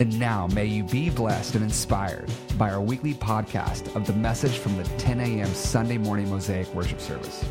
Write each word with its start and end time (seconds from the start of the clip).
And 0.00 0.18
now, 0.18 0.46
may 0.46 0.64
you 0.64 0.82
be 0.82 1.10
blessed 1.10 1.56
and 1.56 1.62
inspired 1.62 2.32
by 2.56 2.70
our 2.70 2.80
weekly 2.80 3.12
podcast 3.12 3.94
of 3.94 4.06
the 4.06 4.14
message 4.14 4.56
from 4.56 4.78
the 4.78 4.84
10 4.96 5.20
a.m. 5.20 5.46
Sunday 5.48 5.98
morning 5.98 6.30
Mosaic 6.30 6.74
worship 6.74 7.02
service. 7.02 7.44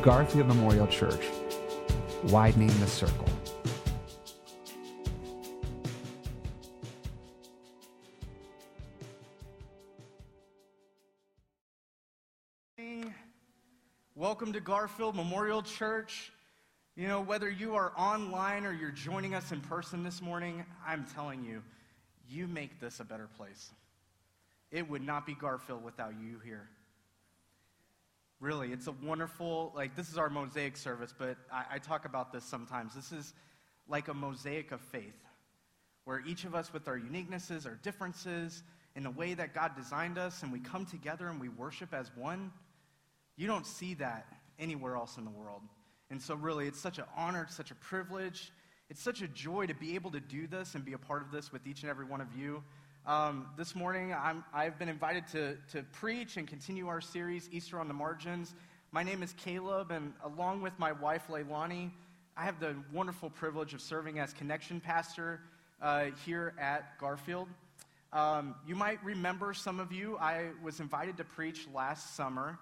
Garfield 0.00 0.46
Memorial 0.46 0.86
Church, 0.86 1.26
widening 2.28 2.68
the 2.78 2.86
circle. 2.86 3.26
Welcome 14.14 14.52
to 14.52 14.60
Garfield 14.60 15.16
Memorial 15.16 15.62
Church. 15.62 16.32
You 16.94 17.08
know, 17.08 17.20
whether 17.20 17.50
you 17.50 17.74
are 17.74 17.92
online 17.96 18.64
or 18.64 18.72
you're 18.72 18.92
joining 18.92 19.34
us 19.34 19.50
in 19.50 19.60
person 19.60 20.04
this 20.04 20.22
morning, 20.22 20.64
I'm 20.86 21.04
telling 21.14 21.44
you, 21.44 21.62
you 22.30 22.46
make 22.46 22.80
this 22.80 23.00
a 23.00 23.04
better 23.04 23.28
place. 23.36 23.70
It 24.70 24.88
would 24.88 25.02
not 25.02 25.26
be 25.26 25.34
Garfield 25.34 25.82
without 25.82 26.14
you 26.20 26.38
here. 26.44 26.68
Really, 28.38 28.72
it's 28.72 28.86
a 28.86 28.92
wonderful, 28.92 29.72
like, 29.74 29.96
this 29.96 30.08
is 30.08 30.16
our 30.16 30.30
mosaic 30.30 30.76
service, 30.76 31.12
but 31.16 31.36
I, 31.52 31.64
I 31.72 31.78
talk 31.78 32.04
about 32.04 32.32
this 32.32 32.44
sometimes. 32.44 32.94
This 32.94 33.12
is 33.12 33.34
like 33.88 34.08
a 34.08 34.14
mosaic 34.14 34.72
of 34.72 34.80
faith, 34.80 35.26
where 36.04 36.22
each 36.26 36.44
of 36.44 36.54
us, 36.54 36.72
with 36.72 36.88
our 36.88 36.98
uniquenesses, 36.98 37.66
our 37.66 37.78
differences, 37.82 38.62
in 38.96 39.02
the 39.02 39.10
way 39.10 39.34
that 39.34 39.52
God 39.52 39.76
designed 39.76 40.16
us, 40.16 40.42
and 40.42 40.52
we 40.52 40.58
come 40.58 40.86
together 40.86 41.28
and 41.28 41.40
we 41.40 41.48
worship 41.48 41.92
as 41.92 42.10
one. 42.16 42.50
You 43.36 43.46
don't 43.46 43.66
see 43.66 43.94
that 43.94 44.26
anywhere 44.58 44.96
else 44.96 45.16
in 45.16 45.24
the 45.24 45.30
world. 45.30 45.62
And 46.10 46.20
so, 46.20 46.34
really, 46.34 46.66
it's 46.66 46.80
such 46.80 46.98
an 46.98 47.04
honor, 47.16 47.46
such 47.50 47.70
a 47.70 47.74
privilege. 47.76 48.52
It's 48.90 49.00
such 49.00 49.22
a 49.22 49.28
joy 49.28 49.66
to 49.66 49.74
be 49.74 49.94
able 49.94 50.10
to 50.10 50.18
do 50.18 50.48
this 50.48 50.74
and 50.74 50.84
be 50.84 50.94
a 50.94 50.98
part 50.98 51.22
of 51.22 51.30
this 51.30 51.52
with 51.52 51.64
each 51.64 51.82
and 51.82 51.90
every 51.90 52.04
one 52.04 52.20
of 52.20 52.26
you. 52.36 52.60
Um, 53.06 53.46
this 53.56 53.76
morning, 53.76 54.12
i 54.12 54.64
have 54.64 54.80
been 54.80 54.88
invited 54.88 55.28
to, 55.28 55.56
to 55.70 55.84
preach 55.92 56.36
and 56.36 56.48
continue 56.48 56.88
our 56.88 57.00
series, 57.00 57.48
Easter 57.52 57.78
on 57.78 57.86
the 57.86 57.94
Margins. 57.94 58.52
My 58.90 59.04
name 59.04 59.22
is 59.22 59.32
Caleb, 59.34 59.92
and 59.92 60.12
along 60.24 60.62
with 60.62 60.76
my 60.76 60.90
wife, 60.90 61.28
Leilani, 61.28 61.92
I 62.36 62.42
have 62.42 62.58
the 62.58 62.74
wonderful 62.92 63.30
privilege 63.30 63.74
of 63.74 63.80
serving 63.80 64.18
as 64.18 64.32
connection 64.32 64.80
pastor 64.80 65.40
uh, 65.80 66.06
here 66.26 66.52
at 66.58 66.98
Garfield. 66.98 67.46
Um, 68.12 68.56
you 68.66 68.74
might 68.74 69.02
remember, 69.04 69.54
some 69.54 69.78
of 69.78 69.92
you, 69.92 70.18
I 70.18 70.46
was 70.64 70.80
invited 70.80 71.16
to 71.18 71.24
preach 71.24 71.68
last 71.72 72.16
summer, 72.16 72.58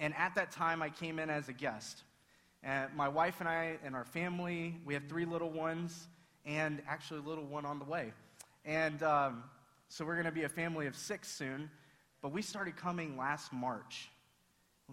and 0.00 0.12
at 0.16 0.34
that 0.34 0.50
time, 0.50 0.82
I 0.82 0.90
came 0.90 1.20
in 1.20 1.30
as 1.30 1.48
a 1.48 1.52
guest. 1.52 2.02
And 2.68 2.94
my 2.94 3.08
wife 3.08 3.40
and 3.40 3.48
I 3.48 3.78
and 3.82 3.96
our 3.96 4.04
family, 4.04 4.76
we 4.84 4.92
have 4.92 5.04
three 5.08 5.24
little 5.24 5.48
ones, 5.48 6.06
and 6.44 6.82
actually 6.86 7.20
a 7.20 7.22
little 7.22 7.46
one 7.46 7.64
on 7.64 7.78
the 7.78 7.86
way. 7.86 8.12
And 8.66 9.02
um, 9.02 9.44
so 9.88 10.04
we're 10.04 10.16
going 10.16 10.26
to 10.26 10.32
be 10.32 10.42
a 10.42 10.50
family 10.50 10.86
of 10.86 10.94
six 10.94 11.32
soon. 11.32 11.70
But 12.20 12.30
we 12.30 12.42
started 12.42 12.76
coming 12.76 13.16
last 13.16 13.54
March. 13.54 14.10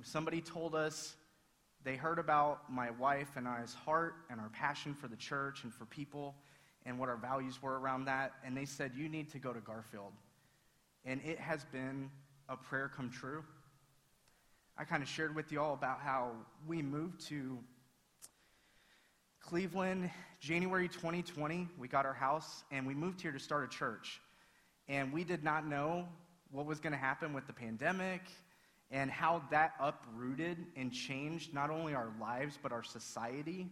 Somebody 0.04 0.40
told 0.40 0.74
us 0.74 1.18
they 1.84 1.98
heard 1.98 2.18
about 2.18 2.72
my 2.72 2.92
wife 2.92 3.36
and 3.36 3.46
I's 3.46 3.74
heart 3.74 4.14
and 4.30 4.40
our 4.40 4.50
passion 4.50 4.94
for 4.94 5.10
the 5.10 5.18
church 5.18 5.66
and 5.66 5.74
for 5.74 5.84
people 5.84 6.34
and 6.86 6.98
what 6.98 7.10
our 7.10 7.18
values 7.18 7.62
were 7.62 7.78
around 7.78 8.06
that. 8.06 8.36
And 8.46 8.56
they 8.56 8.64
said, 8.64 8.94
You 8.96 9.10
need 9.10 9.30
to 9.32 9.38
go 9.38 9.52
to 9.52 9.60
Garfield. 9.60 10.14
And 11.04 11.20
it 11.26 11.40
has 11.40 11.66
been 11.66 12.10
a 12.48 12.56
prayer 12.56 12.90
come 12.96 13.10
true. 13.10 13.44
I 14.78 14.84
kind 14.84 15.02
of 15.02 15.08
shared 15.08 15.36
with 15.36 15.54
you 15.54 15.62
all 15.62 15.74
about 15.74 16.02
how 16.02 16.32
we 16.68 16.82
moved 16.82 17.26
to 17.28 17.58
Cleveland 19.48 20.10
January 20.40 20.88
2020. 20.88 21.68
We 21.78 21.88
got 21.88 22.08
our 22.08 22.16
house 22.16 22.64
and 22.72 22.88
we 22.88 22.96
moved 22.96 23.22
here 23.22 23.32
to 23.32 23.38
start 23.38 23.64
a 23.64 23.68
church. 23.68 24.20
And 24.90 25.14
we 25.14 25.24
did 25.24 25.44
not 25.44 25.68
know 25.68 26.08
what 26.52 26.66
was 26.66 26.80
going 26.80 26.94
to 26.94 27.00
happen 27.00 27.32
with 27.32 27.46
the 27.46 27.54
pandemic 27.54 28.22
and 28.90 29.12
how 29.12 29.44
that 29.52 29.74
uprooted 29.80 30.58
and 30.76 30.92
changed 30.92 31.54
not 31.54 31.70
only 31.70 31.94
our 31.94 32.12
lives, 32.20 32.58
but 32.62 32.72
our 32.72 32.82
society 32.82 33.70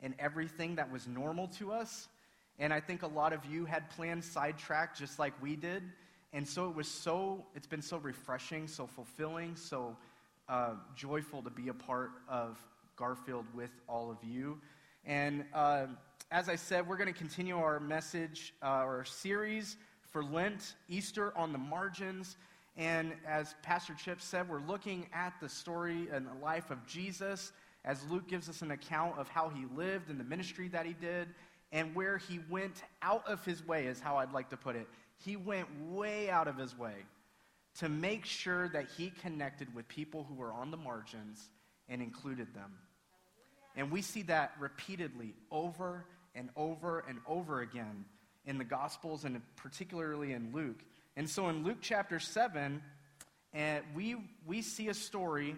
and 0.00 0.14
everything 0.20 0.76
that 0.76 0.90
was 0.90 1.08
normal 1.08 1.48
to 1.48 1.72
us. 1.72 2.06
And 2.60 2.72
I 2.72 2.78
think 2.78 3.02
a 3.02 3.08
lot 3.08 3.32
of 3.32 3.44
you 3.44 3.64
had 3.64 3.90
plans 3.90 4.24
sidetracked 4.24 4.96
just 4.96 5.18
like 5.18 5.32
we 5.42 5.56
did. 5.56 5.82
And 6.32 6.46
so 6.46 6.70
it 6.70 6.76
was 6.76 6.86
so, 6.86 7.44
it's 7.56 7.66
been 7.66 7.82
so 7.82 7.96
refreshing, 7.98 8.68
so 8.68 8.86
fulfilling, 8.86 9.56
so 9.56 9.96
uh, 10.48 10.74
joyful 10.94 11.42
to 11.42 11.50
be 11.50 11.68
a 11.68 11.74
part 11.74 12.10
of 12.28 12.56
Garfield 12.94 13.46
with 13.52 13.70
all 13.88 14.12
of 14.12 14.18
you. 14.22 14.60
And 15.04 15.44
uh, 15.54 15.86
as 16.30 16.48
I 16.48 16.56
said, 16.56 16.86
we're 16.86 16.96
going 16.96 17.12
to 17.12 17.18
continue 17.18 17.56
our 17.56 17.80
message, 17.80 18.54
uh, 18.62 18.66
our 18.66 19.04
series 19.04 19.76
for 20.10 20.22
Lent, 20.22 20.74
Easter 20.88 21.36
on 21.36 21.52
the 21.52 21.58
margins. 21.58 22.36
And 22.76 23.12
as 23.26 23.54
Pastor 23.62 23.94
Chip 23.94 24.20
said, 24.20 24.48
we're 24.48 24.60
looking 24.60 25.06
at 25.12 25.34
the 25.40 25.48
story 25.48 26.08
and 26.12 26.26
the 26.26 26.44
life 26.44 26.70
of 26.70 26.86
Jesus 26.86 27.52
as 27.84 28.04
Luke 28.10 28.28
gives 28.28 28.48
us 28.48 28.62
an 28.62 28.70
account 28.72 29.18
of 29.18 29.28
how 29.28 29.48
he 29.48 29.64
lived 29.74 30.10
and 30.10 30.20
the 30.20 30.24
ministry 30.24 30.68
that 30.68 30.84
he 30.84 30.92
did 30.92 31.28
and 31.72 31.94
where 31.94 32.18
he 32.18 32.40
went 32.50 32.82
out 33.02 33.26
of 33.26 33.44
his 33.44 33.66
way, 33.66 33.86
is 33.86 34.00
how 34.00 34.16
I'd 34.16 34.32
like 34.32 34.50
to 34.50 34.56
put 34.56 34.76
it. 34.76 34.86
He 35.16 35.36
went 35.36 35.66
way 35.90 36.30
out 36.30 36.48
of 36.48 36.56
his 36.56 36.78
way 36.78 36.94
to 37.78 37.88
make 37.88 38.24
sure 38.24 38.68
that 38.70 38.86
he 38.96 39.10
connected 39.10 39.74
with 39.74 39.86
people 39.88 40.24
who 40.28 40.34
were 40.34 40.52
on 40.52 40.70
the 40.70 40.76
margins 40.76 41.50
and 41.88 42.02
included 42.02 42.54
them. 42.54 42.72
And 43.78 43.92
we 43.92 44.02
see 44.02 44.22
that 44.22 44.54
repeatedly 44.58 45.34
over 45.52 46.04
and 46.34 46.50
over 46.56 47.04
and 47.08 47.20
over 47.28 47.60
again 47.60 48.04
in 48.44 48.58
the 48.58 48.64
Gospels 48.64 49.24
and 49.24 49.40
particularly 49.54 50.32
in 50.32 50.50
Luke. 50.52 50.82
And 51.16 51.30
so 51.30 51.48
in 51.48 51.62
Luke 51.62 51.78
chapter 51.80 52.18
7, 52.18 52.82
and 53.54 53.84
we, 53.94 54.16
we 54.44 54.62
see 54.62 54.88
a 54.88 54.94
story 54.94 55.54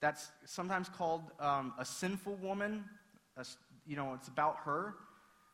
that's 0.00 0.30
sometimes 0.44 0.88
called 0.88 1.22
um, 1.40 1.74
a 1.80 1.84
sinful 1.84 2.36
woman. 2.36 2.84
A, 3.36 3.44
you 3.88 3.96
know, 3.96 4.14
it's 4.14 4.28
about 4.28 4.58
her. 4.64 4.94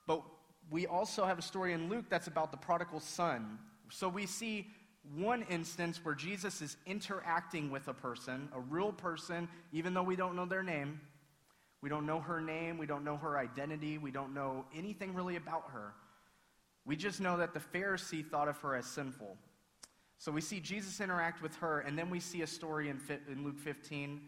But 0.07 0.23
we 0.71 0.87
also 0.87 1.25
have 1.25 1.39
a 1.39 1.43
story 1.43 1.73
in 1.73 1.89
Luke 1.89 2.05
that's 2.11 2.27
about 2.27 2.51
the 2.51 2.59
prodigal 2.59 3.01
son. 3.01 3.59
So 3.89 4.11
we 4.11 4.27
see 4.27 4.67
one 5.17 5.47
instance 5.49 6.05
where 6.05 6.15
Jesus 6.15 6.61
is 6.61 6.77
interacting 6.85 7.71
with 7.71 7.89
a 7.89 7.95
person, 7.95 8.51
a 8.55 8.61
real 8.61 8.93
person, 8.93 9.49
even 9.73 9.95
though 9.95 10.03
we 10.03 10.17
don't 10.17 10.37
know 10.37 10.45
their 10.45 10.63
name. 10.63 11.01
We 11.85 11.91
don't 11.91 12.07
know 12.07 12.19
her 12.21 12.41
name. 12.41 12.79
We 12.79 12.87
don't 12.87 13.05
know 13.05 13.19
her 13.19 13.37
identity. 13.37 13.99
We 13.99 14.11
don't 14.11 14.33
know 14.33 14.65
anything 14.75 15.13
really 15.13 15.37
about 15.37 15.65
her. 15.75 15.93
We 16.87 16.97
just 16.97 17.21
know 17.21 17.37
that 17.37 17.53
the 17.53 17.61
Pharisee 17.61 18.27
thought 18.27 18.49
of 18.49 18.57
her 18.61 18.75
as 18.75 18.87
sinful. 18.87 19.37
So 20.17 20.33
we 20.33 20.41
see 20.41 20.61
Jesus 20.61 21.03
interact 21.03 21.43
with 21.43 21.55
her, 21.57 21.81
and 21.81 21.99
then 21.99 22.09
we 22.09 22.21
see 22.21 22.41
a 22.41 22.47
story 22.47 22.89
in, 22.89 22.99
in 23.31 23.45
Luke 23.45 23.59
15 23.59 24.23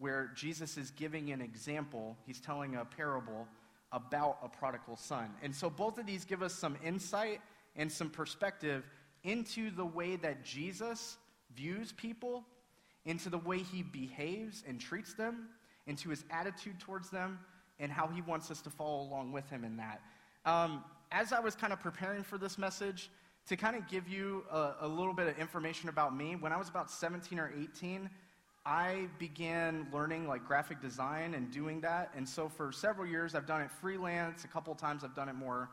where 0.00 0.32
Jesus 0.34 0.76
is 0.76 0.90
giving 0.90 1.30
an 1.30 1.40
example. 1.40 2.16
He's 2.26 2.40
telling 2.40 2.74
a 2.74 2.84
parable 2.84 3.46
about 3.92 4.38
a 4.42 4.48
prodigal 4.48 4.96
son. 4.96 5.30
And 5.44 5.54
so 5.54 5.70
both 5.70 5.98
of 5.98 6.06
these 6.06 6.24
give 6.24 6.42
us 6.42 6.54
some 6.54 6.76
insight 6.84 7.40
and 7.76 7.90
some 7.92 8.10
perspective 8.10 8.82
into 9.22 9.70
the 9.70 9.86
way 9.86 10.16
that 10.16 10.44
Jesus 10.44 11.18
views 11.54 11.92
people, 11.92 12.42
into 13.04 13.30
the 13.30 13.38
way 13.38 13.58
he 13.58 13.84
behaves 13.84 14.64
and 14.66 14.80
treats 14.80 15.14
them, 15.14 15.50
into 15.86 16.10
his 16.10 16.24
attitude 16.30 16.78
towards 16.80 17.10
them, 17.10 17.38
and 17.78 17.92
how 17.92 18.06
he 18.08 18.22
wants 18.22 18.50
us 18.50 18.60
to 18.62 18.70
follow 18.70 19.02
along 19.02 19.32
with 19.32 19.48
him 19.50 19.64
in 19.64 19.76
that. 19.76 20.00
Um, 20.44 20.84
as 21.12 21.32
I 21.32 21.40
was 21.40 21.54
kind 21.54 21.72
of 21.72 21.80
preparing 21.80 22.22
for 22.22 22.38
this 22.38 22.58
message, 22.58 23.10
to 23.48 23.56
kind 23.56 23.76
of 23.76 23.86
give 23.88 24.08
you 24.08 24.44
a, 24.50 24.72
a, 24.80 24.88
little 24.88 25.12
bit 25.12 25.28
of 25.28 25.38
information 25.38 25.88
about 25.88 26.16
me, 26.16 26.34
when 26.34 26.52
I 26.52 26.56
was 26.56 26.68
about 26.68 26.90
17 26.90 27.38
or 27.38 27.52
18, 27.56 28.10
I 28.64 29.06
began 29.20 29.86
learning 29.92 30.26
like 30.26 30.44
graphic 30.44 30.80
design 30.80 31.34
and 31.34 31.52
doing 31.52 31.80
that. 31.82 32.10
And 32.16 32.28
so 32.28 32.48
for 32.48 32.72
several 32.72 33.06
years, 33.06 33.36
I've 33.36 33.46
done 33.46 33.60
it 33.60 33.70
freelance. 33.70 34.44
A 34.44 34.48
couple 34.48 34.72
of 34.72 34.78
times, 34.78 35.04
I've 35.04 35.14
done 35.14 35.28
it 35.28 35.36
more, 35.36 35.70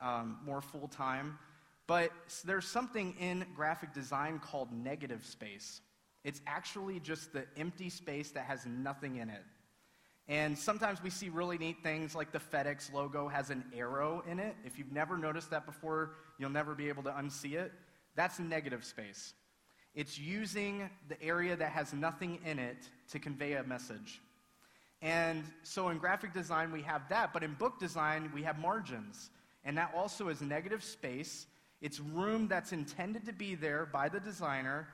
um, 0.00 0.38
more 0.44 0.60
full 0.60 0.88
time. 0.88 1.38
But 1.86 2.10
there's 2.44 2.66
something 2.66 3.14
in 3.20 3.44
graphic 3.54 3.94
design 3.94 4.40
called 4.40 4.72
negative 4.72 5.24
space. 5.24 5.80
It's 6.24 6.40
actually 6.46 7.00
just 7.00 7.32
the 7.32 7.44
empty 7.56 7.90
space 7.90 8.30
that 8.32 8.44
has 8.44 8.64
nothing 8.66 9.16
in 9.16 9.28
it. 9.28 9.42
And 10.28 10.56
sometimes 10.56 11.02
we 11.02 11.10
see 11.10 11.28
really 11.28 11.58
neat 11.58 11.82
things 11.82 12.14
like 12.14 12.30
the 12.30 12.38
FedEx 12.38 12.92
logo 12.92 13.28
has 13.28 13.50
an 13.50 13.64
arrow 13.76 14.22
in 14.28 14.38
it. 14.38 14.54
If 14.64 14.78
you've 14.78 14.92
never 14.92 15.18
noticed 15.18 15.50
that 15.50 15.66
before, 15.66 16.12
you'll 16.38 16.50
never 16.50 16.74
be 16.74 16.88
able 16.88 17.02
to 17.04 17.10
unsee 17.10 17.54
it. 17.54 17.72
That's 18.14 18.38
negative 18.38 18.84
space. 18.84 19.34
It's 19.94 20.18
using 20.18 20.88
the 21.08 21.20
area 21.22 21.56
that 21.56 21.72
has 21.72 21.92
nothing 21.92 22.38
in 22.46 22.58
it 22.58 22.88
to 23.10 23.18
convey 23.18 23.54
a 23.54 23.64
message. 23.64 24.22
And 25.02 25.44
so 25.64 25.88
in 25.88 25.98
graphic 25.98 26.32
design, 26.32 26.70
we 26.70 26.82
have 26.82 27.08
that, 27.08 27.32
but 27.32 27.42
in 27.42 27.54
book 27.54 27.80
design, 27.80 28.30
we 28.32 28.42
have 28.44 28.58
margins. 28.58 29.30
And 29.64 29.76
that 29.76 29.92
also 29.94 30.28
is 30.28 30.40
negative 30.40 30.84
space. 30.84 31.46
It's 31.80 31.98
room 31.98 32.46
that's 32.46 32.72
intended 32.72 33.26
to 33.26 33.32
be 33.32 33.56
there 33.56 33.86
by 33.86 34.08
the 34.08 34.20
designer 34.20 34.86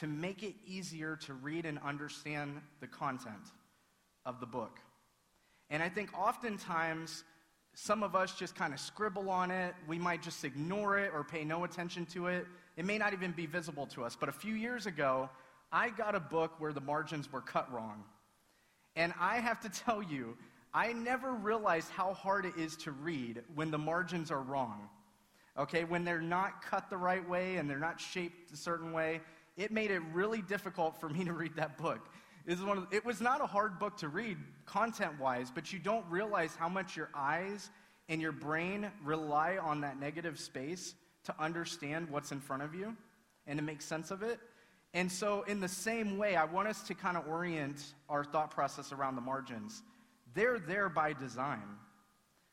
to 0.00 0.06
make 0.06 0.42
it 0.42 0.54
easier 0.66 1.16
to 1.16 1.34
read 1.34 1.66
and 1.66 1.78
understand 1.84 2.60
the 2.80 2.86
content 2.86 3.52
of 4.26 4.40
the 4.40 4.46
book. 4.46 4.78
And 5.70 5.82
I 5.82 5.88
think 5.88 6.16
oftentimes, 6.18 7.24
some 7.74 8.02
of 8.02 8.14
us 8.14 8.34
just 8.34 8.54
kind 8.54 8.72
of 8.72 8.80
scribble 8.80 9.30
on 9.30 9.50
it. 9.50 9.74
We 9.88 9.98
might 9.98 10.22
just 10.22 10.44
ignore 10.44 10.98
it 10.98 11.10
or 11.12 11.24
pay 11.24 11.44
no 11.44 11.64
attention 11.64 12.06
to 12.06 12.28
it. 12.28 12.46
It 12.76 12.84
may 12.84 12.98
not 12.98 13.12
even 13.12 13.32
be 13.32 13.46
visible 13.46 13.86
to 13.88 14.04
us. 14.04 14.16
But 14.18 14.28
a 14.28 14.32
few 14.32 14.54
years 14.54 14.86
ago, 14.86 15.28
I 15.72 15.90
got 15.90 16.14
a 16.14 16.20
book 16.20 16.52
where 16.58 16.72
the 16.72 16.80
margins 16.80 17.32
were 17.32 17.40
cut 17.40 17.72
wrong. 17.72 18.04
And 18.94 19.12
I 19.20 19.36
have 19.36 19.60
to 19.60 19.68
tell 19.84 20.02
you, 20.02 20.36
I 20.72 20.92
never 20.92 21.32
realized 21.32 21.90
how 21.90 22.14
hard 22.14 22.46
it 22.46 22.56
is 22.56 22.76
to 22.78 22.90
read 22.90 23.42
when 23.54 23.70
the 23.70 23.78
margins 23.78 24.30
are 24.30 24.42
wrong. 24.42 24.88
Okay, 25.56 25.84
when 25.84 26.04
they're 26.04 26.20
not 26.20 26.62
cut 26.62 26.90
the 26.90 26.96
right 26.96 27.28
way 27.28 27.56
and 27.56 27.70
they're 27.70 27.78
not 27.78 28.00
shaped 28.00 28.52
a 28.52 28.56
certain 28.56 28.92
way, 28.92 29.20
it 29.56 29.70
made 29.70 29.90
it 29.90 30.02
really 30.12 30.42
difficult 30.42 31.00
for 31.00 31.08
me 31.08 31.24
to 31.24 31.32
read 31.32 31.56
that 31.56 31.78
book. 31.78 32.08
It 32.46 32.50
was, 32.52 32.62
one 32.62 32.78
of, 32.78 32.86
it 32.92 33.04
was 33.04 33.20
not 33.20 33.40
a 33.40 33.46
hard 33.46 33.78
book 33.78 33.96
to 33.98 34.08
read 34.08 34.36
content 34.66 35.18
wise, 35.18 35.50
but 35.54 35.72
you 35.72 35.78
don't 35.78 36.04
realize 36.10 36.54
how 36.56 36.68
much 36.68 36.96
your 36.96 37.08
eyes 37.14 37.70
and 38.08 38.20
your 38.20 38.32
brain 38.32 38.90
rely 39.02 39.56
on 39.56 39.80
that 39.80 39.98
negative 39.98 40.38
space 40.38 40.94
to 41.24 41.34
understand 41.40 42.10
what's 42.10 42.32
in 42.32 42.40
front 42.40 42.62
of 42.62 42.74
you 42.74 42.94
and 43.46 43.58
to 43.58 43.64
make 43.64 43.80
sense 43.80 44.10
of 44.10 44.22
it. 44.22 44.38
And 44.92 45.10
so, 45.10 45.42
in 45.48 45.58
the 45.58 45.68
same 45.68 46.18
way, 46.18 46.36
I 46.36 46.44
want 46.44 46.68
us 46.68 46.82
to 46.82 46.94
kind 46.94 47.16
of 47.16 47.26
orient 47.26 47.94
our 48.08 48.24
thought 48.24 48.50
process 48.50 48.92
around 48.92 49.16
the 49.16 49.22
margins. 49.22 49.82
They're 50.34 50.58
there 50.58 50.88
by 50.88 51.14
design. 51.14 51.62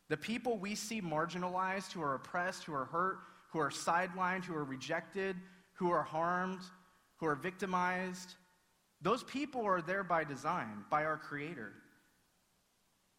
The 0.10 0.18
people 0.18 0.58
we 0.58 0.74
see 0.76 1.02
marginalized, 1.02 1.92
who 1.92 2.02
are 2.02 2.16
oppressed, 2.16 2.64
who 2.64 2.74
are 2.74 2.86
hurt, 2.86 3.20
who 3.52 3.60
are 3.60 3.70
sidelined, 3.70 4.44
who 4.44 4.56
are 4.56 4.64
rejected, 4.64 5.36
who 5.74 5.92
are 5.92 6.04
harmed, 6.04 6.62
who 7.22 7.28
are 7.28 7.36
victimized, 7.36 8.34
those 9.02 9.24
people 9.24 9.64
are 9.66 9.82
there 9.82 10.04
by 10.04 10.26
design, 10.26 10.84
by 10.90 11.06
our 11.06 11.18
Creator. 11.18 11.72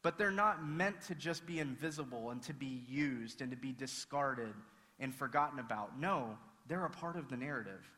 But 0.03 0.19
they're 0.19 0.33
not 0.33 0.67
meant 0.67 1.01
to 1.03 1.15
just 1.15 1.47
be 1.47 1.61
invisible 1.61 2.31
and 2.31 2.43
to 2.43 2.53
be 2.53 2.83
used 2.89 3.41
and 3.41 3.51
to 3.53 3.57
be 3.57 3.73
discarded 3.73 4.53
and 4.99 5.15
forgotten 5.15 5.61
about. 5.61 5.99
No, 5.99 6.37
they're 6.67 6.85
a 6.85 6.91
part 6.91 7.17
of 7.17 7.29
the 7.29 7.37
narrative. 7.37 7.89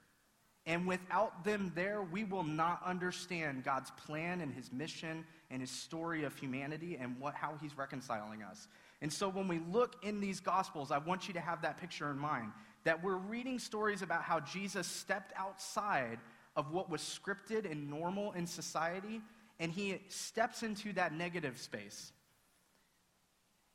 And 0.66 0.86
without 0.86 1.44
them 1.44 1.72
there, 1.74 2.02
we 2.02 2.24
will 2.24 2.42
not 2.44 2.82
understand 2.84 3.64
God's 3.64 3.90
plan 3.92 4.42
and 4.42 4.52
his 4.52 4.70
mission 4.72 5.24
and 5.50 5.62
his 5.62 5.70
story 5.70 6.24
of 6.24 6.36
humanity 6.36 6.98
and 7.00 7.18
what, 7.18 7.34
how 7.34 7.54
he's 7.60 7.76
reconciling 7.76 8.42
us. 8.42 8.68
And 9.00 9.12
so 9.12 9.28
when 9.28 9.48
we 9.48 9.60
look 9.70 9.96
in 10.02 10.20
these 10.20 10.40
gospels, 10.40 10.90
I 10.90 10.98
want 10.98 11.28
you 11.28 11.34
to 11.34 11.40
have 11.40 11.62
that 11.62 11.78
picture 11.78 12.10
in 12.10 12.18
mind 12.18 12.52
that 12.84 13.02
we're 13.02 13.16
reading 13.16 13.58
stories 13.58 14.02
about 14.02 14.22
how 14.22 14.40
Jesus 14.40 14.86
stepped 14.86 15.32
outside 15.36 16.18
of 16.56 16.72
what 16.72 16.88
was 16.88 17.00
scripted 17.00 17.70
and 17.70 17.90
normal 17.90 18.32
in 18.32 18.46
society, 18.46 19.20
and 19.58 19.72
he 19.72 20.00
steps 20.08 20.62
into 20.62 20.92
that 20.92 21.12
negative 21.12 21.58
space. 21.58 22.12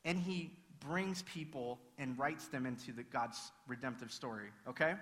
And 0.05 0.17
he 0.17 0.51
brings 0.79 1.23
people 1.23 1.79
and 1.97 2.17
writes 2.17 2.47
them 2.47 2.65
into 2.65 2.91
the 2.93 3.03
God's 3.03 3.51
redemptive 3.67 4.11
story, 4.11 4.49
okay? 4.67 4.93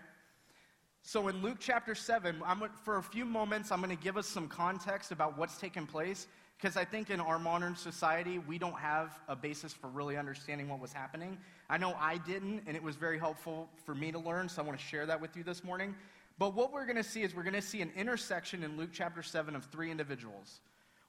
So 1.04 1.28
in 1.28 1.42
Luke 1.42 1.58
chapter 1.60 1.94
7, 1.94 2.42
I'm, 2.46 2.64
for 2.84 2.98
a 2.98 3.04
few 3.04 3.26
moments, 3.26 3.72
I'm 3.72 3.82
going 3.82 3.96
to 3.96 4.04
give 4.04 4.18
us 4.18 4.28
some 4.28 4.48
context 4.48 5.12
about 5.12 5.38
what's 5.38 5.58
taken 5.58 5.86
place, 5.86 6.28
because 6.58 6.76
I 6.76 6.86
think 6.86 7.12
in 7.12 7.20
our 7.20 7.38
modern 7.38 7.76
society, 7.76 8.40
we 8.40 8.58
don't 8.58 8.78
have 8.80 9.20
a 9.28 9.36
basis 9.36 9.74
for 9.74 9.88
really 9.88 10.18
understanding 10.18 10.68
what 10.68 10.80
was 10.80 10.92
happening. 10.92 11.38
I 11.70 11.78
know 11.78 11.96
I 12.00 12.18
didn't, 12.18 12.64
and 12.66 12.76
it 12.76 12.82
was 12.82 12.96
very 12.96 13.20
helpful 13.20 13.70
for 13.86 13.94
me 13.94 14.12
to 14.12 14.18
learn, 14.18 14.50
so 14.50 14.64
I 14.64 14.66
want 14.66 14.80
to 14.80 14.84
share 14.84 15.06
that 15.06 15.22
with 15.22 15.38
you 15.38 15.44
this 15.44 15.64
morning. 15.64 15.94
But 16.40 16.56
what 16.56 16.72
we're 16.72 16.86
going 16.86 16.98
to 16.98 17.04
see 17.04 17.22
is 17.22 17.36
we're 17.36 17.44
going 17.44 17.54
to 17.54 17.62
see 17.62 17.82
an 17.82 17.92
intersection 17.96 18.64
in 18.64 18.76
Luke 18.76 18.90
chapter 18.92 19.22
7 19.22 19.56
of 19.56 19.66
three 19.66 19.92
individuals. 19.92 20.62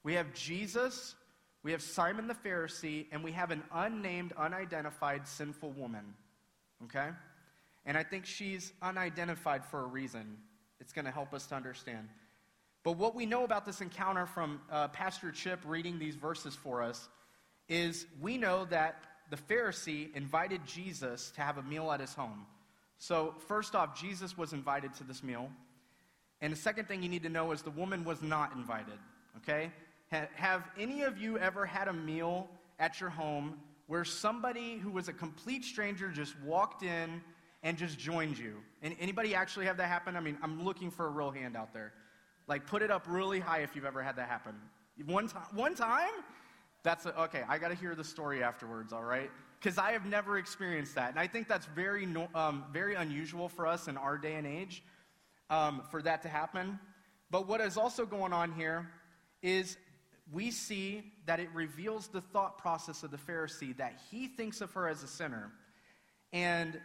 We 0.03 0.13
have 0.13 0.33
Jesus, 0.33 1.15
we 1.63 1.71
have 1.71 1.81
Simon 1.81 2.27
the 2.27 2.35
Pharisee, 2.35 3.07
and 3.11 3.23
we 3.23 3.31
have 3.31 3.49
an 3.49 3.63
unnamed, 3.73 4.33
unidentified 4.37 5.27
sinful 5.27 5.71
woman. 5.71 6.13
Okay? 6.83 7.09
And 7.85 7.97
I 7.97 8.03
think 8.03 8.25
she's 8.25 8.71
unidentified 8.83 9.65
for 9.65 9.81
a 9.81 9.87
reason. 9.87 10.37
It's 10.79 10.93
going 10.93 11.05
to 11.05 11.11
help 11.11 11.33
us 11.33 11.47
to 11.47 11.55
understand. 11.55 12.07
But 12.83 12.93
what 12.93 13.13
we 13.13 13.25
know 13.25 13.43
about 13.43 13.65
this 13.65 13.81
encounter 13.81 14.25
from 14.25 14.61
uh, 14.71 14.87
Pastor 14.89 15.31
Chip 15.31 15.59
reading 15.65 15.99
these 15.99 16.15
verses 16.15 16.55
for 16.55 16.81
us 16.81 17.09
is 17.67 18.05
we 18.21 18.37
know 18.37 18.65
that 18.65 19.03
the 19.29 19.37
Pharisee 19.37 20.15
invited 20.15 20.65
Jesus 20.65 21.31
to 21.31 21.41
have 21.41 21.57
a 21.57 21.63
meal 21.63 21.91
at 21.91 21.99
his 21.99 22.13
home. 22.13 22.45
So, 22.97 23.35
first 23.47 23.75
off, 23.75 23.99
Jesus 23.99 24.37
was 24.37 24.53
invited 24.53 24.93
to 24.95 25.03
this 25.03 25.23
meal. 25.23 25.49
And 26.41 26.51
the 26.51 26.57
second 26.57 26.87
thing 26.87 27.03
you 27.03 27.09
need 27.09 27.23
to 27.23 27.29
know 27.29 27.51
is 27.51 27.61
the 27.61 27.69
woman 27.69 28.03
was 28.03 28.21
not 28.21 28.53
invited, 28.53 28.97
okay? 29.37 29.71
have 30.33 30.63
any 30.79 31.03
of 31.03 31.19
you 31.19 31.37
ever 31.37 31.67
had 31.67 31.87
a 31.87 31.93
meal 31.93 32.49
at 32.79 32.99
your 32.99 33.11
home 33.11 33.59
where 33.85 34.03
somebody 34.03 34.79
who 34.79 34.89
was 34.89 35.07
a 35.07 35.13
complete 35.13 35.63
stranger 35.63 36.09
just 36.09 36.33
walked 36.41 36.81
in 36.81 37.21
and 37.61 37.77
just 37.77 37.99
joined 37.99 38.37
you? 38.37 38.55
And 38.81 38.95
anybody 38.99 39.35
actually 39.35 39.67
have 39.67 39.77
that 39.77 39.87
happen? 39.87 40.15
I 40.15 40.19
mean, 40.19 40.37
I'm 40.41 40.63
looking 40.63 40.89
for 40.89 41.05
a 41.05 41.09
real 41.09 41.29
hand 41.29 41.55
out 41.55 41.73
there. 41.73 41.93
Like, 42.49 42.65
put 42.65 42.81
it 42.81 42.91
up 42.91 43.05
really 43.07 43.39
high 43.39 43.59
if 43.59 43.75
you've 43.75 43.85
ever 43.85 44.03
had 44.03 44.17
that 44.17 44.27
happen. 44.27 44.55
One 45.05 45.29
time? 45.29 45.43
One 45.53 45.75
time? 45.75 46.11
That's 46.83 47.05
a, 47.05 47.17
okay. 47.21 47.43
I 47.47 47.57
got 47.57 47.69
to 47.69 47.75
hear 47.75 47.95
the 47.95 48.03
story 48.03 48.43
afterwards. 48.43 48.91
All 48.91 49.03
right 49.03 49.29
because 49.59 49.77
I 49.77 49.91
have 49.91 50.05
never 50.05 50.37
experienced 50.37 50.95
that. 50.95 51.09
And 51.09 51.19
I 51.19 51.27
think 51.27 51.47
that's 51.47 51.65
very, 51.67 52.07
um, 52.33 52.63
very 52.71 52.95
unusual 52.95 53.49
for 53.49 53.67
us 53.67 53.87
in 53.87 53.97
our 53.97 54.17
day 54.17 54.35
and 54.35 54.47
age 54.47 54.83
um, 55.49 55.81
for 55.91 56.01
that 56.01 56.21
to 56.21 56.29
happen. 56.29 56.79
But 57.29 57.47
what 57.47 57.59
is 57.61 57.77
also 57.77 58.05
going 58.05 58.31
on 58.31 58.53
here 58.53 58.89
is 59.41 59.77
we 60.31 60.51
see 60.51 61.11
that 61.25 61.39
it 61.39 61.49
reveals 61.53 62.07
the 62.07 62.21
thought 62.21 62.57
process 62.57 63.03
of 63.03 63.11
the 63.11 63.17
Pharisee 63.17 63.75
that 63.77 63.99
he 64.09 64.27
thinks 64.27 64.61
of 64.61 64.71
her 64.73 64.87
as 64.87 65.03
a 65.03 65.07
sinner. 65.07 65.51
And 66.31 66.79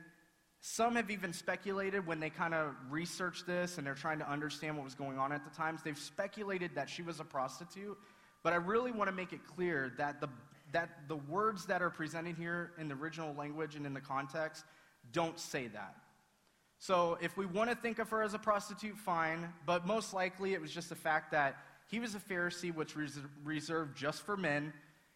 some 0.67 0.97
have 0.97 1.11
even 1.11 1.31
speculated 1.35 2.07
when 2.07 2.21
they 2.21 2.31
kind 2.31 2.55
of 2.55 2.75
research 2.89 3.45
this 3.47 3.77
and 3.77 3.87
they're 3.87 3.95
trying 3.95 4.19
to 4.19 4.31
understand 4.31 4.79
what 4.79 4.83
was 4.83 4.95
going 4.95 5.19
on 5.19 5.31
at 5.31 5.45
the 5.45 5.51
times, 5.51 5.83
they've 5.83 5.99
speculated 5.99 6.71
that 6.75 6.89
she 6.89 7.03
was 7.03 7.21
a 7.21 7.25
prostitute. 7.25 7.99
But 8.43 8.55
I 8.55 8.57
really 8.57 8.91
want 8.91 9.11
to 9.11 9.15
make 9.15 9.35
it 9.35 9.41
clear 9.47 9.93
that 9.99 10.23
the, 10.23 10.29
that 10.73 11.07
the 11.07 11.17
words 11.17 11.67
that 11.67 11.83
are 11.83 11.91
presented 11.91 12.39
here 12.39 12.71
in 12.79 12.89
the 12.89 12.95
original 12.95 13.35
language 13.35 13.77
and 13.77 13.85
in 13.85 13.93
the 13.93 14.01
context 14.01 14.65
don't 15.13 15.39
say 15.39 15.67
that. 15.67 15.97
So 16.79 17.19
if 17.21 17.37
we 17.37 17.45
want 17.45 17.69
to 17.69 17.77
think 17.77 17.99
of 17.99 18.09
her 18.09 18.23
as 18.23 18.33
a 18.33 18.39
prostitute, 18.39 18.97
fine, 18.97 19.53
but 19.67 19.87
most 19.87 20.15
likely 20.15 20.55
it 20.55 20.63
was 20.63 20.71
just 20.71 20.89
the 20.89 20.95
fact 20.95 21.31
that 21.33 21.57
he 21.91 22.01
was 22.01 22.15
a 22.15 22.19
Pharisee, 22.19 22.75
which 22.75 22.97
was 22.97 23.19
reserved 23.45 23.99
just 23.99 24.23
for 24.23 24.35
men, 24.35 24.73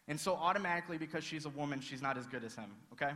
and 0.07 0.19
so 0.19 0.35
automatically, 0.35 0.99
because 0.99 1.23
she's 1.23 1.45
a 1.45 1.49
woman, 1.49 1.81
she's 1.81 2.03
not 2.03 2.19
as 2.19 2.27
good 2.27 2.43
as 2.43 2.53
him, 2.53 2.69
okay? 2.93 3.13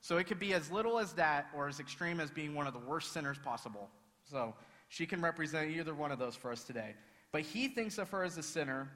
So 0.00 0.16
it 0.16 0.24
could 0.24 0.38
be 0.38 0.54
as 0.54 0.70
little 0.70 0.98
as 0.98 1.12
that 1.14 1.48
or 1.54 1.68
as 1.68 1.78
extreme 1.78 2.20
as 2.20 2.30
being 2.30 2.54
one 2.54 2.66
of 2.66 2.72
the 2.72 2.80
worst 2.80 3.12
sinners 3.12 3.38
possible. 3.38 3.88
So 4.24 4.54
she 4.88 5.06
can 5.06 5.20
represent 5.20 5.70
either 5.70 5.94
one 5.94 6.10
of 6.10 6.18
those 6.18 6.34
for 6.34 6.50
us 6.52 6.64
today. 6.64 6.94
But 7.32 7.42
he 7.42 7.68
thinks 7.68 7.98
of 7.98 8.08
her 8.10 8.24
as 8.24 8.38
a 8.38 8.42
sinner, 8.42 8.90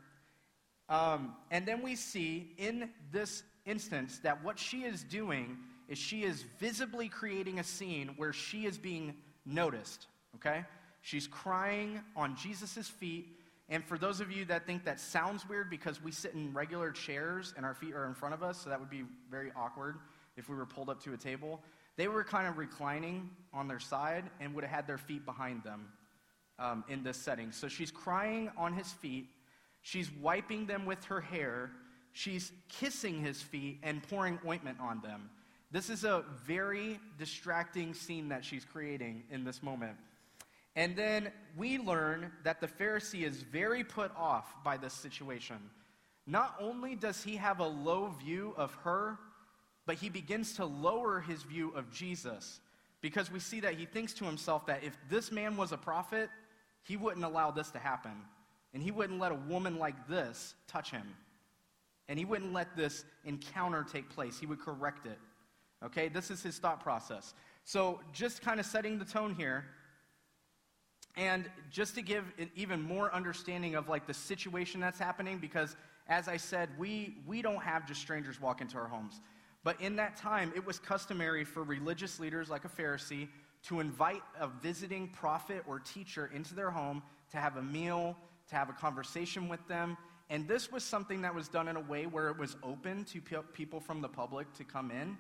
um, 0.89 1.35
and 1.51 1.67
then 1.67 1.83
we 1.83 1.95
see 1.95 2.53
in 2.59 2.91
this 3.13 3.43
instance 3.65 4.19
that 4.23 4.43
what 4.43 4.59
she 4.59 4.83
is 4.83 5.03
doing 5.05 5.57
is 5.89 5.99
she 5.99 6.25
is 6.25 6.43
visibly 6.59 7.09
creating 7.09 7.59
a 7.59 7.65
scene 7.65 8.15
where 8.17 8.33
she 8.33 8.67
is 8.67 8.77
being 8.77 9.15
noticed, 9.47 10.07
okay? 10.35 10.65
She's 11.03 11.27
crying 11.27 12.01
on 12.17 12.37
Jesus' 12.37 12.89
feet. 12.89 13.29
And 13.69 13.85
for 13.85 13.97
those 13.97 14.21
of 14.21 14.31
you 14.31 14.45
that 14.47 14.67
think 14.67 14.85
that 14.85 15.01
sounds 15.01 15.49
weird 15.49 15.71
because 15.71 16.03
we 16.03 16.11
sit 16.11 16.35
in 16.35 16.53
regular 16.53 16.91
chairs 16.91 17.55
and 17.57 17.65
our 17.65 17.75
feet 17.75 17.95
are 17.95 18.07
in 18.07 18.15
front 18.15 18.35
of 18.35 18.43
us, 18.43 18.61
so 18.61 18.71
that 18.71 18.81
would 18.81 18.91
be 18.91 19.05
very 19.31 19.53
awkward 19.57 19.97
if 20.37 20.49
we 20.49 20.57
were 20.57 20.67
pulled 20.67 20.91
up 20.91 21.03
to 21.05 21.13
a 21.13 21.17
table, 21.17 21.63
they 21.97 22.09
were 22.09 22.25
kind 22.25 22.47
of 22.47 22.59
reclining 22.59 23.31
on 23.53 23.69
their 23.69 23.79
side 23.79 24.25
and 24.41 24.55
would 24.55 24.65
have 24.65 24.73
had 24.73 24.87
their 24.87 24.99
feet 24.99 25.25
behind 25.25 25.63
them 25.63 25.87
um, 26.59 26.85
in 26.89 27.03
this 27.03 27.17
setting. 27.17 27.53
So 27.53 27.69
she's 27.69 27.91
crying 27.91 28.51
on 28.57 28.73
his 28.73 28.91
feet 28.93 29.27
She's 29.85 30.11
wiping 30.11 30.65
them 30.65 30.87
with 30.87 31.05
her 31.05 31.21
hair. 31.21 31.71
She's 32.15 32.51
kissing 32.71 33.21
his 33.21 33.43
feet 33.43 33.81
and 33.83 34.03
pouring 34.03 34.39
ointment 34.47 34.79
on 34.81 35.03
them. 35.03 35.29
This 35.71 35.91
is 35.91 36.05
a 36.05 36.25
very 36.47 36.99
distracting 37.19 37.93
scene 37.93 38.31
that 38.31 38.47
she's 38.47 38.65
creating 38.65 39.25
in 39.31 39.45
this 39.45 39.63
moment. 39.63 39.97
And 40.75 40.97
then 40.97 41.31
we 41.55 41.79
learn 41.79 42.33
that 42.45 42.63
the 42.63 42.67
Pharisee 42.67 43.25
is 43.25 43.43
very 43.43 43.85
put 43.85 44.11
off 44.17 44.55
by 44.65 44.79
this 44.79 44.95
situation. 44.95 45.59
Not 46.27 46.57
only 46.59 46.97
does 46.97 47.23
he 47.23 47.37
have 47.37 47.61
a 47.61 47.69
low 47.69 48.07
view 48.07 48.55
of 48.57 48.73
her, 48.85 49.19
but 49.87 49.97
he 49.97 50.09
begins 50.09 50.55
to 50.55 50.65
lower 50.65 51.21
his 51.21 51.43
view 51.43 51.73
of 51.75 51.91
Jesus 51.91 52.61
because 53.01 53.31
we 53.31 53.39
see 53.39 53.61
that 53.61 53.75
he 53.75 53.85
thinks 53.85 54.15
to 54.15 54.25
himself 54.25 54.67
that 54.67 54.83
if 54.83 54.97
this 55.11 55.31
man 55.31 55.57
was 55.57 55.73
a 55.73 55.77
prophet, 55.77 56.31
he 56.85 56.97
wouldn't 56.97 57.25
allow 57.25 57.51
this 57.51 57.71
to 57.73 57.79
happen. 57.79 58.13
And 58.73 58.83
he 58.83 58.91
wouldn't 58.91 59.21
let 59.21 59.31
a 59.31 59.37
woman 59.37 59.79
like 59.79 60.09
this 60.09 60.55
touch 60.67 60.91
him. 60.91 61.15
And 62.09 62.19
he 62.19 62.25
wouldn't 62.25 62.53
let 62.53 62.77
this 62.77 63.05
encounter 63.25 63.85
take 63.91 64.09
place. 64.11 64.39
He 64.39 64.47
would 64.47 64.61
correct 64.61 65.07
it. 65.07 65.19
Okay, 65.85 66.09
this 66.09 66.31
is 66.31 66.43
his 66.43 66.59
thought 66.59 66.81
process. 66.81 67.35
So, 67.65 68.01
just 68.13 68.43
kind 68.43 68.59
of 68.59 68.67
setting 68.67 68.99
the 68.99 69.05
tone 69.05 69.35
here, 69.35 69.65
and 71.17 71.49
just 71.71 71.95
to 71.95 72.03
give 72.03 72.25
an 72.39 72.51
even 72.57 72.83
more 72.83 73.15
understanding 73.15 73.75
of 73.75 73.89
like 73.89 74.07
the 74.07 74.15
situation 74.15 74.81
that's 74.81 74.99
happening, 74.99 75.39
because 75.39 75.77
as 76.09 76.29
I 76.29 76.37
said, 76.37 76.69
we, 76.79 77.17
we 77.27 77.41
don't 77.41 77.63
have 77.63 77.87
just 77.87 78.01
strangers 78.01 78.41
walk 78.41 78.61
into 78.61 78.77
our 78.77 78.89
homes. 78.89 79.21
But 79.65 79.81
in 79.81 79.97
that 79.97 80.17
time, 80.17 80.53
it 80.55 80.65
was 80.65 80.79
customary 80.79 81.45
for 81.45 81.65
religious 81.65 82.21
leaders 82.21 82.51
like 82.51 82.67
a 82.67 82.69
Pharisee 82.69 83.29
to 83.65 83.81
invite 83.81 84.23
a 84.39 84.47
visiting 84.47 85.09
prophet 85.09 85.65
or 85.67 85.81
teacher 85.81 86.31
into 86.35 86.55
their 86.55 86.71
home 86.71 87.03
to 87.31 87.39
have 87.39 87.57
a 87.57 87.63
meal, 87.63 88.15
to 88.51 88.55
have 88.55 88.69
a 88.69 88.75
conversation 88.75 89.49
with 89.49 89.67
them. 89.67 89.97
And 90.29 90.47
this 90.47 90.71
was 90.71 90.85
something 90.85 91.23
that 91.23 91.35
was 91.35 91.49
done 91.49 91.69
in 91.69 91.77
a 91.77 91.81
way 91.81 92.07
where 92.07 92.29
it 92.29 92.39
was 92.39 92.57
open 92.63 93.05
to 93.05 93.21
people 93.55 93.81
from 93.81 94.03
the 94.03 94.09
public 94.09 94.53
to 94.55 94.65
come 94.65 94.91
in. 94.91 95.17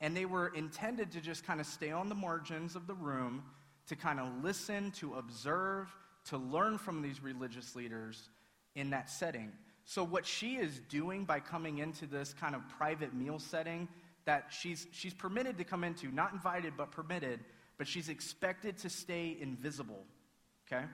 And 0.00 0.16
they 0.16 0.26
were 0.26 0.48
intended 0.48 1.12
to 1.12 1.20
just 1.20 1.46
kind 1.46 1.60
of 1.60 1.66
stay 1.66 1.92
on 1.92 2.08
the 2.08 2.14
margins 2.16 2.74
of 2.74 2.88
the 2.88 2.94
room, 2.94 3.44
to 3.86 3.94
kind 3.94 4.18
of 4.18 4.26
listen, 4.42 4.90
to 4.92 5.14
observe, 5.14 5.88
to 6.26 6.36
learn 6.36 6.78
from 6.78 7.00
these 7.00 7.22
religious 7.22 7.76
leaders 7.76 8.28
in 8.74 8.90
that 8.90 9.08
setting. 9.08 9.52
So, 9.86 10.02
what 10.02 10.26
she 10.26 10.56
is 10.56 10.80
doing 10.88 11.24
by 11.24 11.40
coming 11.40 11.78
into 11.78 12.06
this 12.06 12.32
kind 12.32 12.54
of 12.54 12.66
private 12.78 13.14
meal 13.14 13.38
setting 13.38 13.88
that 14.24 14.46
she's, 14.50 14.86
she's 14.92 15.12
permitted 15.12 15.58
to 15.58 15.64
come 15.64 15.84
into, 15.84 16.10
not 16.10 16.32
invited, 16.32 16.74
but 16.76 16.90
permitted, 16.90 17.40
but 17.76 17.86
she's 17.86 18.08
expected 18.08 18.78
to 18.78 18.88
stay 18.88 19.36
invisible, 19.38 20.02
okay? 20.66 20.84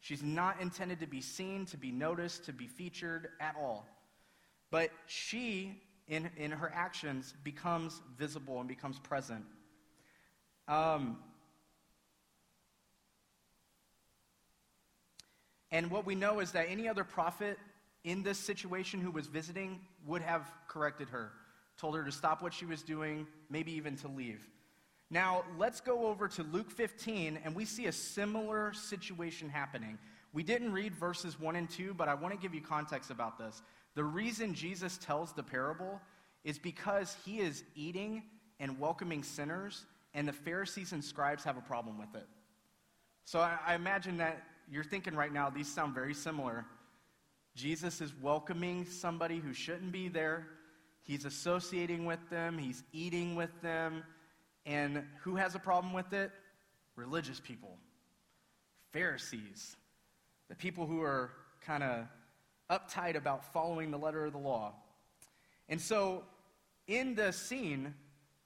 She's 0.00 0.22
not 0.22 0.60
intended 0.60 1.00
to 1.00 1.06
be 1.06 1.20
seen, 1.20 1.66
to 1.66 1.76
be 1.76 1.92
noticed, 1.92 2.46
to 2.46 2.52
be 2.52 2.66
featured 2.66 3.28
at 3.40 3.54
all. 3.60 3.86
But 4.70 4.90
she, 5.06 5.80
in, 6.08 6.30
in 6.36 6.50
her 6.50 6.70
actions, 6.74 7.34
becomes 7.44 8.00
visible 8.16 8.58
and 8.58 8.68
becomes 8.68 8.98
present. 8.98 9.44
Um, 10.66 11.18
and 15.70 15.90
what 15.90 16.04
we 16.04 16.14
know 16.14 16.40
is 16.40 16.52
that 16.52 16.66
any 16.68 16.88
other 16.88 17.04
prophet 17.04 17.58
in 18.04 18.22
this 18.22 18.38
situation 18.38 19.00
who 19.00 19.10
was 19.10 19.26
visiting 19.26 19.80
would 20.06 20.22
have 20.22 20.50
corrected 20.68 21.08
her, 21.08 21.32
told 21.76 21.96
her 21.96 22.04
to 22.04 22.12
stop 22.12 22.42
what 22.42 22.54
she 22.54 22.64
was 22.64 22.82
doing, 22.82 23.26
maybe 23.50 23.72
even 23.72 23.96
to 23.96 24.08
leave. 24.08 24.48
Now, 25.10 25.44
let's 25.56 25.80
go 25.80 26.06
over 26.06 26.28
to 26.28 26.42
Luke 26.42 26.70
15, 26.70 27.40
and 27.42 27.54
we 27.54 27.64
see 27.64 27.86
a 27.86 27.92
similar 27.92 28.72
situation 28.74 29.48
happening. 29.48 29.98
We 30.32 30.42
didn't 30.42 30.72
read 30.72 30.94
verses 30.94 31.40
1 31.40 31.56
and 31.56 31.68
2, 31.68 31.94
but 31.94 32.08
I 32.08 32.14
want 32.14 32.34
to 32.34 32.40
give 32.40 32.54
you 32.54 32.60
context 32.60 33.10
about 33.10 33.38
this. 33.38 33.62
The 33.94 34.04
reason 34.04 34.52
Jesus 34.54 34.98
tells 34.98 35.32
the 35.32 35.42
parable 35.42 36.00
is 36.44 36.58
because 36.58 37.16
he 37.24 37.40
is 37.40 37.64
eating 37.74 38.22
and 38.60 38.78
welcoming 38.78 39.22
sinners, 39.22 39.86
and 40.12 40.28
the 40.28 40.32
Pharisees 40.32 40.92
and 40.92 41.02
scribes 41.02 41.42
have 41.44 41.56
a 41.56 41.62
problem 41.62 41.98
with 41.98 42.14
it. 42.14 42.26
So 43.24 43.40
I, 43.40 43.58
I 43.66 43.74
imagine 43.74 44.18
that 44.18 44.42
you're 44.70 44.84
thinking 44.84 45.14
right 45.14 45.32
now, 45.32 45.48
these 45.48 45.68
sound 45.68 45.94
very 45.94 46.14
similar. 46.14 46.66
Jesus 47.58 48.00
is 48.00 48.12
welcoming 48.22 48.84
somebody 48.84 49.40
who 49.40 49.52
shouldn't 49.52 49.90
be 49.90 50.06
there. 50.06 50.46
He's 51.02 51.24
associating 51.24 52.04
with 52.06 52.20
them, 52.30 52.56
he's 52.56 52.84
eating 52.92 53.34
with 53.34 53.50
them, 53.62 54.04
and 54.64 55.02
who 55.22 55.34
has 55.34 55.56
a 55.56 55.58
problem 55.58 55.92
with 55.92 56.12
it? 56.12 56.30
Religious 56.94 57.40
people, 57.40 57.76
Pharisees, 58.92 59.76
the 60.48 60.54
people 60.54 60.86
who 60.86 61.02
are 61.02 61.32
kind 61.60 61.82
of 61.82 62.06
uptight 62.70 63.16
about 63.16 63.52
following 63.52 63.90
the 63.90 63.98
letter 63.98 64.24
of 64.24 64.34
the 64.34 64.38
law. 64.38 64.74
And 65.68 65.80
so, 65.80 66.22
in 66.86 67.16
the 67.16 67.32
scene 67.32 67.92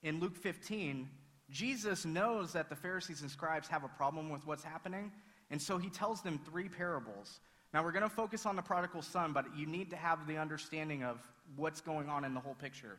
in 0.03 0.21
Luke 0.21 0.37
15, 0.39 1.07
Jesus 1.51 2.07
knows 2.07 2.55
that 2.55 2.71
the 2.71 2.77
Pharisees 2.77 3.21
and 3.21 3.31
scribes 3.31 3.69
have 3.69 3.85
a 3.85 3.89
problem 3.89 4.31
with 4.31 4.47
what's 4.47 4.65
happening, 4.65 5.13
and 5.51 5.61
so 5.61 5.77
he 5.77 5.91
tells 5.91 6.23
them 6.23 6.41
three 6.47 6.71
parables. 6.71 7.41
Now, 7.75 7.83
we're 7.83 7.93
going 7.93 8.03
to 8.03 8.11
focus 8.11 8.45
on 8.45 8.55
the 8.55 8.63
prodigal 8.63 9.01
son, 9.01 9.33
but 9.33 9.47
you 9.57 9.67
need 9.67 9.89
to 9.91 9.97
have 9.97 10.27
the 10.27 10.37
understanding 10.37 11.03
of 11.03 11.19
what's 11.57 11.81
going 11.81 12.09
on 12.09 12.25
in 12.25 12.35
the 12.35 12.41
whole 12.41 12.55
picture. 12.55 12.99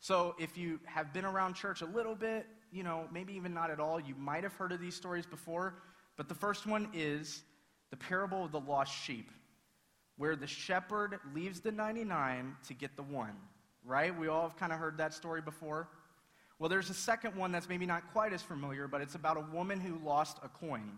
So, 0.00 0.34
if 0.38 0.56
you 0.56 0.80
have 0.84 1.12
been 1.12 1.26
around 1.26 1.54
church 1.54 1.82
a 1.82 1.86
little 1.86 2.14
bit, 2.14 2.46
you 2.72 2.82
know, 2.82 3.06
maybe 3.12 3.34
even 3.34 3.52
not 3.52 3.70
at 3.70 3.78
all, 3.78 4.00
you 4.00 4.14
might 4.14 4.42
have 4.42 4.54
heard 4.54 4.72
of 4.72 4.80
these 4.80 4.94
stories 4.94 5.26
before. 5.26 5.74
But 6.16 6.28
the 6.28 6.34
first 6.34 6.66
one 6.66 6.88
is 6.94 7.42
the 7.90 7.96
parable 7.96 8.44
of 8.44 8.52
the 8.52 8.60
lost 8.60 8.94
sheep, 9.04 9.30
where 10.16 10.34
the 10.34 10.46
shepherd 10.46 11.18
leaves 11.34 11.60
the 11.60 11.72
99 11.72 12.56
to 12.68 12.74
get 12.74 12.96
the 12.96 13.02
one, 13.02 13.36
right? 13.84 14.18
We 14.18 14.28
all 14.28 14.42
have 14.42 14.56
kind 14.56 14.72
of 14.72 14.78
heard 14.78 14.96
that 14.98 15.12
story 15.12 15.42
before. 15.42 15.88
Well, 16.58 16.70
there's 16.70 16.88
a 16.88 16.94
second 16.94 17.36
one 17.36 17.52
that's 17.52 17.68
maybe 17.68 17.84
not 17.84 18.10
quite 18.12 18.32
as 18.32 18.40
familiar, 18.40 18.88
but 18.88 19.02
it's 19.02 19.14
about 19.14 19.36
a 19.36 19.44
woman 19.54 19.78
who 19.78 19.98
lost 20.02 20.38
a 20.42 20.48
coin 20.48 20.90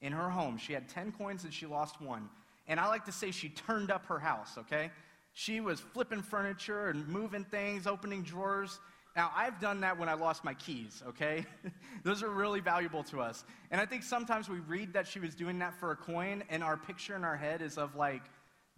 in 0.00 0.12
her 0.12 0.30
home. 0.30 0.56
She 0.56 0.72
had 0.72 0.88
10 0.88 1.12
coins 1.12 1.44
and 1.44 1.52
she 1.52 1.66
lost 1.66 2.00
one. 2.00 2.30
And 2.68 2.80
I 2.80 2.88
like 2.88 3.04
to 3.04 3.12
say 3.12 3.30
she 3.30 3.48
turned 3.48 3.90
up 3.90 4.06
her 4.06 4.18
house, 4.18 4.58
okay? 4.58 4.90
She 5.32 5.60
was 5.60 5.80
flipping 5.80 6.22
furniture 6.22 6.88
and 6.88 7.06
moving 7.08 7.44
things, 7.44 7.86
opening 7.86 8.22
drawers. 8.22 8.80
Now, 9.14 9.30
I've 9.34 9.60
done 9.60 9.80
that 9.80 9.98
when 9.98 10.08
I 10.08 10.14
lost 10.14 10.44
my 10.44 10.54
keys, 10.54 11.02
okay? 11.08 11.44
Those 12.04 12.22
are 12.22 12.30
really 12.30 12.60
valuable 12.60 13.02
to 13.04 13.20
us. 13.20 13.44
And 13.70 13.80
I 13.80 13.86
think 13.86 14.02
sometimes 14.02 14.48
we 14.48 14.58
read 14.60 14.92
that 14.94 15.06
she 15.06 15.20
was 15.20 15.34
doing 15.34 15.58
that 15.60 15.78
for 15.78 15.90
a 15.90 15.96
coin, 15.96 16.42
and 16.50 16.62
our 16.62 16.76
picture 16.76 17.16
in 17.16 17.24
our 17.24 17.36
head 17.36 17.62
is 17.62 17.78
of 17.78 17.94
like 17.96 18.22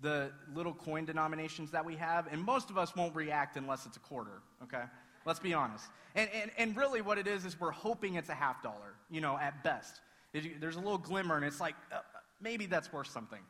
the 0.00 0.30
little 0.54 0.75
coin 0.75 1.04
denominations 1.04 1.71
that 1.73 1.85
we 1.85 1.97
have, 1.97 2.28
and 2.30 2.42
most 2.42 2.71
of 2.71 2.78
us 2.78 2.95
won't 2.95 3.14
react 3.14 3.57
unless 3.57 3.87
it's 3.87 3.97
a 3.97 4.00
quarter, 4.00 4.42
okay? 4.62 4.85
Let's 5.25 5.40
be 5.40 5.54
honest. 5.54 5.87
And, 6.14 6.30
and, 6.33 6.50
and 6.57 6.76
really, 6.76 7.02
what 7.02 7.18
it 7.18 7.26
is, 7.26 7.45
is 7.45 7.59
we're 7.61 7.71
hoping 7.71 8.14
it's 8.14 8.28
a 8.28 8.35
half 8.35 8.62
dollar, 8.62 8.95
you 9.11 9.21
know, 9.21 9.37
at 9.37 9.62
best. 9.64 10.00
There's 10.33 10.76
a 10.76 10.80
little 10.80 10.99
glimmer, 10.99 11.37
and 11.37 11.45
it's 11.45 11.61
like, 11.61 11.75
uh, 11.92 11.99
maybe 12.40 12.66
that's 12.66 12.92
worth 12.92 13.09
something. 13.09 13.40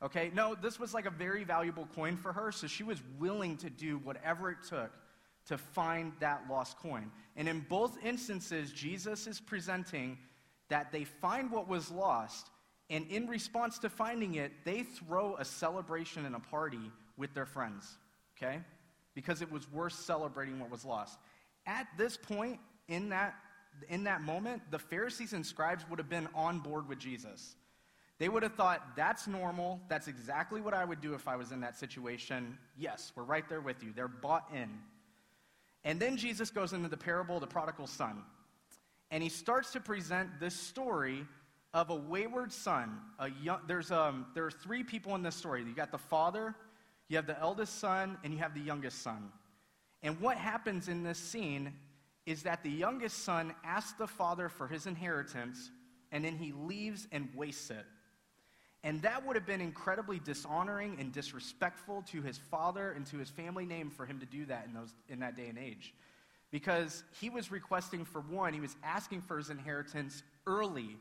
Okay, 0.00 0.30
no, 0.32 0.54
this 0.54 0.78
was 0.78 0.94
like 0.94 1.06
a 1.06 1.10
very 1.10 1.42
valuable 1.42 1.88
coin 1.94 2.16
for 2.16 2.32
her, 2.32 2.52
so 2.52 2.66
she 2.68 2.84
was 2.84 3.02
willing 3.18 3.56
to 3.56 3.68
do 3.68 3.98
whatever 3.98 4.50
it 4.50 4.58
took 4.68 4.92
to 5.46 5.58
find 5.58 6.12
that 6.20 6.44
lost 6.48 6.78
coin. 6.78 7.10
And 7.36 7.48
in 7.48 7.66
both 7.68 7.98
instances, 8.04 8.70
Jesus 8.70 9.26
is 9.26 9.40
presenting 9.40 10.18
that 10.68 10.92
they 10.92 11.04
find 11.04 11.50
what 11.50 11.66
was 11.66 11.90
lost, 11.90 12.48
and 12.90 13.06
in 13.08 13.26
response 13.26 13.78
to 13.80 13.88
finding 13.88 14.36
it, 14.36 14.52
they 14.64 14.82
throw 14.82 15.36
a 15.36 15.44
celebration 15.44 16.26
and 16.26 16.36
a 16.36 16.40
party 16.40 16.92
with 17.16 17.34
their 17.34 17.46
friends, 17.46 17.98
okay? 18.36 18.60
Because 19.14 19.42
it 19.42 19.50
was 19.50 19.70
worth 19.72 19.94
celebrating 19.94 20.60
what 20.60 20.70
was 20.70 20.84
lost. 20.84 21.18
At 21.66 21.88
this 21.96 22.16
point, 22.16 22.60
in 22.86 23.08
that, 23.08 23.34
in 23.88 24.04
that 24.04 24.20
moment, 24.20 24.62
the 24.70 24.78
Pharisees 24.78 25.32
and 25.32 25.44
scribes 25.44 25.84
would 25.90 25.98
have 25.98 26.08
been 26.08 26.28
on 26.34 26.60
board 26.60 26.88
with 26.88 26.98
Jesus. 26.98 27.56
They 28.18 28.28
would 28.28 28.42
have 28.42 28.54
thought, 28.54 28.96
that's 28.96 29.28
normal. 29.28 29.80
That's 29.88 30.08
exactly 30.08 30.60
what 30.60 30.74
I 30.74 30.84
would 30.84 31.00
do 31.00 31.14
if 31.14 31.28
I 31.28 31.36
was 31.36 31.52
in 31.52 31.60
that 31.60 31.76
situation. 31.76 32.58
Yes, 32.76 33.12
we're 33.14 33.22
right 33.22 33.48
there 33.48 33.60
with 33.60 33.82
you. 33.82 33.92
They're 33.94 34.08
bought 34.08 34.50
in. 34.52 34.68
And 35.84 36.00
then 36.00 36.16
Jesus 36.16 36.50
goes 36.50 36.72
into 36.72 36.88
the 36.88 36.96
parable 36.96 37.36
of 37.36 37.40
the 37.40 37.46
prodigal 37.46 37.86
son. 37.86 38.22
And 39.10 39.22
he 39.22 39.28
starts 39.28 39.72
to 39.72 39.80
present 39.80 40.40
this 40.40 40.54
story 40.54 41.24
of 41.72 41.90
a 41.90 41.94
wayward 41.94 42.52
son. 42.52 42.98
A 43.20 43.30
young, 43.30 43.60
there's, 43.68 43.92
um, 43.92 44.26
there 44.34 44.44
are 44.44 44.50
three 44.50 44.82
people 44.82 45.14
in 45.14 45.22
this 45.22 45.36
story. 45.36 45.62
You 45.62 45.74
got 45.74 45.92
the 45.92 45.98
father, 45.98 46.54
you 47.08 47.16
have 47.16 47.26
the 47.26 47.38
eldest 47.38 47.78
son, 47.78 48.18
and 48.24 48.32
you 48.32 48.40
have 48.40 48.52
the 48.52 48.60
youngest 48.60 49.02
son. 49.02 49.30
And 50.02 50.20
what 50.20 50.36
happens 50.36 50.88
in 50.88 51.04
this 51.04 51.18
scene 51.18 51.72
is 52.26 52.42
that 52.42 52.62
the 52.62 52.70
youngest 52.70 53.24
son 53.24 53.54
asks 53.64 53.92
the 53.92 54.06
father 54.06 54.48
for 54.48 54.66
his 54.66 54.86
inheritance, 54.86 55.70
and 56.12 56.24
then 56.24 56.36
he 56.36 56.52
leaves 56.52 57.06
and 57.12 57.28
wastes 57.34 57.70
it. 57.70 57.86
And 58.88 59.02
that 59.02 59.26
would 59.26 59.36
have 59.36 59.44
been 59.44 59.60
incredibly 59.60 60.18
dishonoring 60.18 60.96
and 60.98 61.12
disrespectful 61.12 62.06
to 62.10 62.22
his 62.22 62.38
father 62.38 62.92
and 62.92 63.04
to 63.08 63.18
his 63.18 63.28
family 63.28 63.66
name 63.66 63.90
for 63.90 64.06
him 64.06 64.18
to 64.18 64.24
do 64.24 64.46
that 64.46 64.64
in, 64.66 64.72
those, 64.72 64.94
in 65.10 65.20
that 65.20 65.36
day 65.36 65.46
and 65.48 65.58
age. 65.58 65.92
Because 66.50 67.04
he 67.20 67.28
was 67.28 67.52
requesting, 67.52 68.06
for 68.06 68.22
one, 68.22 68.54
he 68.54 68.60
was 68.60 68.74
asking 68.82 69.20
for 69.20 69.36
his 69.36 69.50
inheritance 69.50 70.22
early, 70.46 70.96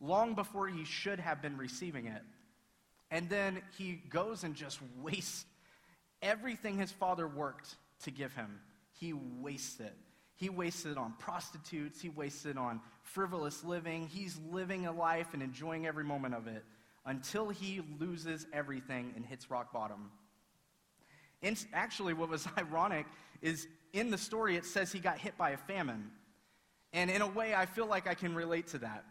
long 0.00 0.36
before 0.36 0.68
he 0.68 0.84
should 0.84 1.18
have 1.18 1.42
been 1.42 1.56
receiving 1.56 2.06
it. 2.06 2.22
And 3.10 3.28
then 3.28 3.60
he 3.76 4.00
goes 4.08 4.44
and 4.44 4.54
just 4.54 4.78
wastes 5.00 5.44
everything 6.22 6.78
his 6.78 6.92
father 6.92 7.26
worked 7.26 7.74
to 8.04 8.12
give 8.12 8.32
him. 8.34 8.60
He 9.00 9.14
wastes 9.14 9.80
it. 9.80 9.96
He 10.36 10.48
wasted 10.48 10.96
on 10.96 11.14
prostitutes. 11.18 12.00
He 12.00 12.08
wasted 12.08 12.56
on 12.56 12.80
frivolous 13.02 13.64
living. 13.64 14.06
He's 14.06 14.38
living 14.52 14.86
a 14.86 14.92
life 14.92 15.34
and 15.34 15.42
enjoying 15.42 15.88
every 15.88 16.04
moment 16.04 16.36
of 16.36 16.46
it 16.46 16.64
until 17.04 17.48
he 17.48 17.80
loses 17.98 18.46
everything 18.52 19.12
and 19.16 19.24
hits 19.24 19.50
rock 19.50 19.72
bottom. 19.72 20.10
And 21.42 21.62
actually, 21.72 22.14
what 22.14 22.28
was 22.28 22.46
ironic 22.58 23.06
is 23.40 23.66
in 23.92 24.10
the 24.10 24.18
story 24.18 24.56
it 24.56 24.64
says 24.64 24.92
he 24.92 25.00
got 25.00 25.18
hit 25.18 25.36
by 25.36 25.50
a 25.50 25.56
famine. 25.56 26.10
And 26.92 27.10
in 27.10 27.22
a 27.22 27.26
way, 27.26 27.54
I 27.54 27.66
feel 27.66 27.86
like 27.86 28.06
I 28.06 28.14
can 28.14 28.34
relate 28.34 28.68
to 28.68 28.78
that. 28.78 29.04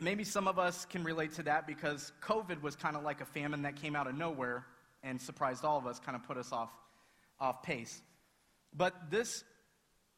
maybe 0.00 0.22
some 0.24 0.46
of 0.46 0.58
us 0.58 0.84
can 0.84 1.02
relate 1.02 1.34
to 1.34 1.42
that 1.42 1.66
because 1.66 2.12
COVID 2.22 2.62
was 2.62 2.76
kind 2.76 2.96
of 2.96 3.02
like 3.02 3.20
a 3.20 3.24
famine 3.24 3.62
that 3.62 3.74
came 3.76 3.96
out 3.96 4.06
of 4.06 4.14
nowhere 4.14 4.64
and 5.02 5.20
surprised 5.20 5.64
all 5.64 5.76
of 5.76 5.86
us, 5.86 5.98
kind 5.98 6.16
of 6.16 6.22
put 6.24 6.36
us 6.36 6.52
off, 6.52 6.70
off 7.40 7.62
pace. 7.62 8.00
But 8.76 9.10
this 9.10 9.44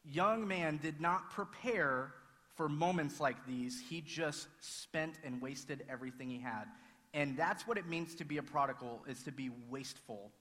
young 0.03 0.47
man 0.47 0.79
did 0.81 1.01
not 1.01 1.31
prepare 1.31 2.13
for 2.55 2.69
moments 2.69 3.19
like 3.19 3.45
these. 3.47 3.81
He 3.89 4.01
just 4.01 4.47
spent 4.59 5.15
and 5.23 5.41
wasted 5.41 5.83
everything 5.89 6.29
he 6.29 6.39
had. 6.39 6.65
And 7.13 7.37
that's 7.37 7.67
what 7.67 7.77
it 7.77 7.87
means 7.87 8.15
to 8.15 8.25
be 8.25 8.37
a 8.37 8.43
prodigal, 8.43 9.03
is 9.07 9.23
to 9.23 9.31
be 9.31 9.49
wasteful 9.69 10.31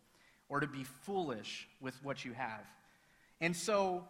or 0.49 0.61
to 0.61 0.67
be 0.67 0.85
foolish 0.85 1.69
with 1.81 1.95
what 2.03 2.25
you 2.25 2.33
have. 2.33 2.65
And 3.41 3.57
so 3.57 4.05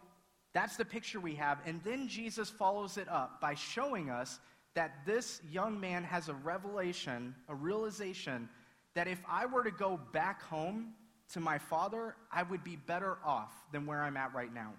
that's 0.53 0.75
the 0.75 0.85
picture 0.85 1.19
we 1.19 1.35
have. 1.35 1.59
And 1.65 1.81
then 1.83 2.07
Jesus 2.07 2.49
follows 2.49 2.97
it 2.97 3.07
up 3.09 3.39
by 3.41 3.55
showing 3.55 4.09
us 4.09 4.39
that 4.73 5.05
this 5.05 5.41
young 5.51 5.79
man 5.79 6.03
has 6.03 6.29
a 6.29 6.33
revelation, 6.33 7.35
a 7.47 7.55
realization 7.55 8.49
that 8.93 9.07
if 9.07 9.21
I 9.27 9.45
were 9.45 9.63
to 9.63 9.71
go 9.71 9.99
back 10.11 10.41
home 10.43 10.93
to 11.33 11.39
my 11.39 11.57
father, 11.57 12.15
I 12.31 12.43
would 12.43 12.63
be 12.63 12.75
better 12.75 13.17
off 13.25 13.51
than 13.71 13.85
where 13.85 14.01
I'm 14.01 14.17
at 14.17 14.33
right 14.33 14.53
now. 14.53 14.73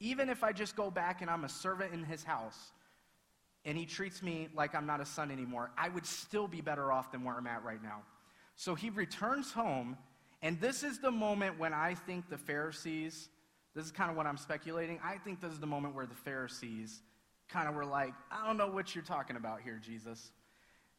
Even 0.00 0.28
if 0.28 0.42
I 0.42 0.52
just 0.52 0.76
go 0.76 0.90
back 0.90 1.20
and 1.20 1.30
I'm 1.30 1.44
a 1.44 1.48
servant 1.48 1.92
in 1.92 2.04
his 2.04 2.24
house 2.24 2.72
and 3.64 3.76
he 3.76 3.84
treats 3.84 4.22
me 4.22 4.48
like 4.54 4.74
I'm 4.74 4.86
not 4.86 5.00
a 5.00 5.06
son 5.06 5.30
anymore, 5.30 5.70
I 5.76 5.90
would 5.90 6.06
still 6.06 6.48
be 6.48 6.60
better 6.60 6.90
off 6.90 7.12
than 7.12 7.22
where 7.22 7.36
I'm 7.36 7.46
at 7.46 7.62
right 7.62 7.82
now. 7.82 8.02
So 8.56 8.74
he 8.74 8.90
returns 8.90 9.52
home, 9.52 9.96
and 10.42 10.60
this 10.60 10.82
is 10.82 10.98
the 10.98 11.10
moment 11.10 11.58
when 11.58 11.72
I 11.72 11.94
think 11.94 12.28
the 12.28 12.38
Pharisees, 12.38 13.28
this 13.74 13.84
is 13.84 13.92
kind 13.92 14.10
of 14.10 14.16
what 14.16 14.26
I'm 14.26 14.38
speculating, 14.38 14.98
I 15.04 15.18
think 15.18 15.40
this 15.40 15.52
is 15.52 15.60
the 15.60 15.66
moment 15.66 15.94
where 15.94 16.06
the 16.06 16.14
Pharisees 16.14 17.02
kind 17.48 17.68
of 17.68 17.74
were 17.74 17.84
like, 17.84 18.14
I 18.30 18.46
don't 18.46 18.56
know 18.56 18.68
what 18.68 18.94
you're 18.94 19.04
talking 19.04 19.36
about 19.36 19.60
here, 19.60 19.80
Jesus. 19.82 20.32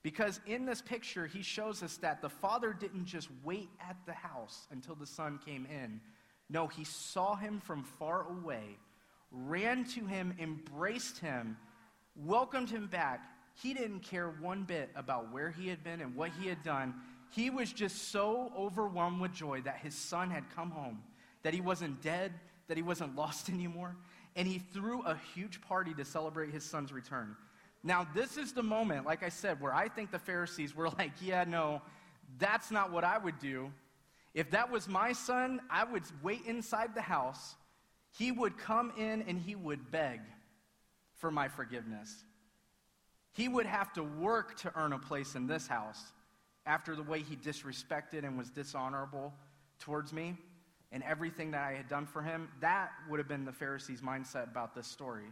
Because 0.03 0.39
in 0.47 0.65
this 0.65 0.81
picture, 0.81 1.27
he 1.27 1.43
shows 1.43 1.83
us 1.83 1.97
that 1.97 2.21
the 2.21 2.29
father 2.29 2.73
didn't 2.73 3.05
just 3.05 3.29
wait 3.43 3.69
at 3.79 3.97
the 4.05 4.13
house 4.13 4.67
until 4.71 4.95
the 4.95 5.05
son 5.05 5.39
came 5.43 5.67
in. 5.67 6.01
No, 6.49 6.67
he 6.67 6.83
saw 6.83 7.35
him 7.35 7.59
from 7.59 7.83
far 7.83 8.27
away, 8.27 8.77
ran 9.31 9.85
to 9.85 10.05
him, 10.05 10.35
embraced 10.39 11.19
him, 11.19 11.57
welcomed 12.15 12.69
him 12.69 12.87
back. 12.87 13.21
He 13.53 13.73
didn't 13.73 14.01
care 14.01 14.29
one 14.29 14.63
bit 14.63 14.89
about 14.95 15.31
where 15.31 15.49
he 15.49 15.67
had 15.67 15.83
been 15.83 16.01
and 16.01 16.15
what 16.15 16.31
he 16.39 16.47
had 16.47 16.63
done. 16.63 16.95
He 17.31 17.49
was 17.49 17.71
just 17.71 18.11
so 18.11 18.51
overwhelmed 18.57 19.21
with 19.21 19.33
joy 19.33 19.61
that 19.61 19.77
his 19.77 19.95
son 19.95 20.29
had 20.29 20.43
come 20.53 20.71
home, 20.71 21.01
that 21.43 21.53
he 21.53 21.61
wasn't 21.61 22.01
dead, 22.01 22.33
that 22.67 22.77
he 22.77 22.83
wasn't 22.83 23.15
lost 23.17 23.49
anymore. 23.49 23.95
And 24.35 24.47
he 24.47 24.59
threw 24.59 25.03
a 25.03 25.17
huge 25.33 25.61
party 25.61 25.93
to 25.95 26.05
celebrate 26.05 26.51
his 26.51 26.63
son's 26.63 26.91
return. 26.91 27.35
Now, 27.83 28.07
this 28.13 28.37
is 28.37 28.53
the 28.53 28.63
moment, 28.63 29.05
like 29.05 29.23
I 29.23 29.29
said, 29.29 29.59
where 29.59 29.73
I 29.73 29.87
think 29.87 30.11
the 30.11 30.19
Pharisees 30.19 30.75
were 30.75 30.89
like, 30.97 31.11
yeah, 31.21 31.43
no, 31.45 31.81
that's 32.37 32.71
not 32.71 32.91
what 32.91 33.03
I 33.03 33.17
would 33.17 33.39
do. 33.39 33.71
If 34.33 34.51
that 34.51 34.71
was 34.71 34.87
my 34.87 35.11
son, 35.11 35.59
I 35.69 35.83
would 35.83 36.03
wait 36.23 36.45
inside 36.45 36.95
the 36.95 37.01
house. 37.01 37.55
He 38.17 38.31
would 38.31 38.57
come 38.57 38.91
in 38.97 39.23
and 39.23 39.39
he 39.39 39.55
would 39.55 39.91
beg 39.91 40.21
for 41.17 41.31
my 41.31 41.47
forgiveness. 41.47 42.23
He 43.33 43.47
would 43.47 43.65
have 43.65 43.93
to 43.93 44.03
work 44.03 44.57
to 44.59 44.71
earn 44.75 44.93
a 44.93 44.99
place 44.99 45.35
in 45.35 45.47
this 45.47 45.67
house 45.67 46.01
after 46.65 46.95
the 46.95 47.03
way 47.03 47.21
he 47.21 47.35
disrespected 47.35 48.23
and 48.23 48.37
was 48.37 48.49
dishonorable 48.49 49.33
towards 49.79 50.11
me 50.11 50.37
and 50.91 51.01
everything 51.03 51.51
that 51.51 51.63
I 51.63 51.73
had 51.73 51.87
done 51.87 52.05
for 52.05 52.21
him. 52.21 52.49
That 52.59 52.91
would 53.09 53.19
have 53.19 53.27
been 53.27 53.45
the 53.45 53.53
Pharisees' 53.53 54.01
mindset 54.01 54.43
about 54.43 54.75
this 54.75 54.87
story. 54.87 55.31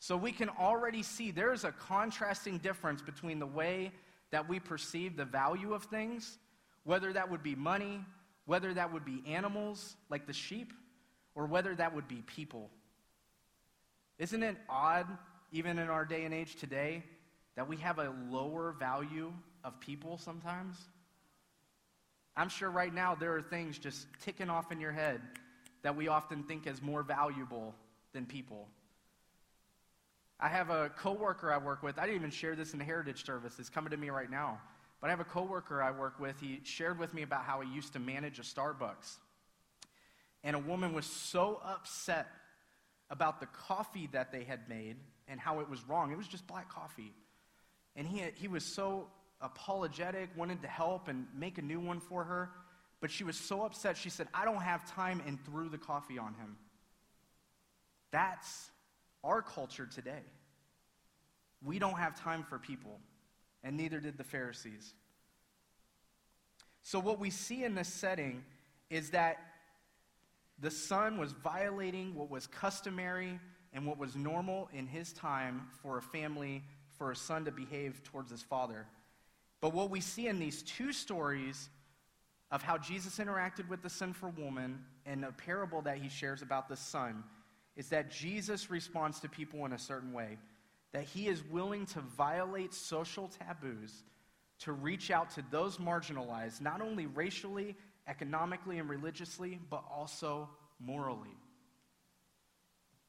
So 0.00 0.16
we 0.16 0.32
can 0.32 0.48
already 0.48 1.02
see 1.02 1.30
there's 1.30 1.64
a 1.64 1.72
contrasting 1.72 2.58
difference 2.58 3.02
between 3.02 3.38
the 3.38 3.46
way 3.46 3.92
that 4.30 4.48
we 4.48 4.60
perceive 4.60 5.16
the 5.16 5.24
value 5.24 5.72
of 5.72 5.84
things, 5.84 6.38
whether 6.84 7.12
that 7.12 7.30
would 7.30 7.42
be 7.42 7.54
money, 7.54 8.00
whether 8.46 8.74
that 8.74 8.92
would 8.92 9.04
be 9.04 9.22
animals 9.26 9.96
like 10.10 10.26
the 10.26 10.32
sheep, 10.32 10.72
or 11.38 11.46
whether 11.46 11.72
that 11.76 11.94
would 11.94 12.08
be 12.08 12.16
people. 12.26 12.68
Isn't 14.18 14.42
it 14.42 14.56
odd, 14.68 15.06
even 15.52 15.78
in 15.78 15.88
our 15.88 16.04
day 16.04 16.24
and 16.24 16.34
age 16.34 16.56
today, 16.56 17.04
that 17.54 17.68
we 17.68 17.76
have 17.76 18.00
a 18.00 18.12
lower 18.28 18.72
value 18.72 19.32
of 19.62 19.78
people 19.78 20.18
sometimes? 20.18 20.76
I'm 22.36 22.48
sure 22.48 22.68
right 22.68 22.92
now 22.92 23.14
there 23.14 23.36
are 23.36 23.40
things 23.40 23.78
just 23.78 24.08
ticking 24.24 24.50
off 24.50 24.72
in 24.72 24.80
your 24.80 24.90
head 24.90 25.20
that 25.82 25.94
we 25.94 26.08
often 26.08 26.42
think 26.42 26.66
as 26.66 26.82
more 26.82 27.04
valuable 27.04 27.72
than 28.12 28.26
people. 28.26 28.66
I 30.40 30.48
have 30.48 30.70
a 30.70 30.88
coworker 30.88 31.52
I 31.52 31.58
work 31.58 31.84
with. 31.84 31.98
I 31.98 32.02
didn't 32.06 32.16
even 32.16 32.30
share 32.30 32.56
this 32.56 32.72
in 32.72 32.80
the 32.80 32.84
heritage 32.84 33.24
service. 33.24 33.60
It's 33.60 33.70
coming 33.70 33.92
to 33.92 33.96
me 33.96 34.10
right 34.10 34.30
now. 34.30 34.60
But 35.00 35.06
I 35.06 35.10
have 35.10 35.20
a 35.20 35.24
coworker 35.24 35.80
I 35.80 35.92
work 35.92 36.18
with. 36.18 36.40
He 36.40 36.60
shared 36.64 36.98
with 36.98 37.14
me 37.14 37.22
about 37.22 37.44
how 37.44 37.60
he 37.60 37.72
used 37.72 37.92
to 37.92 38.00
manage 38.00 38.40
a 38.40 38.42
Starbucks. 38.42 39.18
And 40.44 40.54
a 40.54 40.58
woman 40.58 40.92
was 40.92 41.06
so 41.06 41.60
upset 41.64 42.28
about 43.10 43.40
the 43.40 43.46
coffee 43.46 44.08
that 44.12 44.32
they 44.32 44.44
had 44.44 44.68
made 44.68 44.96
and 45.26 45.40
how 45.40 45.60
it 45.60 45.68
was 45.68 45.82
wrong. 45.88 46.12
It 46.12 46.18
was 46.18 46.28
just 46.28 46.46
black 46.46 46.68
coffee. 46.68 47.12
And 47.96 48.06
he, 48.06 48.22
he 48.34 48.48
was 48.48 48.64
so 48.64 49.08
apologetic, 49.40 50.30
wanted 50.36 50.62
to 50.62 50.68
help 50.68 51.08
and 51.08 51.26
make 51.34 51.58
a 51.58 51.62
new 51.62 51.80
one 51.80 52.00
for 52.00 52.24
her. 52.24 52.50
But 53.00 53.10
she 53.10 53.24
was 53.24 53.36
so 53.36 53.62
upset, 53.62 53.96
she 53.96 54.10
said, 54.10 54.26
I 54.34 54.44
don't 54.44 54.62
have 54.62 54.90
time, 54.92 55.22
and 55.26 55.38
threw 55.44 55.68
the 55.68 55.78
coffee 55.78 56.18
on 56.18 56.34
him. 56.34 56.56
That's 58.10 58.70
our 59.22 59.42
culture 59.42 59.86
today. 59.86 60.22
We 61.64 61.78
don't 61.78 61.98
have 61.98 62.20
time 62.20 62.44
for 62.44 62.58
people, 62.58 62.98
and 63.62 63.76
neither 63.76 64.00
did 64.00 64.16
the 64.16 64.24
Pharisees. 64.24 64.94
So, 66.82 66.98
what 66.98 67.18
we 67.18 67.30
see 67.30 67.64
in 67.64 67.74
this 67.74 67.88
setting 67.88 68.42
is 68.90 69.10
that 69.10 69.38
the 70.60 70.70
son 70.70 71.18
was 71.18 71.32
violating 71.32 72.14
what 72.14 72.30
was 72.30 72.46
customary 72.46 73.38
and 73.72 73.86
what 73.86 73.98
was 73.98 74.16
normal 74.16 74.68
in 74.72 74.86
his 74.86 75.12
time 75.12 75.62
for 75.82 75.98
a 75.98 76.02
family, 76.02 76.62
for 76.96 77.12
a 77.12 77.16
son 77.16 77.44
to 77.44 77.52
behave 77.52 78.02
towards 78.02 78.30
his 78.30 78.42
father. 78.42 78.86
But 79.60 79.72
what 79.72 79.90
we 79.90 80.00
see 80.00 80.26
in 80.26 80.38
these 80.38 80.62
two 80.62 80.92
stories 80.92 81.68
of 82.50 82.62
how 82.62 82.78
Jesus 82.78 83.18
interacted 83.18 83.68
with 83.68 83.82
the 83.82 83.90
sinful 83.90 84.32
woman 84.38 84.84
and 85.04 85.24
a 85.24 85.32
parable 85.32 85.82
that 85.82 85.98
he 85.98 86.08
shares 86.08 86.42
about 86.42 86.68
the 86.68 86.76
son 86.76 87.22
is 87.76 87.88
that 87.90 88.10
Jesus 88.10 88.70
responds 88.70 89.20
to 89.20 89.28
people 89.28 89.64
in 89.64 89.72
a 89.72 89.78
certain 89.78 90.12
way, 90.12 90.38
that 90.92 91.04
he 91.04 91.28
is 91.28 91.44
willing 91.44 91.86
to 91.86 92.00
violate 92.00 92.74
social 92.74 93.28
taboos 93.28 94.02
to 94.60 94.72
reach 94.72 95.10
out 95.10 95.30
to 95.30 95.44
those 95.50 95.76
marginalized, 95.76 96.60
not 96.60 96.80
only 96.80 97.06
racially, 97.06 97.76
economically, 98.08 98.78
and 98.78 98.88
religiously, 98.88 99.60
but 99.70 99.84
also 99.92 100.48
morally. 100.80 101.36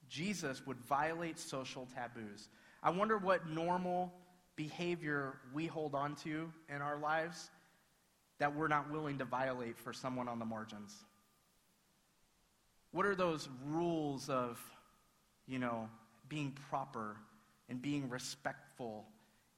Jesus 0.10 0.66
would 0.66 0.80
violate 0.82 1.40
social 1.40 1.88
taboos. 1.96 2.50
I 2.82 2.90
wonder 2.90 3.18
what 3.18 3.48
normal 3.48 4.12
behavior 4.56 5.38
we 5.54 5.68
hold 5.68 5.96
on 5.96 6.16
to 6.18 6.52
in 6.68 6.82
our 6.82 6.98
lives 6.98 7.50
that 8.40 8.56
we're 8.56 8.68
not 8.68 8.92
willing 8.92 9.18
to 9.20 9.26
violate 9.26 9.78
for 9.78 9.94
someone 9.94 10.28
on 10.28 10.40
the 10.40 10.46
margins. 10.46 10.96
What 12.92 13.06
are 13.06 13.16
those 13.16 13.48
rules 13.68 14.30
of, 14.30 14.60
you 15.48 15.60
know, 15.60 15.90
being 16.28 16.58
proper 16.70 17.18
and 17.70 17.82
being 17.82 18.10
respectful 18.10 19.06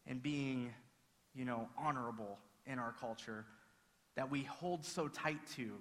and 0.06 0.21
being, 0.21 0.73
you 1.34 1.45
know, 1.45 1.69
honorable 1.77 2.38
in 2.65 2.77
our 2.80 2.93
culture 2.99 3.45
that 4.15 4.30
we 4.30 4.43
hold 4.43 4.86
so 4.86 5.08
tight 5.08 5.39
to 5.56 5.71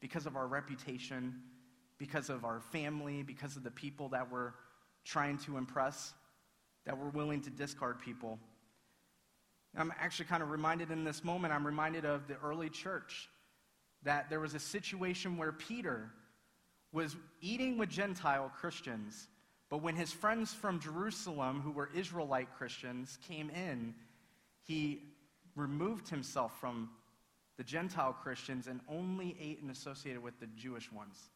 because 0.00 0.26
of 0.26 0.36
our 0.36 0.46
reputation, 0.46 1.40
because 1.98 2.30
of 2.30 2.44
our 2.44 2.60
family, 2.60 3.22
because 3.22 3.56
of 3.56 3.62
the 3.62 3.70
people 3.70 4.08
that 4.10 4.30
we're 4.30 4.52
trying 5.04 5.38
to 5.38 5.56
impress, 5.56 6.12
that 6.86 6.98
we're 6.98 7.10
willing 7.10 7.40
to 7.42 7.50
discard 7.50 8.00
people? 8.00 8.38
I'm 9.76 9.92
actually 10.00 10.26
kind 10.26 10.42
of 10.42 10.50
reminded 10.50 10.90
in 10.90 11.04
this 11.04 11.24
moment, 11.24 11.52
I'm 11.52 11.66
reminded 11.66 12.04
of 12.04 12.28
the 12.28 12.36
early 12.44 12.70
church 12.70 13.28
that 14.04 14.30
there 14.30 14.40
was 14.40 14.54
a 14.54 14.60
situation 14.60 15.36
where 15.36 15.52
Peter 15.52 16.10
was 16.92 17.16
eating 17.40 17.76
with 17.76 17.88
Gentile 17.88 18.52
Christians, 18.54 19.26
but 19.68 19.82
when 19.82 19.96
his 19.96 20.12
friends 20.12 20.54
from 20.54 20.78
Jerusalem, 20.78 21.60
who 21.60 21.72
were 21.72 21.90
Israelite 21.94 22.54
Christians, 22.56 23.18
came 23.26 23.50
in, 23.50 23.94
he 24.62 25.02
removed 25.56 26.08
himself 26.08 26.60
from 26.60 26.90
the 27.56 27.64
Gentile 27.64 28.12
Christians 28.12 28.66
and 28.66 28.80
only 28.88 29.36
ate 29.40 29.62
and 29.62 29.70
associated 29.70 30.22
with 30.22 30.38
the 30.40 30.46
Jewish 30.56 30.90
ones. 30.90 31.30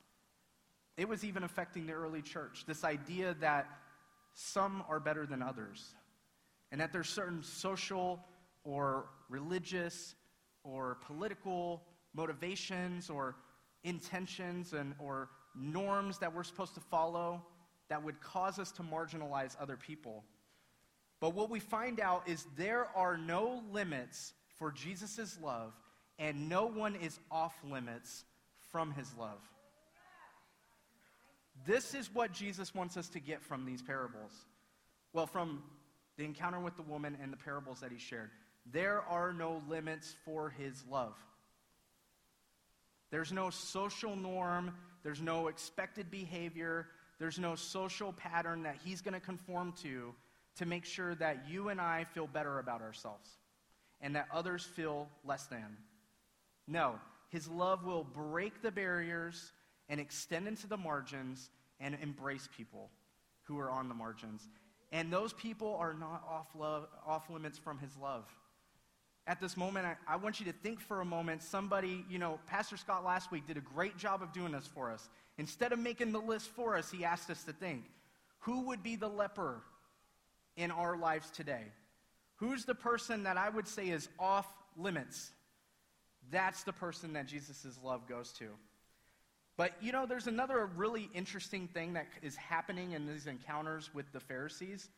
It 0.97 1.09
was 1.09 1.25
even 1.25 1.45
affecting 1.45 1.87
the 1.87 1.93
early 1.93 2.23
church. 2.23 2.65
This 2.67 2.83
idea 2.85 3.37
that 3.41 3.69
some 4.35 4.85
are 4.89 5.01
better 5.01 5.27
than 5.27 5.43
others, 5.43 5.95
and 6.71 6.81
that 6.81 6.93
there's 6.93 7.09
certain 7.09 7.43
social 7.43 8.25
or 8.65 9.07
religious 9.29 10.15
or 10.65 10.99
political 11.07 11.83
motivations 12.15 13.11
or 13.11 13.37
intentions 13.85 14.73
and, 14.73 14.95
or 14.99 15.31
norms 15.55 16.19
that 16.19 16.35
we're 16.35 16.45
supposed 16.45 16.75
to 16.75 16.81
follow 16.81 17.43
that 17.89 18.03
would 18.03 18.21
cause 18.21 18.59
us 18.59 18.71
to 18.73 18.83
marginalize 18.83 19.57
other 19.61 19.77
people. 19.77 20.25
But 21.21 21.35
what 21.35 21.51
we 21.51 21.59
find 21.59 22.01
out 22.01 22.29
is 22.29 22.47
there 22.57 22.87
are 22.95 23.17
no 23.17 23.63
limits 23.73 24.35
for 24.59 24.71
Jesus' 24.71 25.39
love, 25.43 25.73
and 26.19 26.49
no 26.49 26.67
one 26.67 26.97
is 26.97 27.19
off 27.31 27.55
limits 27.65 28.25
from 28.71 28.93
his 28.93 29.13
love. 29.19 29.41
This 31.67 31.95
is 31.95 32.13
what 32.13 32.33
Jesus 32.33 32.75
wants 32.75 32.97
us 32.97 33.09
to 33.11 33.21
get 33.21 33.43
from 33.43 33.65
these 33.65 33.83
parables. 33.83 34.33
Well, 35.13 35.27
from 35.27 35.63
the 36.19 36.25
encounter 36.25 36.61
with 36.61 36.77
the 36.77 36.83
woman 36.83 37.17
and 37.23 37.33
the 37.33 37.37
parables 37.37 37.81
that 37.81 37.93
he 37.93 37.99
shared. 37.99 38.31
There 38.71 39.03
are 39.03 39.33
no 39.33 39.63
limits 39.69 40.15
for 40.25 40.51
his 40.51 40.85
love. 40.91 41.15
There's 43.11 43.33
no 43.33 43.49
social 43.49 44.17
norm, 44.17 44.75
there's 45.03 45.23
no 45.23 45.47
expected 45.49 46.11
behavior, 46.11 46.89
there's 47.19 47.39
no 47.39 47.55
social 47.55 48.13
pattern 48.13 48.65
that 48.65 48.77
he's 48.85 49.01
going 49.01 49.15
to 49.15 49.21
conform 49.21 49.73
to 49.83 50.15
to 50.57 50.67
make 50.67 50.85
sure 50.85 51.15
that 51.15 51.49
you 51.49 51.69
and 51.69 51.81
I 51.81 52.05
feel 52.05 52.27
better 52.27 52.59
about 52.59 52.83
ourselves 52.83 53.31
and 54.01 54.17
that 54.17 54.27
others 54.33 54.65
feel 54.65 55.09
less 55.25 55.47
than. 55.47 55.77
No, 56.69 57.01
his 57.31 57.49
love 57.49 57.85
will 57.85 58.05
break 58.05 58.63
the 58.63 58.71
barriers 58.71 59.53
and 59.89 59.99
extend 59.99 60.47
into 60.47 60.67
the 60.67 60.77
margins 60.77 61.51
and 61.81 61.97
embrace 62.03 62.49
people 62.57 62.91
who 63.45 63.59
are 63.59 63.71
on 63.71 63.89
the 63.89 63.95
margins. 63.95 64.47
And 64.93 65.13
those 65.13 65.33
people 65.33 65.75
are 65.77 65.95
not 65.95 66.23
off, 66.29 66.49
love, 66.55 66.87
off 67.07 67.31
limits 67.31 67.59
from 67.59 67.79
his 67.79 67.97
love. 67.97 68.27
At 69.27 69.41
this 69.41 69.57
moment, 69.57 69.87
I, 69.87 69.97
I 70.07 70.17
want 70.17 70.41
you 70.41 70.47
to 70.47 70.53
think 70.53 70.81
for 70.81 71.01
a 71.01 71.05
moment 71.05 71.43
somebody, 71.43 72.05
you 72.09 72.19
know, 72.19 72.39
Pastor 72.47 72.77
Scott 72.77 73.05
last 73.05 73.31
week 73.31 73.47
did 73.47 73.57
a 73.57 73.63
great 73.63 73.97
job 73.97 74.23
of 74.23 74.33
doing 74.33 74.53
this 74.53 74.67
for 74.67 74.91
us. 74.91 75.09
Instead 75.39 75.73
of 75.73 75.79
making 75.79 76.13
the 76.13 76.21
list 76.21 76.51
for 76.51 76.77
us, 76.77 76.91
he 76.91 77.05
asked 77.05 77.31
us 77.31 77.45
to 77.45 77.53
think 77.53 77.85
who 78.41 78.67
would 78.67 78.83
be 78.83 78.97
the 78.97 79.09
leper 79.09 79.63
in 80.57 80.71
our 80.71 80.97
lives 80.97 81.31
today? 81.31 81.65
Who's 82.37 82.65
the 82.65 82.75
person 82.75 83.25
that 83.25 83.37
I 83.37 83.49
would 83.49 83.67
say 83.67 83.89
is 83.89 84.09
off 84.19 84.47
limits? 84.77 85.31
That's 86.31 86.63
the 86.63 86.73
person 86.73 87.13
that 87.15 87.27
Jesus' 87.27 87.79
love 87.83 88.09
goes 88.09 88.33
to. 88.35 88.47
But 89.57 89.73
you 89.81 89.93
know, 89.93 90.07
there's 90.07 90.27
another 90.29 90.67
really 90.77 91.11
interesting 91.15 91.69
thing 91.69 91.95
that 91.95 92.07
is 92.23 92.37
happening 92.37 92.93
in 92.93 93.07
these 93.07 93.27
encounters 93.27 93.91
with 93.93 94.11
the 94.13 94.21
Pharisees. 94.21 94.89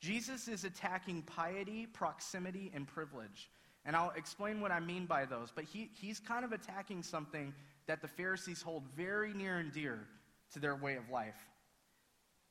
Jesus 0.00 0.46
is 0.46 0.64
attacking 0.64 1.22
piety, 1.22 1.86
proximity, 1.86 2.70
and 2.74 2.86
privilege. 2.86 3.50
And 3.84 3.96
I'll 3.96 4.12
explain 4.16 4.60
what 4.60 4.70
I 4.70 4.80
mean 4.80 5.06
by 5.06 5.24
those. 5.24 5.50
But 5.54 5.64
he, 5.64 5.90
he's 5.94 6.20
kind 6.20 6.44
of 6.44 6.52
attacking 6.52 7.02
something 7.02 7.52
that 7.86 8.02
the 8.02 8.08
Pharisees 8.08 8.62
hold 8.62 8.84
very 8.96 9.32
near 9.32 9.58
and 9.58 9.72
dear 9.72 9.98
to 10.52 10.60
their 10.60 10.76
way 10.76 10.96
of 10.96 11.08
life. 11.10 11.48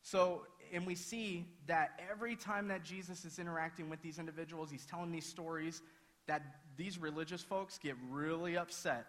So, 0.02 0.44
and 0.74 0.86
we 0.86 0.96
see 0.96 1.46
that 1.68 2.00
every 2.12 2.36
time 2.36 2.68
that 2.70 2.84
Jesus 2.84 3.24
is 3.24 3.40
interacting 3.40 3.90
with 3.90 4.02
these 4.02 4.20
individuals, 4.20 4.70
he's 4.72 4.86
telling 4.86 5.12
these 5.12 5.26
stories 5.26 5.82
that 6.28 6.44
these 6.78 6.98
religious 6.98 7.42
folks 7.42 7.78
get 7.78 7.96
really 8.10 8.58
upset 8.58 9.08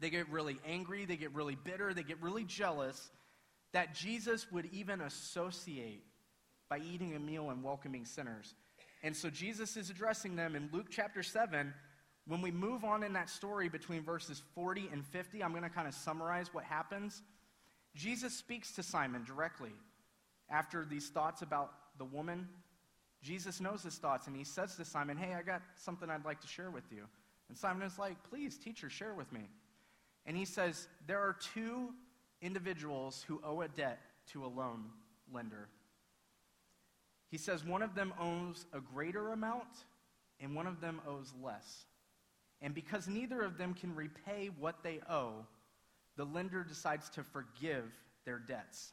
they 0.00 0.10
get 0.10 0.28
really 0.30 0.58
angry, 0.66 1.04
they 1.04 1.16
get 1.16 1.34
really 1.34 1.56
bitter, 1.56 1.92
they 1.92 2.02
get 2.02 2.22
really 2.22 2.44
jealous 2.44 3.10
that 3.72 3.94
Jesus 3.94 4.50
would 4.50 4.66
even 4.72 5.00
associate 5.00 6.04
by 6.70 6.78
eating 6.78 7.14
a 7.14 7.18
meal 7.18 7.50
and 7.50 7.62
welcoming 7.62 8.04
sinners. 8.04 8.54
And 9.02 9.14
so 9.14 9.28
Jesus 9.30 9.76
is 9.76 9.90
addressing 9.90 10.36
them 10.36 10.56
in 10.56 10.70
Luke 10.72 10.86
chapter 10.90 11.22
7. 11.22 11.74
When 12.26 12.42
we 12.42 12.50
move 12.50 12.84
on 12.84 13.02
in 13.02 13.12
that 13.14 13.28
story 13.28 13.68
between 13.68 14.02
verses 14.02 14.42
40 14.54 14.88
and 14.92 15.04
50, 15.04 15.42
I'm 15.42 15.50
going 15.50 15.62
to 15.62 15.70
kind 15.70 15.88
of 15.88 15.94
summarize 15.94 16.52
what 16.52 16.64
happens. 16.64 17.22
Jesus 17.94 18.34
speaks 18.34 18.72
to 18.72 18.82
Simon 18.82 19.24
directly 19.24 19.72
after 20.50 20.84
these 20.84 21.08
thoughts 21.08 21.42
about 21.42 21.72
the 21.98 22.04
woman. 22.04 22.48
Jesus 23.22 23.60
knows 23.60 23.82
his 23.82 23.96
thoughts, 23.96 24.26
and 24.26 24.36
he 24.36 24.44
says 24.44 24.76
to 24.76 24.84
Simon, 24.84 25.16
Hey, 25.16 25.34
I 25.34 25.42
got 25.42 25.62
something 25.76 26.08
I'd 26.08 26.24
like 26.24 26.40
to 26.40 26.46
share 26.46 26.70
with 26.70 26.84
you. 26.90 27.04
And 27.48 27.56
Simon 27.56 27.86
is 27.86 27.98
like, 27.98 28.16
Please, 28.30 28.56
teacher, 28.56 28.88
share 28.88 29.14
with 29.14 29.32
me. 29.32 29.48
And 30.28 30.36
he 30.36 30.44
says 30.44 30.88
there 31.06 31.20
are 31.20 31.36
two 31.54 31.94
individuals 32.42 33.24
who 33.26 33.40
owe 33.42 33.62
a 33.62 33.68
debt 33.68 33.98
to 34.32 34.44
a 34.44 34.46
loan 34.46 34.84
lender. 35.32 35.68
He 37.30 37.38
says 37.38 37.64
one 37.64 37.82
of 37.82 37.94
them 37.94 38.12
owes 38.20 38.66
a 38.72 38.80
greater 38.80 39.32
amount 39.32 39.86
and 40.38 40.54
one 40.54 40.66
of 40.66 40.80
them 40.80 41.00
owes 41.06 41.32
less. 41.42 41.86
And 42.60 42.74
because 42.74 43.08
neither 43.08 43.40
of 43.42 43.56
them 43.56 43.72
can 43.72 43.94
repay 43.94 44.50
what 44.58 44.82
they 44.82 45.00
owe, 45.08 45.46
the 46.16 46.24
lender 46.24 46.62
decides 46.62 47.08
to 47.10 47.22
forgive 47.22 47.84
their 48.24 48.38
debts. 48.38 48.92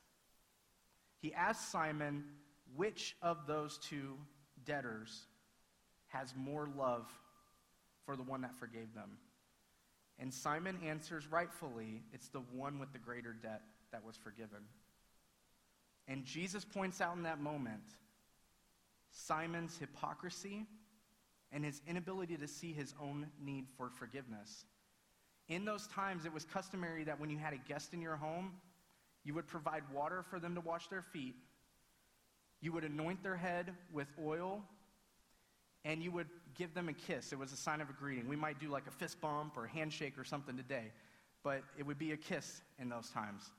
He 1.19 1.33
asks 1.33 1.69
Simon 1.69 2.23
which 2.75 3.15
of 3.21 3.47
those 3.47 3.77
two 3.77 4.17
debtors 4.65 5.25
has 6.07 6.33
more 6.35 6.69
love 6.77 7.07
for 8.05 8.15
the 8.15 8.23
one 8.23 8.41
that 8.41 8.55
forgave 8.55 8.93
them. 8.93 9.17
And 10.19 10.33
Simon 10.33 10.77
answers 10.85 11.27
rightfully, 11.29 12.03
it's 12.13 12.29
the 12.29 12.43
one 12.53 12.79
with 12.79 12.93
the 12.93 12.99
greater 12.99 13.33
debt 13.33 13.61
that 13.91 14.03
was 14.03 14.15
forgiven. 14.15 14.59
And 16.07 16.23
Jesus 16.23 16.63
points 16.63 17.01
out 17.01 17.17
in 17.17 17.23
that 17.23 17.41
moment 17.41 17.83
Simon's 19.11 19.77
hypocrisy 19.77 20.65
and 21.51 21.63
his 21.63 21.81
inability 21.87 22.37
to 22.37 22.47
see 22.47 22.73
his 22.73 22.93
own 23.01 23.27
need 23.43 23.65
for 23.77 23.89
forgiveness. 23.89 24.65
In 25.47 25.63
those 25.63 25.87
times, 25.87 26.25
it 26.25 26.33
was 26.33 26.43
customary 26.43 27.03
that 27.03 27.19
when 27.19 27.29
you 27.29 27.37
had 27.37 27.53
a 27.53 27.57
guest 27.57 27.93
in 27.93 28.01
your 28.01 28.15
home, 28.15 28.53
you 29.23 29.33
would 29.33 29.47
provide 29.47 29.83
water 29.93 30.23
for 30.29 30.39
them 30.39 30.55
to 30.55 30.61
wash 30.61 30.87
their 30.87 31.01
feet, 31.01 31.35
you 32.65 32.71
would 32.71 32.83
anoint 32.83 33.21
their 33.21 33.35
head 33.35 33.71
with 33.93 34.07
oil, 34.25 34.63
and 35.85 36.01
you 36.01 36.11
would 36.11 36.27
give 36.55 36.73
them 36.73 36.89
a 36.89 36.93
kiss. 36.93 37.31
It 37.31 37.37
was 37.37 37.53
a 37.53 37.55
sign 37.55 37.79
of 37.79 37.91
a 37.91 37.93
greeting. 37.93 38.27
We 38.27 38.35
might 38.35 38.59
do 38.59 38.69
like 38.69 38.87
a 38.87 38.91
fist 38.91 39.21
bump 39.21 39.55
or 39.55 39.65
a 39.65 39.69
handshake 39.69 40.17
or 40.17 40.23
something 40.23 40.57
today, 40.57 40.91
but 41.43 41.61
it 41.77 41.85
would 41.85 41.99
be 41.99 42.11
a 42.13 42.17
kiss 42.17 42.63
in 42.79 42.89
those 42.89 43.11
times. 43.11 43.51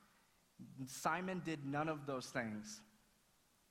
Simon 0.87 1.41
did 1.45 1.65
none 1.65 1.87
of 1.87 2.05
those 2.05 2.25
things. 2.25 2.81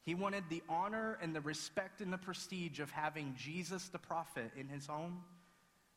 He 0.01 0.15
wanted 0.15 0.45
the 0.49 0.63
honor 0.71 1.19
and 1.21 1.37
the 1.37 1.43
respect 1.43 2.01
and 2.01 2.11
the 2.11 2.19
prestige 2.19 2.81
of 2.81 2.91
having 2.91 3.35
Jesus 3.37 3.89
the 3.89 3.99
prophet 3.99 4.53
in 4.57 4.69
his 4.69 4.87
home, 4.87 5.23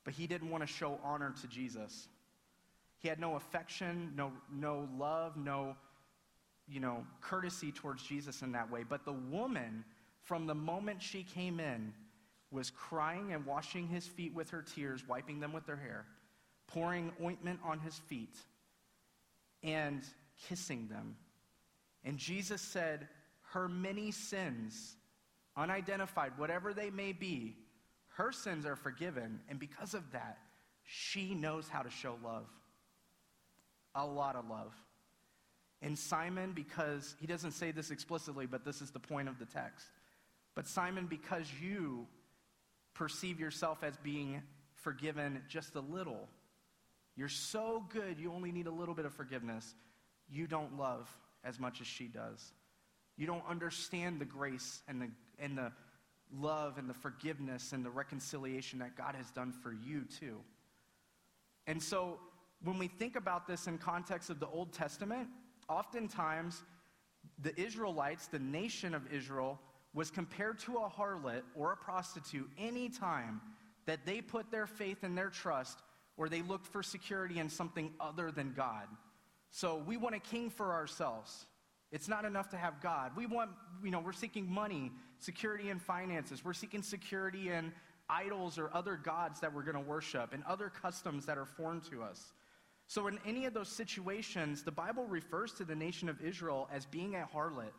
but 0.03 0.13
he 0.13 0.27
didn't 0.27 0.49
want 0.49 0.63
to 0.63 0.67
show 0.67 0.99
honor 1.01 1.33
to 1.39 1.47
Jesus. 1.47 2.09
He 2.97 3.07
had 3.07 3.19
no 3.19 3.35
affection, 3.35 4.11
no, 4.17 4.33
no 4.51 4.89
love, 4.97 5.37
no 5.37 5.77
you 6.69 6.79
know, 6.79 7.05
courtesy 7.21 7.71
towards 7.71 8.03
Jesus 8.03 8.41
in 8.41 8.51
that 8.51 8.69
way. 8.71 8.83
But 8.87 9.05
the 9.05 9.13
woman, 9.13 9.83
from 10.21 10.45
the 10.45 10.55
moment 10.55 11.01
she 11.01 11.23
came 11.23 11.59
in, 11.59 11.93
was 12.51 12.69
crying 12.69 13.33
and 13.33 13.45
washing 13.45 13.87
his 13.87 14.07
feet 14.07 14.33
with 14.33 14.49
her 14.49 14.61
tears, 14.61 15.07
wiping 15.07 15.39
them 15.39 15.53
with 15.53 15.67
her 15.67 15.75
hair, 15.75 16.05
pouring 16.67 17.11
ointment 17.23 17.59
on 17.63 17.79
his 17.79 17.97
feet, 17.97 18.35
and 19.63 20.03
kissing 20.47 20.87
them. 20.87 21.15
And 22.03 22.17
Jesus 22.17 22.61
said, 22.61 23.07
Her 23.51 23.67
many 23.67 24.11
sins, 24.11 24.95
unidentified, 25.55 26.33
whatever 26.37 26.73
they 26.73 26.89
may 26.89 27.11
be, 27.11 27.55
her 28.09 28.31
sins 28.31 28.65
are 28.65 28.75
forgiven. 28.75 29.39
And 29.49 29.59
because 29.59 29.93
of 29.93 30.11
that, 30.11 30.37
she 30.83 31.35
knows 31.35 31.67
how 31.69 31.81
to 31.81 31.89
show 31.89 32.17
love. 32.23 32.47
A 33.95 34.05
lot 34.05 34.35
of 34.35 34.49
love. 34.49 34.73
And 35.81 35.97
Simon, 35.97 36.51
because 36.53 37.15
he 37.19 37.27
doesn't 37.27 37.51
say 37.51 37.71
this 37.71 37.89
explicitly, 37.89 38.45
but 38.45 38.65
this 38.65 38.81
is 38.81 38.91
the 38.91 38.99
point 38.99 39.29
of 39.29 39.39
the 39.39 39.45
text. 39.45 39.87
But 40.55 40.67
Simon, 40.67 41.05
because 41.05 41.47
you 41.61 42.05
perceive 42.93 43.39
yourself 43.39 43.83
as 43.83 43.95
being 43.97 44.41
forgiven 44.73 45.41
just 45.47 45.75
a 45.75 45.79
little. 45.79 46.27
You're 47.15 47.29
so 47.29 47.85
good, 47.89 48.19
you 48.19 48.31
only 48.33 48.51
need 48.51 48.67
a 48.67 48.71
little 48.71 48.95
bit 48.95 49.05
of 49.05 49.13
forgiveness. 49.13 49.73
You 50.29 50.47
don't 50.47 50.77
love 50.77 51.09
as 51.43 51.59
much 51.59 51.81
as 51.81 51.87
she 51.87 52.05
does. 52.05 52.53
You 53.17 53.25
don't 53.25 53.43
understand 53.49 54.19
the 54.19 54.25
grace 54.25 54.81
and 54.87 55.01
the, 55.01 55.09
and 55.37 55.57
the 55.57 55.71
love 56.33 56.77
and 56.77 56.89
the 56.89 56.93
forgiveness 56.93 57.73
and 57.73 57.85
the 57.85 57.89
reconciliation 57.89 58.79
that 58.79 58.95
God 58.95 59.15
has 59.15 59.31
done 59.31 59.51
for 59.51 59.73
you, 59.73 60.05
too. 60.19 60.37
And 61.67 61.81
so, 61.81 62.19
when 62.63 62.77
we 62.77 62.87
think 62.87 63.15
about 63.15 63.47
this 63.47 63.67
in 63.67 63.77
context 63.77 64.29
of 64.29 64.39
the 64.39 64.47
Old 64.47 64.73
Testament, 64.73 65.29
oftentimes 65.69 66.63
the 67.41 67.57
Israelites, 67.59 68.27
the 68.27 68.39
nation 68.39 68.93
of 68.93 69.11
Israel, 69.13 69.59
was 69.93 70.11
compared 70.11 70.59
to 70.59 70.77
a 70.77 70.89
harlot 70.89 71.41
or 71.55 71.71
a 71.71 71.77
prostitute 71.77 72.49
any 72.57 72.89
time 72.89 73.41
that 73.85 74.05
they 74.05 74.21
put 74.21 74.51
their 74.51 74.67
faith 74.67 75.03
and 75.03 75.17
their 75.17 75.29
trust 75.29 75.79
or 76.17 76.29
they 76.29 76.41
looked 76.41 76.67
for 76.67 76.83
security 76.83 77.39
in 77.39 77.49
something 77.49 77.91
other 77.99 78.29
than 78.29 78.53
God. 78.53 78.87
So 79.51 79.81
we 79.87 79.97
want 79.97 80.15
a 80.15 80.19
king 80.19 80.49
for 80.49 80.73
ourselves. 80.73 81.45
It's 81.91 82.07
not 82.07 82.25
enough 82.25 82.49
to 82.49 82.57
have 82.57 82.81
God. 82.81 83.13
We 83.15 83.25
want, 83.25 83.49
you 83.83 83.89
know, 83.89 83.99
we're 83.99 84.11
seeking 84.11 84.51
money, 84.51 84.91
security 85.17 85.69
in 85.69 85.79
finances. 85.79 86.45
We're 86.45 86.53
seeking 86.53 86.83
security 86.83 87.49
in 87.49 87.71
idols 88.09 88.59
or 88.59 88.69
other 88.73 88.95
gods 88.95 89.39
that 89.39 89.53
we're 89.53 89.63
going 89.63 89.75
to 89.75 89.89
worship 89.89 90.33
and 90.33 90.43
other 90.43 90.69
customs 90.69 91.25
that 91.25 91.37
are 91.37 91.45
foreign 91.45 91.81
to 91.81 92.03
us. 92.03 92.33
So, 92.89 93.05
in 93.05 93.19
any 93.23 93.45
of 93.45 93.53
those 93.53 93.69
situations, 93.69 94.63
the 94.63 94.71
Bible 94.71 95.05
refers 95.05 95.53
to 95.53 95.63
the 95.63 95.75
nation 95.75 96.09
of 96.09 96.19
Israel 96.21 96.67
as 96.73 96.87
being 96.87 97.13
a 97.13 97.27
harlot 97.31 97.69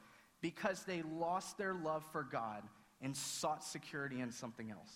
because 0.40 0.84
they 0.84 1.02
lost 1.02 1.58
their 1.58 1.74
love 1.74 2.04
for 2.12 2.22
God 2.22 2.62
and 3.02 3.16
sought 3.16 3.64
security 3.64 4.20
in 4.20 4.30
something 4.30 4.70
else. 4.70 4.92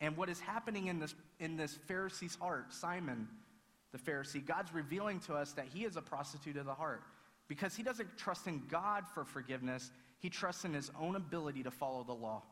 And 0.00 0.16
what 0.16 0.28
is 0.28 0.40
happening 0.40 0.88
in 0.88 0.98
this, 0.98 1.14
in 1.38 1.56
this 1.56 1.78
Pharisee's 1.86 2.34
heart, 2.34 2.74
Simon 2.74 3.28
the 3.92 3.98
Pharisee, 3.98 4.44
God's 4.44 4.74
revealing 4.74 5.20
to 5.20 5.34
us 5.34 5.52
that 5.52 5.66
he 5.72 5.84
is 5.84 5.96
a 5.96 6.02
prostitute 6.02 6.56
of 6.56 6.66
the 6.66 6.74
heart 6.74 7.04
because 7.46 7.76
he 7.76 7.84
doesn't 7.84 8.18
trust 8.18 8.48
in 8.48 8.60
God 8.68 9.04
for 9.14 9.24
forgiveness, 9.24 9.92
he 10.18 10.28
trusts 10.28 10.64
in 10.64 10.74
his 10.74 10.90
own 11.00 11.14
ability 11.14 11.62
to 11.62 11.70
follow 11.70 12.02
the 12.02 12.12
law. 12.12 12.42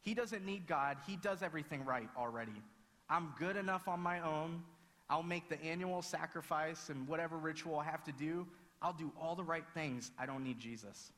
He 0.00 0.14
doesn't 0.14 0.46
need 0.46 0.66
God, 0.66 0.96
he 1.06 1.16
does 1.16 1.42
everything 1.42 1.84
right 1.84 2.08
already. 2.16 2.62
I'm 3.10 3.34
good 3.38 3.56
enough 3.56 3.88
on 3.88 4.00
my 4.00 4.20
own. 4.20 4.62
I'll 5.08 5.22
make 5.22 5.48
the 5.48 5.62
annual 5.62 6.02
sacrifice 6.02 6.88
and 6.88 7.06
whatever 7.06 7.36
ritual 7.36 7.78
I 7.78 7.84
have 7.84 8.02
to 8.04 8.12
do. 8.12 8.46
I'll 8.82 8.92
do 8.92 9.12
all 9.20 9.34
the 9.34 9.44
right 9.44 9.66
things. 9.74 10.10
I 10.18 10.26
don't 10.26 10.42
need 10.42 10.58
Jesus. 10.58 11.12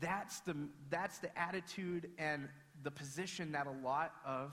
That's 0.00 0.40
the, 0.40 0.56
that's 0.90 1.18
the 1.18 1.36
attitude 1.38 2.10
and 2.18 2.48
the 2.82 2.90
position 2.90 3.52
that 3.52 3.66
a 3.66 3.86
lot 3.86 4.12
of 4.24 4.52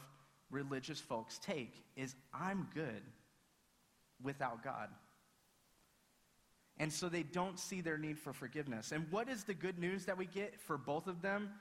religious 0.50 1.00
folks 1.00 1.40
take 1.40 1.74
is 1.96 2.16
I'm 2.34 2.68
good 2.74 3.02
without 4.22 4.64
God. 4.64 4.90
And 6.78 6.92
so 6.92 7.08
they 7.08 7.24
don't 7.24 7.58
see 7.58 7.82
their 7.82 7.98
need 7.98 8.20
for 8.20 8.34
forgiveness. 8.34 8.92
And 8.92 9.06
what 9.10 9.30
is 9.30 9.46
the 9.46 9.54
good 9.54 9.80
news 9.80 10.06
that 10.06 10.18
we 10.18 10.26
get 10.26 10.60
for 10.60 10.78
both 10.78 11.08
of 11.08 11.22
them? 11.22 11.52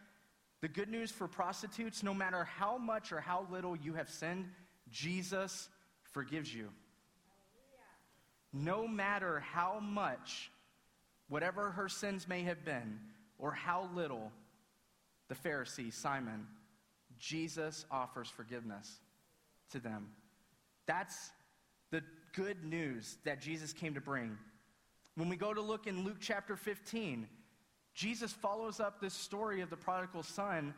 The 0.60 0.68
good 0.68 0.88
news 0.88 1.12
for 1.12 1.28
prostitutes, 1.28 2.02
no 2.02 2.14
matter 2.14 2.44
how 2.44 2.78
much 2.78 3.12
or 3.12 3.20
how 3.20 3.46
little 3.50 3.76
you 3.76 3.94
have 3.94 4.08
sinned, 4.08 4.46
Jesus 4.90 5.68
forgives 6.14 6.54
you. 6.54 6.70
No 8.52 8.86
matter 8.86 9.40
how 9.40 9.80
much, 9.80 10.50
whatever 11.28 11.72
her 11.72 11.88
sins 11.88 12.28
may 12.28 12.42
have 12.44 12.64
been, 12.64 13.00
or 13.38 13.50
how 13.50 13.90
little, 13.94 14.30
the 15.28 15.34
Pharisee, 15.34 15.92
Simon, 15.92 16.46
Jesus 17.18 17.84
offers 17.90 18.28
forgiveness 18.28 19.00
to 19.72 19.80
them. 19.80 20.06
That's 20.86 21.30
the 21.90 22.02
good 22.32 22.64
news 22.64 23.18
that 23.24 23.40
Jesus 23.40 23.72
came 23.72 23.94
to 23.94 24.00
bring. 24.00 24.38
When 25.16 25.28
we 25.28 25.36
go 25.36 25.52
to 25.52 25.60
look 25.60 25.88
in 25.88 26.04
Luke 26.04 26.18
chapter 26.20 26.56
15, 26.56 27.26
Jesus 27.92 28.32
follows 28.32 28.78
up 28.78 29.00
this 29.00 29.14
story 29.14 29.60
of 29.62 29.70
the 29.70 29.76
prodigal 29.76 30.22
son 30.22 30.74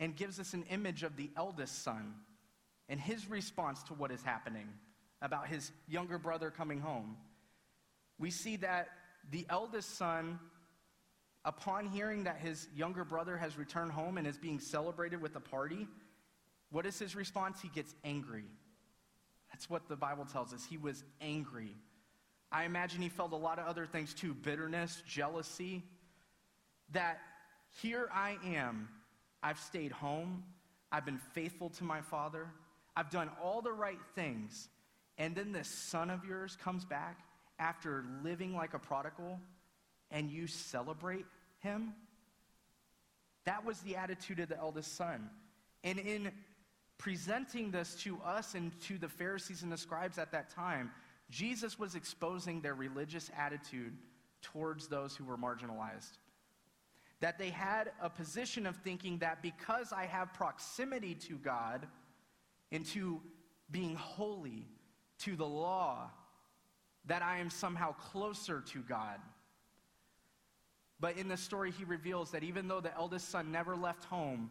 and 0.00 0.16
gives 0.16 0.40
us 0.40 0.52
an 0.52 0.64
image 0.70 1.04
of 1.04 1.16
the 1.16 1.30
eldest 1.36 1.82
son 1.84 2.14
and 2.90 3.00
his 3.00 3.30
response 3.30 3.82
to 3.84 3.94
what 3.94 4.10
is 4.10 4.22
happening 4.22 4.68
about 5.22 5.46
his 5.46 5.70
younger 5.88 6.18
brother 6.18 6.50
coming 6.50 6.80
home. 6.80 7.16
We 8.18 8.30
see 8.30 8.56
that 8.56 8.88
the 9.30 9.46
eldest 9.48 9.96
son, 9.96 10.38
upon 11.44 11.86
hearing 11.86 12.24
that 12.24 12.38
his 12.38 12.68
younger 12.74 13.04
brother 13.04 13.36
has 13.36 13.56
returned 13.56 13.92
home 13.92 14.18
and 14.18 14.26
is 14.26 14.36
being 14.36 14.58
celebrated 14.58 15.22
with 15.22 15.36
a 15.36 15.40
party, 15.40 15.86
what 16.70 16.84
is 16.84 16.98
his 16.98 17.14
response? 17.14 17.60
He 17.62 17.68
gets 17.68 17.94
angry. 18.04 18.44
That's 19.52 19.70
what 19.70 19.88
the 19.88 19.96
Bible 19.96 20.24
tells 20.24 20.52
us. 20.52 20.64
He 20.68 20.76
was 20.76 21.04
angry. 21.20 21.76
I 22.52 22.64
imagine 22.64 23.00
he 23.00 23.08
felt 23.08 23.32
a 23.32 23.36
lot 23.36 23.58
of 23.58 23.66
other 23.66 23.86
things 23.86 24.14
too 24.14 24.34
bitterness, 24.34 25.02
jealousy. 25.06 25.84
That 26.92 27.20
here 27.80 28.08
I 28.12 28.36
am. 28.44 28.88
I've 29.42 29.60
stayed 29.60 29.92
home. 29.92 30.42
I've 30.90 31.04
been 31.04 31.20
faithful 31.34 31.70
to 31.70 31.84
my 31.84 32.00
father. 32.00 32.48
I've 32.96 33.10
done 33.10 33.30
all 33.42 33.62
the 33.62 33.72
right 33.72 34.00
things. 34.14 34.68
And 35.18 35.34
then 35.34 35.52
this 35.52 35.68
son 35.68 36.10
of 36.10 36.24
yours 36.24 36.56
comes 36.62 36.84
back 36.84 37.20
after 37.58 38.04
living 38.24 38.54
like 38.54 38.74
a 38.74 38.78
prodigal 38.78 39.38
and 40.10 40.30
you 40.30 40.46
celebrate 40.46 41.26
him. 41.58 41.92
That 43.44 43.64
was 43.64 43.80
the 43.80 43.96
attitude 43.96 44.40
of 44.40 44.48
the 44.48 44.58
eldest 44.58 44.96
son. 44.96 45.30
And 45.84 45.98
in 45.98 46.32
presenting 46.98 47.70
this 47.70 47.94
to 48.02 48.18
us 48.24 48.54
and 48.54 48.78
to 48.82 48.98
the 48.98 49.08
Pharisees 49.08 49.62
and 49.62 49.72
the 49.72 49.76
scribes 49.76 50.18
at 50.18 50.32
that 50.32 50.50
time, 50.50 50.90
Jesus 51.30 51.78
was 51.78 51.94
exposing 51.94 52.60
their 52.60 52.74
religious 52.74 53.30
attitude 53.38 53.96
towards 54.42 54.88
those 54.88 55.14
who 55.14 55.24
were 55.24 55.36
marginalized. 55.36 56.18
That 57.20 57.38
they 57.38 57.50
had 57.50 57.92
a 58.02 58.10
position 58.10 58.66
of 58.66 58.76
thinking 58.76 59.18
that 59.18 59.42
because 59.42 59.92
I 59.92 60.06
have 60.06 60.32
proximity 60.32 61.14
to 61.14 61.36
God 61.36 61.86
and 62.72 62.86
to 62.86 63.20
being 63.70 63.94
holy, 63.94 64.66
to 65.20 65.36
the 65.36 65.46
law, 65.46 66.10
that 67.06 67.22
I 67.22 67.38
am 67.38 67.50
somehow 67.50 67.92
closer 67.92 68.62
to 68.72 68.80
God. 68.80 69.18
But 70.98 71.16
in 71.16 71.28
the 71.28 71.36
story, 71.36 71.70
he 71.70 71.84
reveals 71.84 72.30
that 72.32 72.44
even 72.44 72.68
though 72.68 72.80
the 72.80 72.94
eldest 72.94 73.30
son 73.30 73.50
never 73.50 73.74
left 73.74 74.04
home, 74.04 74.50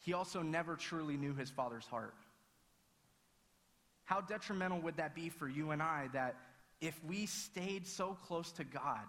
he 0.00 0.12
also 0.12 0.42
never 0.42 0.76
truly 0.76 1.16
knew 1.16 1.34
his 1.34 1.50
father's 1.50 1.86
heart. 1.86 2.14
How 4.04 4.20
detrimental 4.20 4.80
would 4.80 4.98
that 4.98 5.14
be 5.14 5.30
for 5.30 5.48
you 5.48 5.70
and 5.70 5.82
I 5.82 6.08
that 6.12 6.36
if 6.82 7.02
we 7.04 7.24
stayed 7.24 7.86
so 7.86 8.18
close 8.26 8.52
to 8.52 8.64
God 8.64 9.00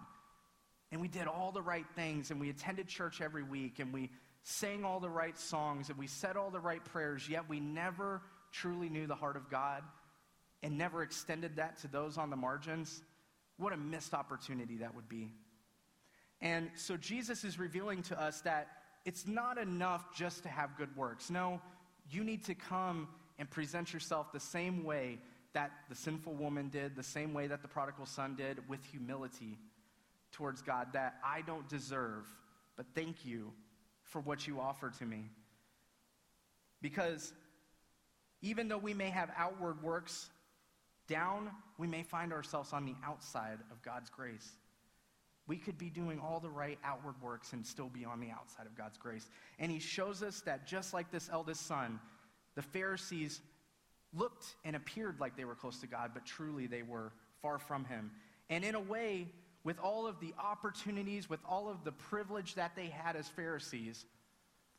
and 0.90 1.00
we 1.00 1.08
did 1.08 1.26
all 1.26 1.52
the 1.52 1.60
right 1.60 1.84
things 1.94 2.30
and 2.30 2.40
we 2.40 2.48
attended 2.48 2.88
church 2.88 3.20
every 3.20 3.42
week 3.42 3.78
and 3.78 3.92
we 3.92 4.10
sang 4.48 4.84
all 4.84 5.00
the 5.00 5.10
right 5.10 5.36
songs 5.36 5.88
and 5.88 5.98
we 5.98 6.06
said 6.06 6.36
all 6.36 6.50
the 6.50 6.60
right 6.60 6.84
prayers, 6.84 7.28
yet 7.28 7.48
we 7.48 7.58
never 7.58 8.22
truly 8.52 8.88
knew 8.88 9.08
the 9.08 9.14
heart 9.14 9.36
of 9.36 9.50
God 9.50 9.82
and 10.62 10.78
never 10.78 11.02
extended 11.02 11.56
that 11.56 11.78
to 11.80 11.88
those 11.88 12.16
on 12.16 12.30
the 12.30 12.36
margins? 12.36 13.02
What 13.56 13.72
a 13.72 13.76
missed 13.76 14.14
opportunity 14.14 14.76
that 14.76 14.94
would 14.94 15.08
be. 15.08 15.32
And 16.40 16.70
so 16.76 16.96
Jesus 16.96 17.42
is 17.42 17.58
revealing 17.58 18.02
to 18.04 18.22
us 18.22 18.40
that 18.42 18.68
it's 19.04 19.26
not 19.26 19.58
enough 19.58 20.14
just 20.14 20.44
to 20.44 20.48
have 20.48 20.76
good 20.76 20.96
works. 20.96 21.28
No, 21.28 21.60
you 22.08 22.22
need 22.22 22.44
to 22.44 22.54
come 22.54 23.08
and 23.40 23.50
present 23.50 23.92
yourself 23.92 24.32
the 24.32 24.38
same 24.38 24.84
way 24.84 25.18
that 25.54 25.72
the 25.88 25.96
sinful 25.96 26.34
woman 26.34 26.68
did, 26.68 26.94
the 26.94 27.02
same 27.02 27.34
way 27.34 27.48
that 27.48 27.62
the 27.62 27.68
prodigal 27.68 28.06
son 28.06 28.36
did, 28.36 28.68
with 28.68 28.84
humility 28.84 29.58
towards 30.30 30.62
God 30.62 30.92
that 30.92 31.16
I 31.24 31.40
don't 31.40 31.68
deserve, 31.68 32.28
but 32.76 32.86
thank 32.94 33.24
you 33.24 33.52
for 34.06 34.20
what 34.20 34.46
you 34.46 34.60
offer 34.60 34.90
to 34.98 35.04
me. 35.04 35.30
Because 36.82 37.32
even 38.42 38.68
though 38.68 38.78
we 38.78 38.94
may 38.94 39.10
have 39.10 39.30
outward 39.36 39.82
works 39.82 40.30
down, 41.08 41.50
we 41.78 41.86
may 41.86 42.02
find 42.02 42.32
ourselves 42.32 42.72
on 42.72 42.84
the 42.84 42.94
outside 43.04 43.58
of 43.70 43.82
God's 43.82 44.10
grace. 44.10 44.52
We 45.46 45.56
could 45.56 45.78
be 45.78 45.90
doing 45.90 46.18
all 46.18 46.40
the 46.40 46.50
right 46.50 46.78
outward 46.84 47.14
works 47.22 47.52
and 47.52 47.64
still 47.64 47.88
be 47.88 48.04
on 48.04 48.20
the 48.20 48.30
outside 48.30 48.66
of 48.66 48.76
God's 48.76 48.98
grace. 48.98 49.28
And 49.58 49.70
he 49.70 49.78
shows 49.78 50.22
us 50.22 50.40
that 50.42 50.66
just 50.66 50.92
like 50.92 51.10
this 51.10 51.28
eldest 51.32 51.66
son, 51.66 52.00
the 52.56 52.62
Pharisees 52.62 53.40
looked 54.12 54.56
and 54.64 54.74
appeared 54.74 55.20
like 55.20 55.36
they 55.36 55.44
were 55.44 55.54
close 55.54 55.78
to 55.80 55.86
God, 55.86 56.10
but 56.14 56.24
truly 56.24 56.66
they 56.66 56.82
were 56.82 57.12
far 57.42 57.58
from 57.58 57.84
Him. 57.84 58.10
And 58.50 58.64
in 58.64 58.74
a 58.74 58.80
way, 58.80 59.28
with 59.66 59.80
all 59.80 60.06
of 60.06 60.20
the 60.20 60.32
opportunities, 60.38 61.28
with 61.28 61.40
all 61.44 61.68
of 61.68 61.82
the 61.82 61.90
privilege 61.90 62.54
that 62.54 62.76
they 62.76 62.86
had 62.86 63.16
as 63.16 63.26
Pharisees, 63.26 64.06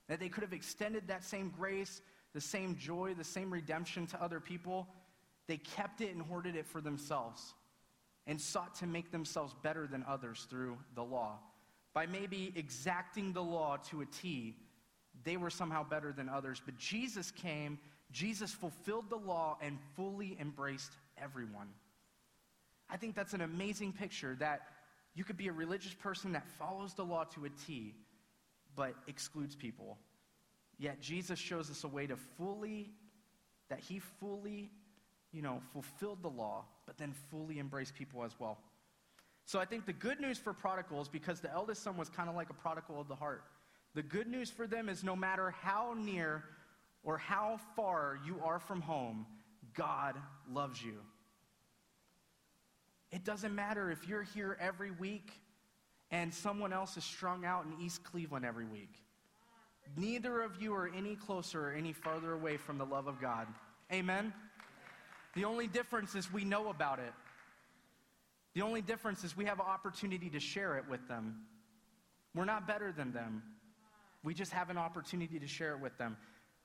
that 0.07 0.17
they 0.17 0.29
could 0.29 0.43
have 0.43 0.53
extended 0.53 1.09
that 1.09 1.25
same 1.25 1.49
grace, 1.49 2.01
the 2.33 2.39
same 2.39 2.77
joy, 2.77 3.13
the 3.13 3.23
same 3.23 3.51
redemption 3.51 4.07
to 4.07 4.23
other 4.23 4.39
people, 4.39 4.87
they 5.45 5.57
kept 5.57 5.99
it 5.99 6.15
and 6.15 6.21
hoarded 6.21 6.55
it 6.55 6.65
for 6.65 6.79
themselves 6.79 7.53
and 8.27 8.39
sought 8.39 8.75
to 8.75 8.87
make 8.87 9.11
themselves 9.11 9.53
better 9.61 9.87
than 9.87 10.05
others 10.07 10.47
through 10.49 10.77
the 10.95 11.03
law. 11.03 11.37
By 11.93 12.05
maybe 12.05 12.53
exacting 12.55 13.33
the 13.33 13.43
law 13.43 13.75
to 13.89 13.99
a 13.99 14.05
T, 14.05 14.55
they 15.25 15.35
were 15.35 15.49
somehow 15.49 15.83
better 15.83 16.13
than 16.13 16.29
others. 16.29 16.61
But 16.63 16.77
Jesus 16.77 17.29
came, 17.29 17.77
Jesus 18.13 18.53
fulfilled 18.53 19.09
the 19.09 19.17
law 19.17 19.57
and 19.61 19.79
fully 19.97 20.37
embraced 20.39 20.93
everyone. 21.21 21.67
I 22.89 22.95
think 22.95 23.15
that's 23.15 23.33
an 23.33 23.41
amazing 23.41 23.91
picture 23.91 24.37
that 24.39 24.61
you 25.17 25.23
could 25.23 25.35
be 25.35 25.47
a 25.47 25.51
religious 25.51 25.95
person 25.95 26.33
that 26.33 26.47
follows 26.59 26.93
the 26.93 27.03
law 27.03 27.23
to 27.23 27.45
a 27.45 27.49
T, 27.49 27.95
but 28.75 28.93
excludes 29.07 29.55
people. 29.55 29.97
Yet 30.77 31.01
Jesus 31.01 31.39
shows 31.39 31.71
us 31.71 31.83
a 31.83 31.87
way 31.87 32.05
to 32.05 32.15
fully, 32.15 32.91
that 33.69 33.79
he 33.79 33.97
fully, 33.97 34.69
you 35.31 35.41
know, 35.41 35.59
fulfilled 35.73 36.21
the 36.21 36.29
law, 36.29 36.65
but 36.85 36.99
then 36.99 37.15
fully 37.31 37.57
embraced 37.57 37.95
people 37.95 38.23
as 38.23 38.39
well. 38.39 38.59
So 39.45 39.59
I 39.59 39.65
think 39.65 39.87
the 39.87 39.93
good 39.93 40.19
news 40.19 40.37
for 40.37 40.53
prodigals, 40.53 41.09
because 41.09 41.39
the 41.39 41.51
eldest 41.51 41.81
son 41.81 41.97
was 41.97 42.09
kind 42.09 42.29
of 42.29 42.35
like 42.35 42.51
a 42.51 42.53
prodigal 42.53 43.01
of 43.01 43.07
the 43.07 43.15
heart, 43.15 43.43
the 43.95 44.03
good 44.03 44.27
news 44.27 44.51
for 44.51 44.67
them 44.67 44.87
is 44.87 45.03
no 45.03 45.15
matter 45.15 45.49
how 45.49 45.95
near 45.97 46.43
or 47.01 47.17
how 47.17 47.59
far 47.75 48.19
you 48.23 48.39
are 48.43 48.59
from 48.59 48.81
home, 48.81 49.25
God 49.73 50.15
loves 50.47 50.79
you. 50.79 50.99
It 53.11 53.23
doesn't 53.23 53.55
matter 53.55 53.89
if 53.89 54.07
you're 54.07 54.23
here 54.23 54.57
every 54.59 54.91
week 54.91 55.31
and 56.11 56.33
someone 56.33 56.73
else 56.73 56.97
is 56.97 57.03
strung 57.03 57.45
out 57.45 57.65
in 57.65 57.83
East 57.83 58.03
Cleveland 58.03 58.45
every 58.45 58.65
week. 58.65 59.01
Neither 59.95 60.41
of 60.41 60.61
you 60.61 60.73
are 60.73 60.91
any 60.95 61.15
closer 61.15 61.69
or 61.69 61.71
any 61.71 61.93
farther 61.93 62.33
away 62.33 62.57
from 62.57 62.77
the 62.77 62.85
love 62.85 63.07
of 63.07 63.21
God. 63.21 63.47
Amen? 63.91 64.33
The 65.35 65.45
only 65.45 65.67
difference 65.67 66.15
is 66.15 66.31
we 66.31 66.43
know 66.43 66.69
about 66.69 66.99
it. 66.99 67.13
The 68.53 68.61
only 68.61 68.81
difference 68.81 69.23
is 69.23 69.37
we 69.37 69.45
have 69.45 69.59
an 69.59 69.65
opportunity 69.67 70.29
to 70.31 70.39
share 70.39 70.77
it 70.77 70.85
with 70.89 71.07
them. 71.07 71.43
We're 72.35 72.45
not 72.45 72.67
better 72.67 72.91
than 72.91 73.13
them. 73.13 73.43
we 74.23 74.33
just 74.33 74.51
have 74.51 74.69
an 74.69 74.77
opportunity 74.77 75.39
to 75.39 75.47
share 75.47 75.73
it 75.73 75.79
with 75.79 75.97
them. 75.97 76.17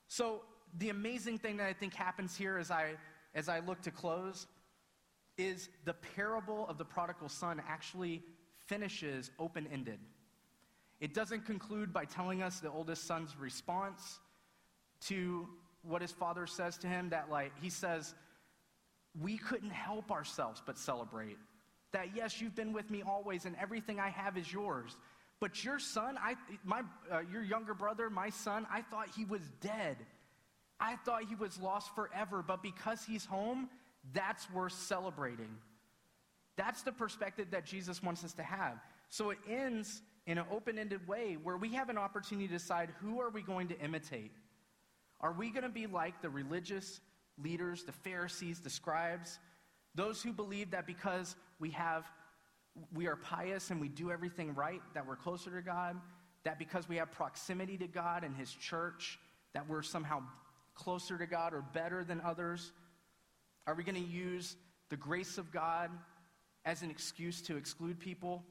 So, 0.09 0.43
the 0.79 0.89
amazing 0.89 1.39
thing 1.39 1.59
that 1.59 1.67
I 1.67 1.75
think 1.75 1.93
happens 1.95 2.35
here 2.35 2.57
as 2.57 2.71
I, 2.71 2.95
as 3.35 3.49
I 3.49 3.61
look 3.61 3.83
to 3.83 3.91
close 3.91 4.47
is 5.39 5.69
the 5.85 5.95
parable 5.95 6.67
of 6.69 6.79
the 6.79 6.85
prodigal 6.85 7.29
son 7.29 7.63
actually 7.67 8.23
finishes 8.67 9.31
open 9.39 9.67
ended. 9.73 9.99
It 11.01 11.15
doesn't 11.15 11.47
conclude 11.47 11.93
by 11.93 12.05
telling 12.05 12.43
us 12.43 12.61
the 12.61 12.71
oldest 12.71 13.07
son's 13.07 13.37
response 13.37 14.21
to 15.07 15.49
what 15.83 16.01
his 16.01 16.13
father 16.13 16.47
says 16.47 16.79
to 16.79 16.87
him, 16.87 17.11
that, 17.11 17.29
like, 17.29 17.53
he 17.61 17.71
says, 17.71 18.15
We 19.21 19.37
couldn't 19.37 19.71
help 19.71 20.11
ourselves 20.11 20.63
but 20.65 20.79
celebrate. 20.79 21.39
That, 21.93 22.15
yes, 22.15 22.41
you've 22.41 22.55
been 22.55 22.73
with 22.73 22.91
me 22.91 23.03
always, 23.03 23.45
and 23.45 23.57
everything 23.61 24.01
I 24.01 24.09
have 24.11 24.39
is 24.39 24.51
yours. 24.51 24.97
But 25.41 25.65
your 25.65 25.81
son, 25.81 26.17
I, 26.23 26.37
my, 26.65 26.83
uh, 27.11 27.23
your 27.31 27.43
younger 27.43 27.75
brother, 27.75 28.09
my 28.09 28.31
son, 28.31 28.65
I 28.71 28.83
thought 28.83 29.09
he 29.15 29.25
was 29.25 29.43
dead. 29.61 29.97
I 30.79 30.97
thought 31.05 31.25
he 31.25 31.35
was 31.35 31.59
lost 31.61 31.95
forever. 31.97 32.45
But 32.47 32.63
because 32.63 33.05
he's 33.05 33.27
home, 33.27 33.69
that's 34.13 34.51
worth 34.51 34.73
celebrating. 34.73 35.57
That's 36.57 36.83
the 36.83 36.93
perspective 36.93 37.49
that 37.53 37.65
Jesus 37.65 38.03
wants 38.03 38.25
us 38.25 38.33
to 38.35 38.43
have. 38.43 38.79
So 39.09 39.31
it 39.31 39.39
ends 39.49 40.03
in 40.27 40.39
an 40.39 40.45
open-ended 40.51 41.07
way 41.09 41.37
where 41.43 41.57
we 41.57 41.71
have 41.75 41.89
an 41.89 41.99
opportunity 41.99 42.47
to 42.49 42.55
decide 42.55 42.91
who 43.01 43.21
are 43.21 43.31
we 43.31 43.43
going 43.43 43.69
to 43.69 43.79
imitate? 43.81 44.33
Are 45.21 45.33
we 45.33 45.51
going 45.51 45.63
to 45.63 45.69
be 45.69 45.87
like 45.87 46.21
the 46.21 46.31
religious 46.31 47.01
leaders, 47.43 47.85
the 47.85 47.93
Pharisees, 47.93 48.61
the 48.61 48.71
scribes, 48.71 49.39
those 49.95 50.23
who 50.23 50.33
believe 50.33 50.71
that 50.71 50.87
because 50.87 51.37
we 51.61 51.71
have 51.71 52.05
we 52.95 53.07
are 53.07 53.17
pious 53.17 53.71
and 53.71 53.81
we 53.81 53.89
do 53.89 54.11
everything 54.11 54.55
right, 54.55 54.81
that 54.95 55.07
we're 55.07 55.17
closer 55.17 55.51
to 55.51 55.61
God, 55.61 55.97
that 56.45 56.59
because 56.59 56.89
we 56.89 56.97
have 56.97 57.11
proximity 57.13 57.77
to 57.77 57.87
God 57.87 58.25
and 58.25 58.35
His 58.35 58.51
church, 58.51 59.19
that 59.53 59.69
we're 59.69 59.83
somehow 59.83 60.23
closer 60.75 61.19
to 61.19 61.27
God 61.27 61.53
or 61.53 61.63
better 61.75 62.03
than 62.03 62.21
others? 62.23 62.73
Are 63.67 63.75
we 63.75 63.85
going 63.85 63.95
to 63.95 64.01
use 64.01 64.57
the 64.89 64.97
grace 64.97 65.39
of 65.39 65.53
God 65.53 65.91
as 66.65 66.83
an 66.83 66.91
excuse 66.91 67.43
to 67.43 67.57
exclude 67.57 67.99
people 67.99 68.45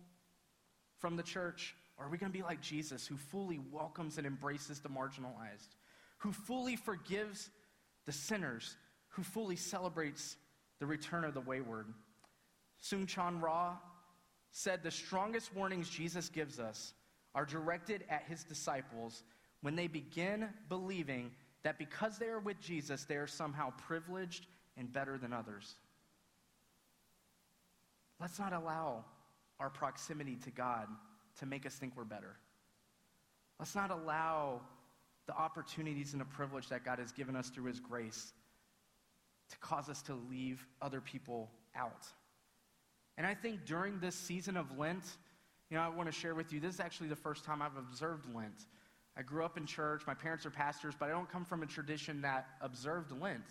from 1.00 1.16
the 1.16 1.24
church? 1.24 1.76
Or 1.98 2.06
are 2.06 2.10
we 2.10 2.18
going 2.18 2.32
to 2.32 2.38
be 2.38 2.44
like 2.44 2.62
Jesus, 2.62 3.06
who 3.06 3.18
fully 3.18 3.60
welcomes 3.72 4.18
and 4.18 4.26
embraces 4.26 4.80
the 4.80 4.90
marginalized, 4.90 5.76
who 6.18 6.32
fully 6.32 6.76
forgives 6.76 7.50
the 8.06 8.12
sinners, 8.12 8.78
who 9.10 9.24
fully 9.24 9.56
celebrates 9.56 10.38
the 10.80 10.86
return 10.86 11.24
of 11.24 11.34
the 11.34 11.42
wayward? 11.42 11.88
Soong-Chan 12.82 13.40
Rah 13.40 13.76
said 14.52 14.82
the 14.82 14.92
strongest 14.92 15.54
warnings 15.56 15.90
Jesus 15.90 16.30
gives 16.30 16.60
us 16.60 16.94
are 17.36 17.46
directed 17.46 18.04
at 18.10 18.24
his 18.24 18.44
disciples 18.44 19.24
when 19.62 19.76
they 19.76 19.88
begin 19.88 20.50
believing 20.70 21.32
that 21.64 21.78
because 21.78 22.18
they 22.18 22.28
are 22.28 22.40
with 22.40 22.60
Jesus, 22.60 23.06
they 23.06 23.16
are 23.16 23.28
somehow 23.28 23.72
privileged 23.78 24.48
and 24.82 24.92
better 24.92 25.18
than 25.18 25.32
others. 25.32 25.76
Let's 28.20 28.40
not 28.40 28.52
allow 28.52 29.06
our 29.60 29.70
proximity 29.70 30.36
to 30.44 30.50
God 30.50 30.88
to 31.40 31.46
make 31.46 31.66
us 31.66 31.76
think 31.76 31.94
we're 31.96 32.04
better. 32.04 32.36
Let's 33.60 33.76
not 33.76 33.92
allow 33.92 34.62
the 35.28 35.34
opportunities 35.34 36.14
and 36.14 36.20
the 36.20 36.26
privilege 36.26 36.68
that 36.70 36.84
God 36.84 36.98
has 36.98 37.12
given 37.12 37.36
us 37.36 37.50
through 37.50 37.66
his 37.66 37.80
grace 37.80 38.34
to 39.52 39.58
cause 39.60 39.88
us 39.88 40.02
to 40.04 40.16
leave 40.30 40.66
other 40.82 41.00
people 41.00 41.52
out. 41.76 42.08
And 43.18 43.28
I 43.28 43.36
think 43.36 43.66
during 43.66 44.00
this 44.00 44.16
season 44.16 44.58
of 44.58 44.78
Lent, 44.80 45.04
you 45.70 45.78
know, 45.78 45.84
I 45.84 45.90
want 45.90 46.12
to 46.12 46.12
share 46.12 46.34
with 46.34 46.52
you, 46.52 46.60
this 46.60 46.74
is 46.74 46.80
actually 46.80 47.10
the 47.10 47.16
first 47.16 47.46
time 47.46 47.62
I've 47.62 47.78
observed 47.78 48.26
Lent. 48.34 48.66
I 49.16 49.22
grew 49.22 49.46
up 49.46 49.58
in 49.58 49.68
church, 49.68 50.02
my 50.08 50.16
parents 50.16 50.44
are 50.46 50.50
pastors, 50.50 50.96
but 50.98 51.10
I 51.10 51.12
don't 51.12 51.30
come 51.30 51.46
from 51.46 51.62
a 51.62 51.68
tradition 51.68 52.22
that 52.22 52.48
observed 52.62 53.12
Lent. 53.22 53.46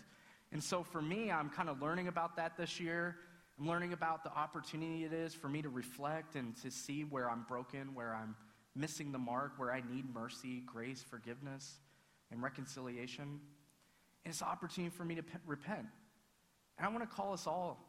And 0.53 0.63
so 0.63 0.83
for 0.83 1.01
me, 1.01 1.31
I'm 1.31 1.49
kind 1.49 1.69
of 1.69 1.81
learning 1.81 2.09
about 2.09 2.37
that 2.37 2.57
this 2.57 2.81
year. 2.81 3.17
I'm 3.59 3.69
learning 3.69 3.93
about 3.93 4.25
the 4.25 4.33
opportunity 4.33 5.05
it 5.05 5.13
is 5.13 5.35
for 5.35 5.49
me 5.49 5.63
to 5.63 5.69
reflect 5.69 6.35
and 6.35 6.57
to 6.63 6.71
see 6.71 7.03
where 7.03 7.31
I'm 7.31 7.45
broken, 7.47 7.95
where 7.95 8.15
I'm 8.15 8.35
missing 8.75 9.13
the 9.13 9.19
mark, 9.19 9.53
where 9.59 9.73
I 9.73 9.83
need 9.89 10.13
mercy, 10.13 10.63
grace, 10.67 11.05
forgiveness, 11.09 11.79
and 12.31 12.43
reconciliation. 12.43 13.41
And 14.25 14.33
it's 14.33 14.41
an 14.41 14.49
opportunity 14.49 14.95
for 14.95 15.05
me 15.05 15.15
to 15.17 15.23
p- 15.23 15.39
repent. 15.47 15.87
And 16.79 16.87
I 16.87 16.91
want 16.91 17.09
to 17.09 17.15
call 17.15 17.33
us 17.33 17.47
all 17.47 17.87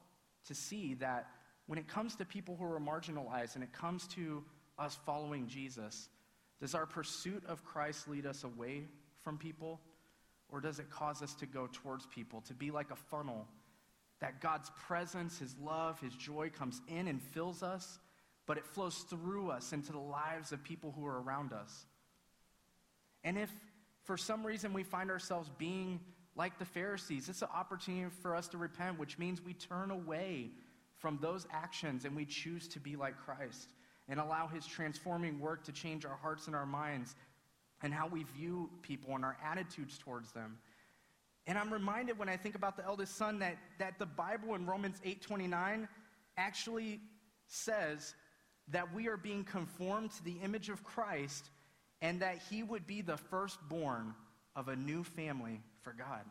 to 0.47 0.54
see 0.54 0.95
that 0.95 1.28
when 1.67 1.80
it 1.80 1.88
comes 1.88 2.15
to 2.17 2.26
people 2.26 2.58
who 2.58 2.65
are 2.65 2.80
marginalized 2.80 3.56
and 3.56 3.63
it 3.63 3.71
comes 3.71 4.08
to 4.08 4.43
us 4.78 4.97
following 5.06 5.47
Jesus, 5.47 6.10
does 6.60 6.76
our 6.76 6.86
pursuit 6.86 7.43
of 7.47 7.63
Christ 7.63 8.08
lead 8.08 8.26
us 8.26 8.43
away 8.43 8.84
from 9.24 9.38
people? 9.38 9.80
Or 10.51 10.59
does 10.59 10.79
it 10.79 10.89
cause 10.89 11.21
us 11.21 11.33
to 11.35 11.45
go 11.45 11.69
towards 11.71 12.05
people, 12.07 12.41
to 12.41 12.53
be 12.53 12.71
like 12.71 12.91
a 12.91 12.95
funnel? 12.95 13.47
That 14.19 14.41
God's 14.41 14.69
presence, 14.85 15.39
His 15.39 15.55
love, 15.57 15.99
His 15.99 16.13
joy 16.13 16.49
comes 16.49 16.81
in 16.87 17.07
and 17.07 17.21
fills 17.21 17.63
us, 17.63 17.99
but 18.45 18.57
it 18.57 18.65
flows 18.65 18.97
through 19.09 19.49
us 19.49 19.71
into 19.71 19.91
the 19.91 19.99
lives 19.99 20.51
of 20.51 20.63
people 20.63 20.93
who 20.95 21.05
are 21.05 21.21
around 21.21 21.53
us. 21.53 21.85
And 23.23 23.37
if 23.37 23.49
for 24.03 24.17
some 24.17 24.45
reason 24.45 24.73
we 24.73 24.83
find 24.83 25.09
ourselves 25.09 25.49
being 25.57 25.99
like 26.35 26.57
the 26.59 26.65
Pharisees, 26.65 27.29
it's 27.29 27.41
an 27.41 27.49
opportunity 27.53 28.13
for 28.21 28.35
us 28.35 28.47
to 28.49 28.57
repent, 28.57 28.99
which 28.99 29.17
means 29.17 29.41
we 29.41 29.53
turn 29.53 29.91
away 29.91 30.51
from 30.97 31.17
those 31.21 31.47
actions 31.51 32.05
and 32.05 32.15
we 32.15 32.25
choose 32.25 32.67
to 32.69 32.79
be 32.79 32.95
like 32.95 33.17
Christ 33.17 33.69
and 34.07 34.19
allow 34.19 34.47
his 34.47 34.65
transforming 34.65 35.39
work 35.39 35.63
to 35.63 35.71
change 35.71 36.05
our 36.05 36.17
hearts 36.21 36.47
and 36.47 36.55
our 36.55 36.65
minds 36.65 37.15
and 37.83 37.93
how 37.93 38.07
we 38.07 38.23
view 38.23 38.69
people 38.81 39.15
and 39.15 39.25
our 39.25 39.37
attitudes 39.43 39.97
towards 39.97 40.31
them. 40.31 40.57
And 41.47 41.57
I'm 41.57 41.73
reminded 41.73 42.17
when 42.19 42.29
I 42.29 42.37
think 42.37 42.55
about 42.55 42.77
the 42.77 42.85
eldest 42.85 43.17
son 43.17 43.39
that, 43.39 43.57
that 43.79 43.97
the 43.97 44.05
Bible 44.05 44.55
in 44.55 44.65
Romans 44.65 45.01
8:29 45.03 45.87
actually 46.37 47.01
says 47.47 48.13
that 48.67 48.93
we 48.93 49.07
are 49.07 49.17
being 49.17 49.43
conformed 49.43 50.11
to 50.11 50.23
the 50.23 50.37
image 50.43 50.69
of 50.69 50.83
Christ 50.83 51.49
and 52.01 52.21
that 52.21 52.39
he 52.49 52.63
would 52.63 52.87
be 52.87 53.01
the 53.01 53.17
firstborn 53.17 54.13
of 54.55 54.67
a 54.67 54.75
new 54.75 55.03
family 55.03 55.61
for 55.81 55.93
God. 55.93 56.25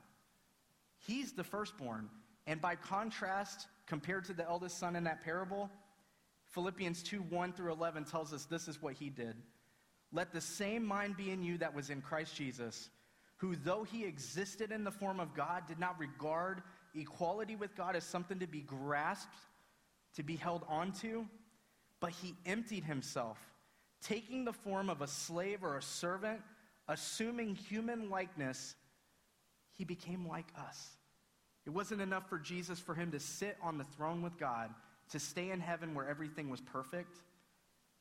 He's 0.99 1.33
the 1.33 1.45
firstborn. 1.45 2.09
And 2.47 2.61
by 2.61 2.77
contrast, 2.77 3.67
compared 3.87 4.25
to 4.27 4.33
the 4.33 4.49
eldest 4.49 4.79
son 4.79 4.97
in 4.97 5.05
that 5.05 5.23
parable, 5.23 5.71
Philippians 6.47 7.03
2 7.03 7.23
1 7.23 7.53
through 7.53 7.73
11 7.73 8.05
tells 8.05 8.33
us 8.33 8.45
this 8.45 8.69
is 8.69 8.83
what 8.83 8.95
he 8.95 9.11
did. 9.11 9.37
Let 10.13 10.33
the 10.33 10.41
same 10.41 10.85
mind 10.85 11.17
be 11.17 11.31
in 11.31 11.43
you 11.43 11.59
that 11.59 11.75
was 11.75 11.91
in 11.91 12.01
Christ 12.03 12.35
Jesus, 12.35 12.91
who, 13.37 13.55
though 13.57 13.85
he 13.85 14.05
existed 14.05 14.73
in 14.73 14.85
the 14.85 14.91
form 14.91 15.21
of 15.21 15.35
God, 15.35 15.67
did 15.67 15.79
not 15.79 15.99
regard 15.99 16.63
equality 16.95 17.57
with 17.57 17.77
God 17.77 17.97
as 17.97 18.05
something 18.05 18.39
to 18.41 18.47
be 18.47 18.61
grasped, 18.61 19.37
to 20.17 20.23
be 20.23 20.37
held 20.37 20.65
onto, 20.69 21.27
but 22.01 22.11
he 22.11 22.35
emptied 22.45 22.85
himself, 22.85 23.39
taking 24.03 24.45
the 24.45 24.53
form 24.53 24.91
of 24.91 25.01
a 25.01 25.07
slave 25.07 25.63
or 25.63 25.77
a 25.77 25.83
servant, 25.83 26.41
assuming 26.89 27.55
human 27.55 28.11
likeness, 28.11 28.75
he 29.75 29.85
became 29.85 30.27
like 30.27 30.49
us. 30.59 30.97
It 31.67 31.71
wasn't 31.71 32.01
enough 32.01 32.29
for 32.29 32.39
Jesus 32.39 32.81
for 32.81 32.95
him 32.95 33.13
to 33.13 33.21
sit 33.21 33.57
on 33.63 33.79
the 33.79 33.85
throne 33.85 34.23
with 34.23 34.37
God, 34.39 34.71
to 35.11 35.19
stay 35.19 35.51
in 35.51 35.61
heaven 35.61 35.95
where 35.95 36.09
everything 36.09 36.51
was 36.51 36.61
perfect 36.61 37.19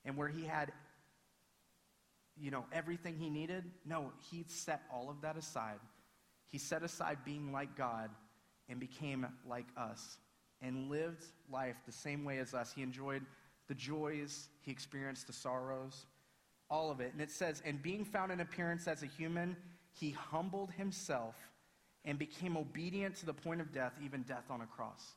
and 0.06 0.16
where 0.16 0.28
he 0.28 0.46
had 0.46 0.72
you 2.40 2.52
know 2.52 2.66
everything 2.72 3.16
he 3.18 3.30
needed. 3.30 3.64
No, 3.86 4.12
he 4.32 4.46
set 4.48 4.82
all 4.94 5.10
of 5.10 5.22
that 5.22 5.38
aside. 5.38 5.80
He 6.48 6.58
set 6.58 6.84
aside 6.84 7.20
being 7.24 7.52
like 7.52 7.76
God 7.76 8.10
and 8.68 8.80
became 8.80 9.28
like 9.48 9.68
us 9.78 10.18
and 10.62 10.90
lived 10.90 11.26
life 11.52 11.78
the 11.86 11.92
same 11.92 12.24
way 12.24 12.40
as 12.40 12.54
us. 12.54 12.72
He 12.74 12.82
enjoyed 12.82 13.24
the 13.68 13.76
joys, 13.76 14.50
he 14.62 14.72
experienced 14.72 15.28
the 15.28 15.34
sorrows, 15.34 16.06
all 16.70 16.90
of 16.90 17.00
it. 17.00 17.14
And 17.14 17.22
it 17.22 17.30
says, 17.32 17.62
and 17.64 17.82
being 17.82 18.04
found 18.04 18.32
in 18.32 18.40
appearance 18.40 18.88
as 18.88 19.04
a 19.04 19.06
human, 19.06 19.56
he 19.92 20.12
humbled 20.12 20.72
himself 20.72 21.36
and 22.06 22.18
became 22.18 22.58
obedient 22.58 23.16
to 23.18 23.26
the 23.26 23.34
point 23.34 23.62
of 23.62 23.72
death, 23.72 23.94
even 24.04 24.24
death 24.24 24.46
on 24.50 24.62
a 24.62 24.66
cross. 24.66 25.14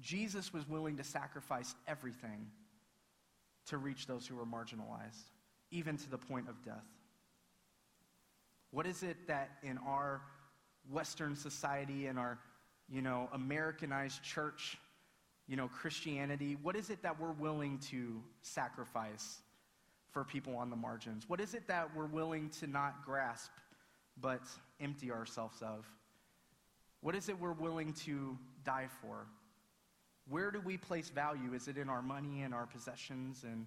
Jesus 0.00 0.52
was 0.52 0.68
willing 0.68 0.96
to 0.96 1.04
sacrifice 1.04 1.74
everything 1.86 2.46
to 3.66 3.78
reach 3.78 4.06
those 4.06 4.26
who 4.26 4.36
were 4.36 4.46
marginalized, 4.46 5.30
even 5.72 5.96
to 5.96 6.10
the 6.10 6.18
point 6.18 6.48
of 6.48 6.62
death. 6.64 6.86
What 8.70 8.86
is 8.86 9.02
it 9.02 9.16
that 9.26 9.50
in 9.62 9.78
our 9.78 10.20
Western 10.90 11.34
society, 11.34 12.06
in 12.06 12.18
our, 12.18 12.38
you 12.88 13.02
know, 13.02 13.28
Americanized 13.32 14.22
church, 14.22 14.78
you 15.48 15.56
know, 15.56 15.68
Christianity, 15.68 16.56
what 16.62 16.76
is 16.76 16.90
it 16.90 17.02
that 17.02 17.18
we're 17.18 17.32
willing 17.32 17.78
to 17.90 18.22
sacrifice 18.42 19.40
for 20.10 20.24
people 20.24 20.56
on 20.56 20.70
the 20.70 20.76
margins? 20.76 21.28
What 21.28 21.40
is 21.40 21.54
it 21.54 21.66
that 21.68 21.94
we're 21.96 22.06
willing 22.06 22.50
to 22.60 22.66
not 22.66 23.04
grasp 23.04 23.50
but 24.20 24.42
empty 24.80 25.10
ourselves 25.10 25.60
of? 25.62 25.86
What 27.00 27.14
is 27.14 27.28
it 27.28 27.38
we're 27.38 27.52
willing 27.52 27.92
to 28.04 28.38
die 28.64 28.88
for? 29.00 29.26
Where 30.28 30.50
do 30.50 30.60
we 30.60 30.76
place 30.76 31.08
value? 31.10 31.52
Is 31.52 31.66
it 31.66 31.76
in 31.76 31.88
our 31.88 32.02
money 32.02 32.42
and 32.42 32.54
our 32.54 32.66
possessions 32.66 33.44
and 33.44 33.66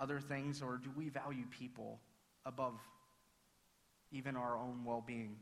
other 0.00 0.20
things, 0.20 0.62
or 0.62 0.80
do 0.82 0.90
we 0.96 1.08
value 1.08 1.44
people 1.50 2.00
above 2.44 2.74
even 4.12 4.36
our 4.36 4.56
own 4.56 4.84
well 4.84 5.02
being. 5.06 5.36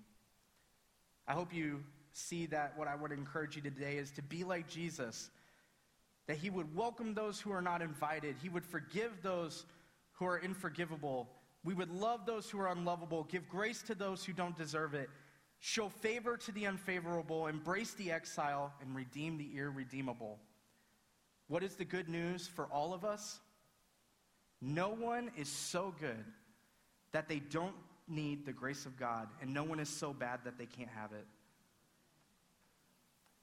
I 1.26 1.32
hope 1.32 1.54
you 1.54 1.82
see 2.12 2.46
that 2.46 2.76
what 2.76 2.88
I 2.88 2.94
would 2.94 3.12
encourage 3.12 3.56
you 3.56 3.62
today 3.62 3.96
is 3.96 4.10
to 4.12 4.22
be 4.22 4.44
like 4.44 4.68
Jesus, 4.68 5.30
that 6.26 6.36
he 6.36 6.50
would 6.50 6.74
welcome 6.74 7.14
those 7.14 7.40
who 7.40 7.52
are 7.52 7.62
not 7.62 7.82
invited, 7.82 8.36
he 8.42 8.48
would 8.48 8.64
forgive 8.64 9.22
those 9.22 9.64
who 10.12 10.26
are 10.26 10.42
unforgivable. 10.42 11.28
We 11.64 11.74
would 11.74 11.90
love 11.90 12.24
those 12.24 12.48
who 12.48 12.60
are 12.60 12.68
unlovable, 12.68 13.24
give 13.24 13.48
grace 13.48 13.82
to 13.82 13.94
those 13.94 14.24
who 14.24 14.32
don't 14.32 14.56
deserve 14.56 14.94
it, 14.94 15.10
show 15.58 15.88
favor 15.88 16.36
to 16.36 16.52
the 16.52 16.66
unfavorable, 16.66 17.46
embrace 17.46 17.92
the 17.94 18.12
exile, 18.12 18.72
and 18.80 18.94
redeem 18.94 19.38
the 19.38 19.50
irredeemable. 19.56 20.38
What 21.48 21.62
is 21.62 21.74
the 21.74 21.84
good 21.84 22.08
news 22.08 22.46
for 22.46 22.66
all 22.66 22.94
of 22.94 23.04
us? 23.04 23.40
No 24.60 24.88
one 24.88 25.30
is 25.36 25.48
so 25.48 25.94
good 26.00 26.24
that 27.12 27.28
they 27.28 27.38
don't 27.38 27.74
need 28.08 28.44
the 28.46 28.52
grace 28.52 28.86
of 28.86 28.96
God, 28.96 29.28
and 29.40 29.52
no 29.52 29.62
one 29.62 29.80
is 29.80 29.88
so 29.88 30.12
bad 30.12 30.40
that 30.44 30.58
they 30.58 30.66
can't 30.66 30.90
have 30.90 31.12
it. 31.12 31.26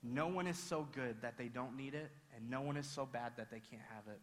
No 0.03 0.27
one 0.27 0.45
is 0.45 0.57
so 0.57 0.87
good 0.93 1.21
that 1.21 1.37
they 1.37 1.47
don't 1.47 1.75
need 1.75 1.93
it, 1.93 2.11
and 2.35 2.49
no 2.49 2.61
one 2.61 2.77
is 2.77 2.87
so 2.87 3.05
bad 3.05 3.33
that 3.37 3.49
they 3.49 3.59
can't 3.59 3.81
have 3.93 4.03
it. 4.07 4.19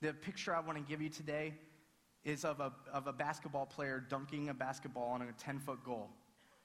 The 0.00 0.12
picture 0.12 0.54
I 0.54 0.60
want 0.60 0.78
to 0.78 0.84
give 0.84 1.00
you 1.00 1.08
today 1.08 1.54
is 2.24 2.44
of 2.44 2.60
a, 2.60 2.72
of 2.92 3.06
a 3.06 3.12
basketball 3.12 3.66
player 3.66 4.04
dunking 4.08 4.48
a 4.48 4.54
basketball 4.54 5.10
on 5.10 5.22
a 5.22 5.32
10 5.38 5.58
foot 5.58 5.82
goal. 5.84 6.08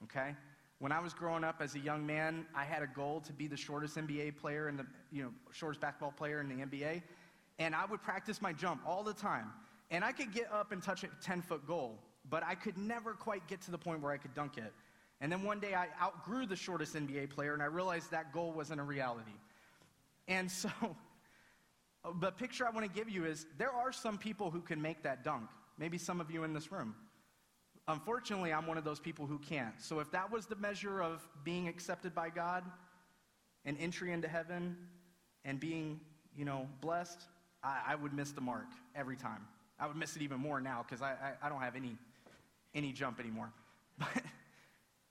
Okay? 0.04 0.34
When 0.78 0.92
I 0.92 1.00
was 1.00 1.12
growing 1.12 1.42
up 1.42 1.56
as 1.60 1.74
a 1.74 1.80
young 1.80 2.06
man, 2.06 2.46
I 2.54 2.64
had 2.64 2.82
a 2.82 2.86
goal 2.86 3.20
to 3.22 3.32
be 3.32 3.48
the 3.48 3.56
shortest 3.56 3.96
NBA 3.96 4.36
player 4.36 4.68
and 4.68 4.78
the 4.78 4.86
you 5.10 5.24
know, 5.24 5.30
shortest 5.52 5.80
basketball 5.80 6.12
player 6.12 6.40
in 6.40 6.48
the 6.48 6.64
NBA. 6.64 7.02
And 7.58 7.74
I 7.74 7.84
would 7.86 8.02
practice 8.02 8.40
my 8.40 8.52
jump 8.52 8.82
all 8.86 9.02
the 9.02 9.14
time. 9.14 9.50
And 9.90 10.04
I 10.04 10.12
could 10.12 10.32
get 10.32 10.52
up 10.52 10.72
and 10.72 10.82
touch 10.82 11.04
a 11.04 11.08
10 11.22 11.42
foot 11.42 11.66
goal, 11.66 11.98
but 12.28 12.42
I 12.44 12.54
could 12.54 12.76
never 12.76 13.14
quite 13.14 13.46
get 13.48 13.60
to 13.62 13.70
the 13.70 13.78
point 13.78 14.02
where 14.02 14.12
I 14.12 14.18
could 14.18 14.34
dunk 14.34 14.58
it. 14.58 14.72
And 15.20 15.32
then 15.32 15.42
one 15.42 15.58
day 15.58 15.74
I 15.74 15.88
outgrew 16.00 16.46
the 16.46 16.56
shortest 16.56 16.94
NBA 16.94 17.30
player 17.30 17.54
and 17.54 17.62
I 17.62 17.66
realized 17.66 18.10
that 18.10 18.32
goal 18.32 18.52
wasn't 18.52 18.80
a 18.80 18.84
reality. 18.84 19.32
And 20.28 20.50
so, 20.50 20.70
the 22.20 22.30
picture 22.30 22.66
I 22.66 22.70
want 22.70 22.86
to 22.86 22.92
give 22.92 23.08
you 23.08 23.24
is 23.24 23.46
there 23.58 23.72
are 23.72 23.92
some 23.92 24.18
people 24.18 24.50
who 24.50 24.60
can 24.60 24.80
make 24.80 25.02
that 25.02 25.24
dunk. 25.24 25.48
Maybe 25.78 25.98
some 25.98 26.20
of 26.20 26.30
you 26.30 26.44
in 26.44 26.52
this 26.52 26.70
room. 26.70 26.94
Unfortunately, 27.86 28.52
I'm 28.52 28.66
one 28.66 28.76
of 28.76 28.84
those 28.84 29.00
people 29.00 29.26
who 29.26 29.38
can't. 29.38 29.80
So 29.80 30.00
if 30.00 30.10
that 30.10 30.30
was 30.30 30.46
the 30.46 30.56
measure 30.56 31.02
of 31.02 31.26
being 31.42 31.68
accepted 31.68 32.14
by 32.14 32.28
God 32.28 32.62
and 33.64 33.76
entry 33.80 34.12
into 34.12 34.28
heaven 34.28 34.76
and 35.44 35.58
being, 35.58 36.00
you 36.36 36.44
know, 36.44 36.68
blessed, 36.80 37.22
I, 37.62 37.80
I 37.88 37.94
would 37.94 38.12
miss 38.12 38.32
the 38.32 38.40
mark 38.40 38.66
every 38.94 39.16
time. 39.16 39.46
I 39.80 39.86
would 39.86 39.96
miss 39.96 40.16
it 40.16 40.22
even 40.22 40.40
more 40.40 40.60
now 40.60 40.84
because 40.86 41.02
I, 41.02 41.12
I, 41.12 41.46
I, 41.46 41.48
don't 41.48 41.60
have 41.60 41.76
any, 41.76 41.96
any 42.74 42.92
jump 42.92 43.20
anymore. 43.20 43.52
But, 43.98 44.22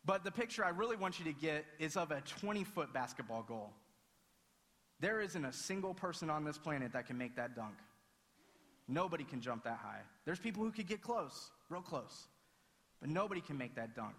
but 0.05 0.23
the 0.23 0.31
picture 0.31 0.63
I 0.63 0.69
really 0.69 0.95
want 0.95 1.19
you 1.19 1.25
to 1.25 1.33
get 1.33 1.65
is 1.79 1.97
of 1.97 2.11
a 2.11 2.21
20 2.21 2.63
foot 2.63 2.93
basketball 2.93 3.43
goal. 3.43 3.73
There 5.01 5.19
isn't 5.19 5.43
a 5.43 5.51
single 5.51 5.93
person 5.93 6.29
on 6.29 6.45
this 6.45 6.57
planet 6.57 6.93
that 6.93 7.05
can 7.05 7.17
make 7.17 7.35
that 7.35 7.53
dunk. 7.53 7.75
Nobody 8.87 9.25
can 9.25 9.41
jump 9.41 9.65
that 9.65 9.79
high. 9.83 9.99
There's 10.23 10.39
people 10.39 10.63
who 10.63 10.71
could 10.71 10.87
get 10.87 11.01
close, 11.01 11.51
real 11.69 11.81
close, 11.81 12.27
but 13.01 13.09
nobody 13.09 13.41
can 13.41 13.57
make 13.57 13.75
that 13.75 13.95
dunk. 13.95 14.15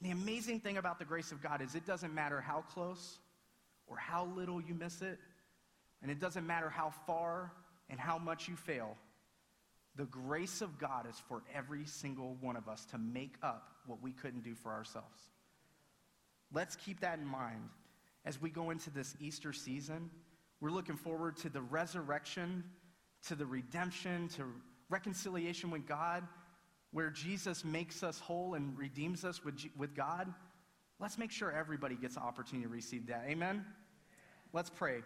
And 0.00 0.08
the 0.08 0.12
amazing 0.12 0.60
thing 0.60 0.78
about 0.78 0.98
the 0.98 1.04
grace 1.04 1.30
of 1.30 1.42
God 1.42 1.60
is 1.60 1.74
it 1.74 1.86
doesn't 1.86 2.14
matter 2.14 2.40
how 2.40 2.62
close 2.62 3.18
or 3.86 3.98
how 3.98 4.24
little 4.34 4.60
you 4.60 4.74
miss 4.74 5.02
it, 5.02 5.18
and 6.02 6.10
it 6.10 6.20
doesn't 6.20 6.46
matter 6.46 6.70
how 6.70 6.90
far 7.06 7.52
and 7.90 7.98
how 7.98 8.18
much 8.18 8.48
you 8.48 8.56
fail. 8.56 8.96
The 9.96 10.04
grace 10.04 10.62
of 10.62 10.78
God 10.78 11.08
is 11.08 11.20
for 11.28 11.42
every 11.52 11.84
single 11.84 12.36
one 12.40 12.56
of 12.56 12.68
us 12.68 12.84
to 12.86 12.98
make 12.98 13.34
up 13.42 13.72
what 13.86 14.00
we 14.02 14.12
couldn't 14.12 14.44
do 14.44 14.54
for 14.54 14.70
ourselves. 14.70 15.20
Let's 16.52 16.76
keep 16.76 17.00
that 17.00 17.18
in 17.18 17.26
mind 17.26 17.68
as 18.24 18.40
we 18.40 18.50
go 18.50 18.70
into 18.70 18.90
this 18.90 19.16
Easter 19.20 19.52
season. 19.52 20.10
We're 20.60 20.70
looking 20.70 20.96
forward 20.96 21.36
to 21.38 21.48
the 21.48 21.62
resurrection, 21.62 22.64
to 23.26 23.34
the 23.34 23.46
redemption, 23.46 24.28
to 24.36 24.44
reconciliation 24.88 25.70
with 25.70 25.86
God, 25.86 26.24
where 26.92 27.10
Jesus 27.10 27.64
makes 27.64 28.02
us 28.02 28.18
whole 28.18 28.54
and 28.54 28.76
redeems 28.78 29.24
us 29.24 29.44
with, 29.44 29.60
with 29.76 29.94
God. 29.94 30.32
Let's 31.00 31.18
make 31.18 31.30
sure 31.30 31.52
everybody 31.52 31.96
gets 31.96 32.16
an 32.16 32.22
opportunity 32.22 32.66
to 32.66 32.72
receive 32.72 33.06
that. 33.08 33.24
Amen? 33.28 33.64
Let's 34.52 34.70
pray. 34.70 35.02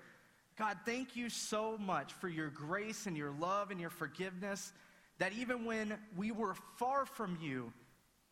God, 0.57 0.78
thank 0.84 1.16
you 1.16 1.30
so 1.30 1.78
much 1.78 2.12
for 2.14 2.28
your 2.28 2.50
grace 2.50 3.07
and 3.07 3.16
your 3.16 3.30
love 3.30 3.70
and 3.70 3.80
your 3.80 3.90
forgiveness 3.90 4.72
that 5.18 5.32
even 5.32 5.64
when 5.64 5.98
we 6.16 6.30
were 6.30 6.55
far 6.78 7.07
from 7.07 7.38
you, 7.40 7.72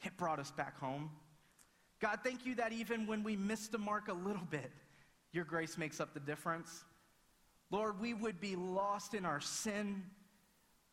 it 0.04 0.16
brought 0.16 0.38
us 0.38 0.50
back 0.50 0.78
home. 0.78 1.10
God, 2.00 2.20
thank 2.22 2.46
you 2.46 2.54
that 2.56 2.72
even 2.72 3.06
when 3.06 3.22
we 3.22 3.36
missed 3.36 3.72
the 3.72 3.78
mark 3.78 4.08
a 4.08 4.12
little 4.12 4.46
bit, 4.50 4.70
your 5.32 5.44
grace 5.44 5.78
makes 5.78 6.00
up 6.00 6.14
the 6.14 6.20
difference. 6.20 6.84
Lord, 7.70 8.00
we 8.00 8.14
would 8.14 8.40
be 8.40 8.56
lost 8.56 9.14
in 9.14 9.24
our 9.24 9.40
sin. 9.40 10.02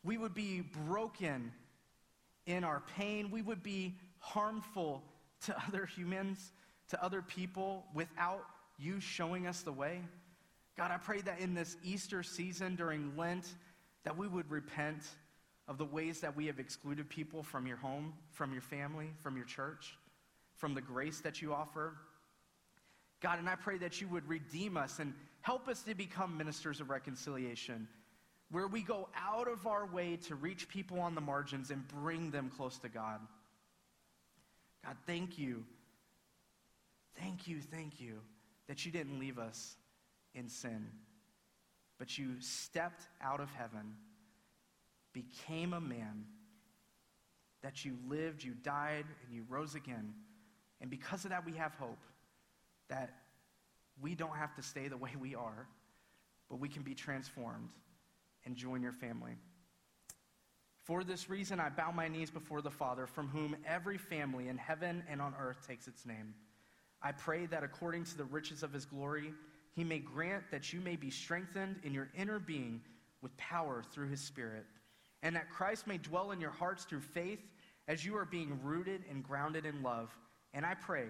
We 0.03 0.17
would 0.17 0.34
be 0.34 0.61
broken 0.61 1.51
in 2.45 2.63
our 2.63 2.84
pain. 2.95 3.32
We 3.32 3.41
would 3.41 3.63
be 3.63 3.97
harmful 4.19 5.03
to 5.45 5.55
other 5.67 5.86
humans, 5.86 6.51
to 6.89 7.03
other 7.03 7.21
people, 7.21 7.86
without 7.93 8.45
you 8.78 8.99
showing 8.99 9.47
us 9.47 9.61
the 9.61 9.71
way. 9.71 10.01
God, 10.78 10.91
I 10.91 10.97
pray 10.97 11.21
that 11.21 11.39
in 11.39 11.55
this 11.55 11.75
Easter 11.84 12.21
season 12.21 12.75
during 12.75 13.17
Lent, 13.17 13.47
that 14.03 14.15
we 14.15 14.28
would 14.28 14.49
repent 14.51 15.03
of 15.67 15.78
the 15.80 15.86
ways 15.86 16.21
that 16.21 16.36
we 16.36 16.45
have 16.45 16.59
excluded 16.59 17.09
people 17.09 17.41
from 17.41 17.65
your 17.65 17.78
home, 17.78 18.13
from 18.32 18.53
your 18.53 18.61
family, 18.61 19.09
from 19.21 19.36
your 19.36 19.45
church, 19.45 19.97
from 20.55 20.75
the 20.75 20.82
grace 20.82 21.19
that 21.21 21.41
you 21.41 21.51
offer. 21.51 21.95
God, 23.21 23.39
and 23.39 23.49
I 23.49 23.55
pray 23.55 23.80
that 23.80 23.99
you 23.99 24.07
would 24.09 24.28
redeem 24.30 24.78
us 24.78 24.99
and 24.99 25.13
help 25.41 25.67
us 25.67 25.82
to 25.84 25.95
become 25.95 26.38
ministers 26.38 26.80
of 26.80 26.91
reconciliation, 26.91 27.88
where 28.51 28.67
we 28.67 28.82
go 28.84 29.09
out 29.17 29.47
of 29.47 29.65
our 29.65 29.88
way 29.88 30.17
to 30.28 30.36
reach 30.36 30.69
people 30.69 30.99
on 30.99 31.15
the 31.15 31.21
margins 31.21 31.71
and 31.71 31.88
bring 31.88 32.30
them 32.30 32.51
close 32.55 32.78
to 32.80 32.88
God. 32.88 33.19
God, 34.86 34.95
thank 35.07 35.39
you. 35.39 35.65
Thank 37.19 37.47
you, 37.47 37.61
thank 37.61 37.99
you 37.99 38.19
that 38.67 38.86
you 38.86 38.91
didn't 38.91 39.19
leave 39.19 39.39
us 39.39 39.75
in 40.34 40.49
sin, 40.49 40.88
but 41.97 42.17
you 42.17 42.39
stepped 42.39 43.07
out 43.21 43.39
of 43.39 43.49
heaven, 43.51 43.95
became 45.13 45.73
a 45.73 45.82
man, 45.82 46.25
that 47.63 47.84
you 47.84 47.97
lived, 48.07 48.43
you 48.43 48.53
died, 48.53 49.05
and 49.25 49.34
you 49.34 49.43
rose 49.49 49.75
again. 49.75 50.13
And 50.80 50.89
because 50.89 51.25
of 51.25 51.32
that, 51.32 51.45
we 51.45 51.53
have 51.53 51.73
hope 51.73 52.03
that 52.88 53.13
we 53.99 54.13
don't 54.15 54.36
have 54.36 54.53
to 54.55 54.61
stay 54.61 54.88
the 54.88 54.97
way 54.97 55.11
we 55.19 55.34
are, 55.34 55.67
but 56.49 56.59
we 56.59 56.69
can 56.69 56.84
be 56.84 56.93
transformed 56.93 57.69
and 58.45 58.55
join 58.55 58.82
your 58.82 58.93
family. 58.93 59.34
For 60.84 61.03
this 61.03 61.30
reason, 61.30 61.59
I 61.59 61.69
bow 61.69 61.91
my 61.91 62.07
knees 62.07 62.32
before 62.32 62.61
the 62.61 62.71
Father, 62.71 63.07
from 63.07 63.28
whom 63.28 63.57
every 63.65 63.97
family 63.97 64.47
in 64.47 64.57
heaven 64.57 65.03
and 65.09 65.21
on 65.21 65.34
earth 65.38 65.67
takes 65.67 65.88
its 65.88 66.05
name. 66.05 66.34
I 67.01 67.11
pray 67.11 67.45
that 67.47 67.63
according 67.63 68.05
to 68.05 68.17
the 68.17 68.23
riches 68.23 68.63
of 68.63 68.71
his 68.71 68.86
glory, 68.86 69.34
he 69.78 69.84
may 69.84 69.99
grant 69.99 70.43
that 70.49 70.73
you 70.73 70.82
may 70.82 70.95
be 70.95 71.11
strengthened 71.11 71.75
in 71.84 71.93
your 71.93 72.09
inner 72.17 72.39
being 72.39 72.82
with 73.21 73.38
power 73.38 73.84
through 73.93 74.09
his 74.09 74.19
Spirit, 74.19 74.65
and 75.21 75.36
that 75.36 75.51
Christ 75.51 75.86
may 75.86 75.99
dwell 75.99 76.32
in 76.32 76.41
your 76.41 76.49
hearts 76.49 76.84
through 76.84 77.01
faith 77.01 77.39
as 77.88 78.03
you 78.03 78.17
are 78.17 78.25
being 78.25 78.59
rooted 78.63 79.03
and 79.07 79.23
grounded 79.23 79.67
in 79.67 79.84
love. 79.84 80.09
And 80.55 80.65
I 80.65 80.73
pray 80.73 81.05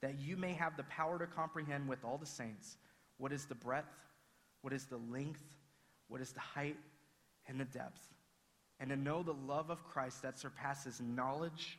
that 0.00 0.18
you 0.18 0.38
may 0.38 0.54
have 0.54 0.74
the 0.74 0.84
power 0.84 1.18
to 1.18 1.26
comprehend 1.26 1.86
with 1.86 2.02
all 2.02 2.16
the 2.16 2.24
saints 2.24 2.78
what 3.18 3.30
is 3.30 3.44
the 3.44 3.54
breadth, 3.54 3.92
what 4.62 4.72
is 4.72 4.86
the 4.86 5.00
length, 5.12 5.44
what 6.08 6.22
is 6.22 6.32
the 6.32 6.40
height, 6.40 6.78
and 7.46 7.60
the 7.60 7.66
depth, 7.66 8.08
and 8.80 8.88
to 8.88 8.96
know 8.96 9.22
the 9.22 9.34
love 9.34 9.68
of 9.68 9.84
Christ 9.84 10.22
that 10.22 10.38
surpasses 10.38 10.98
knowledge, 10.98 11.78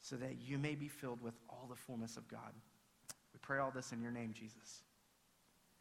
so 0.00 0.16
that 0.16 0.38
you 0.44 0.58
may 0.58 0.74
be 0.74 0.88
filled 0.88 1.22
with 1.22 1.34
all 1.48 1.68
the 1.70 1.76
fullness 1.76 2.16
of 2.16 2.26
God. 2.26 2.52
We 3.32 3.38
pray 3.40 3.58
all 3.60 3.70
this 3.70 3.92
in 3.92 4.02
your 4.02 4.10
name, 4.10 4.32
Jesus. 4.32 4.82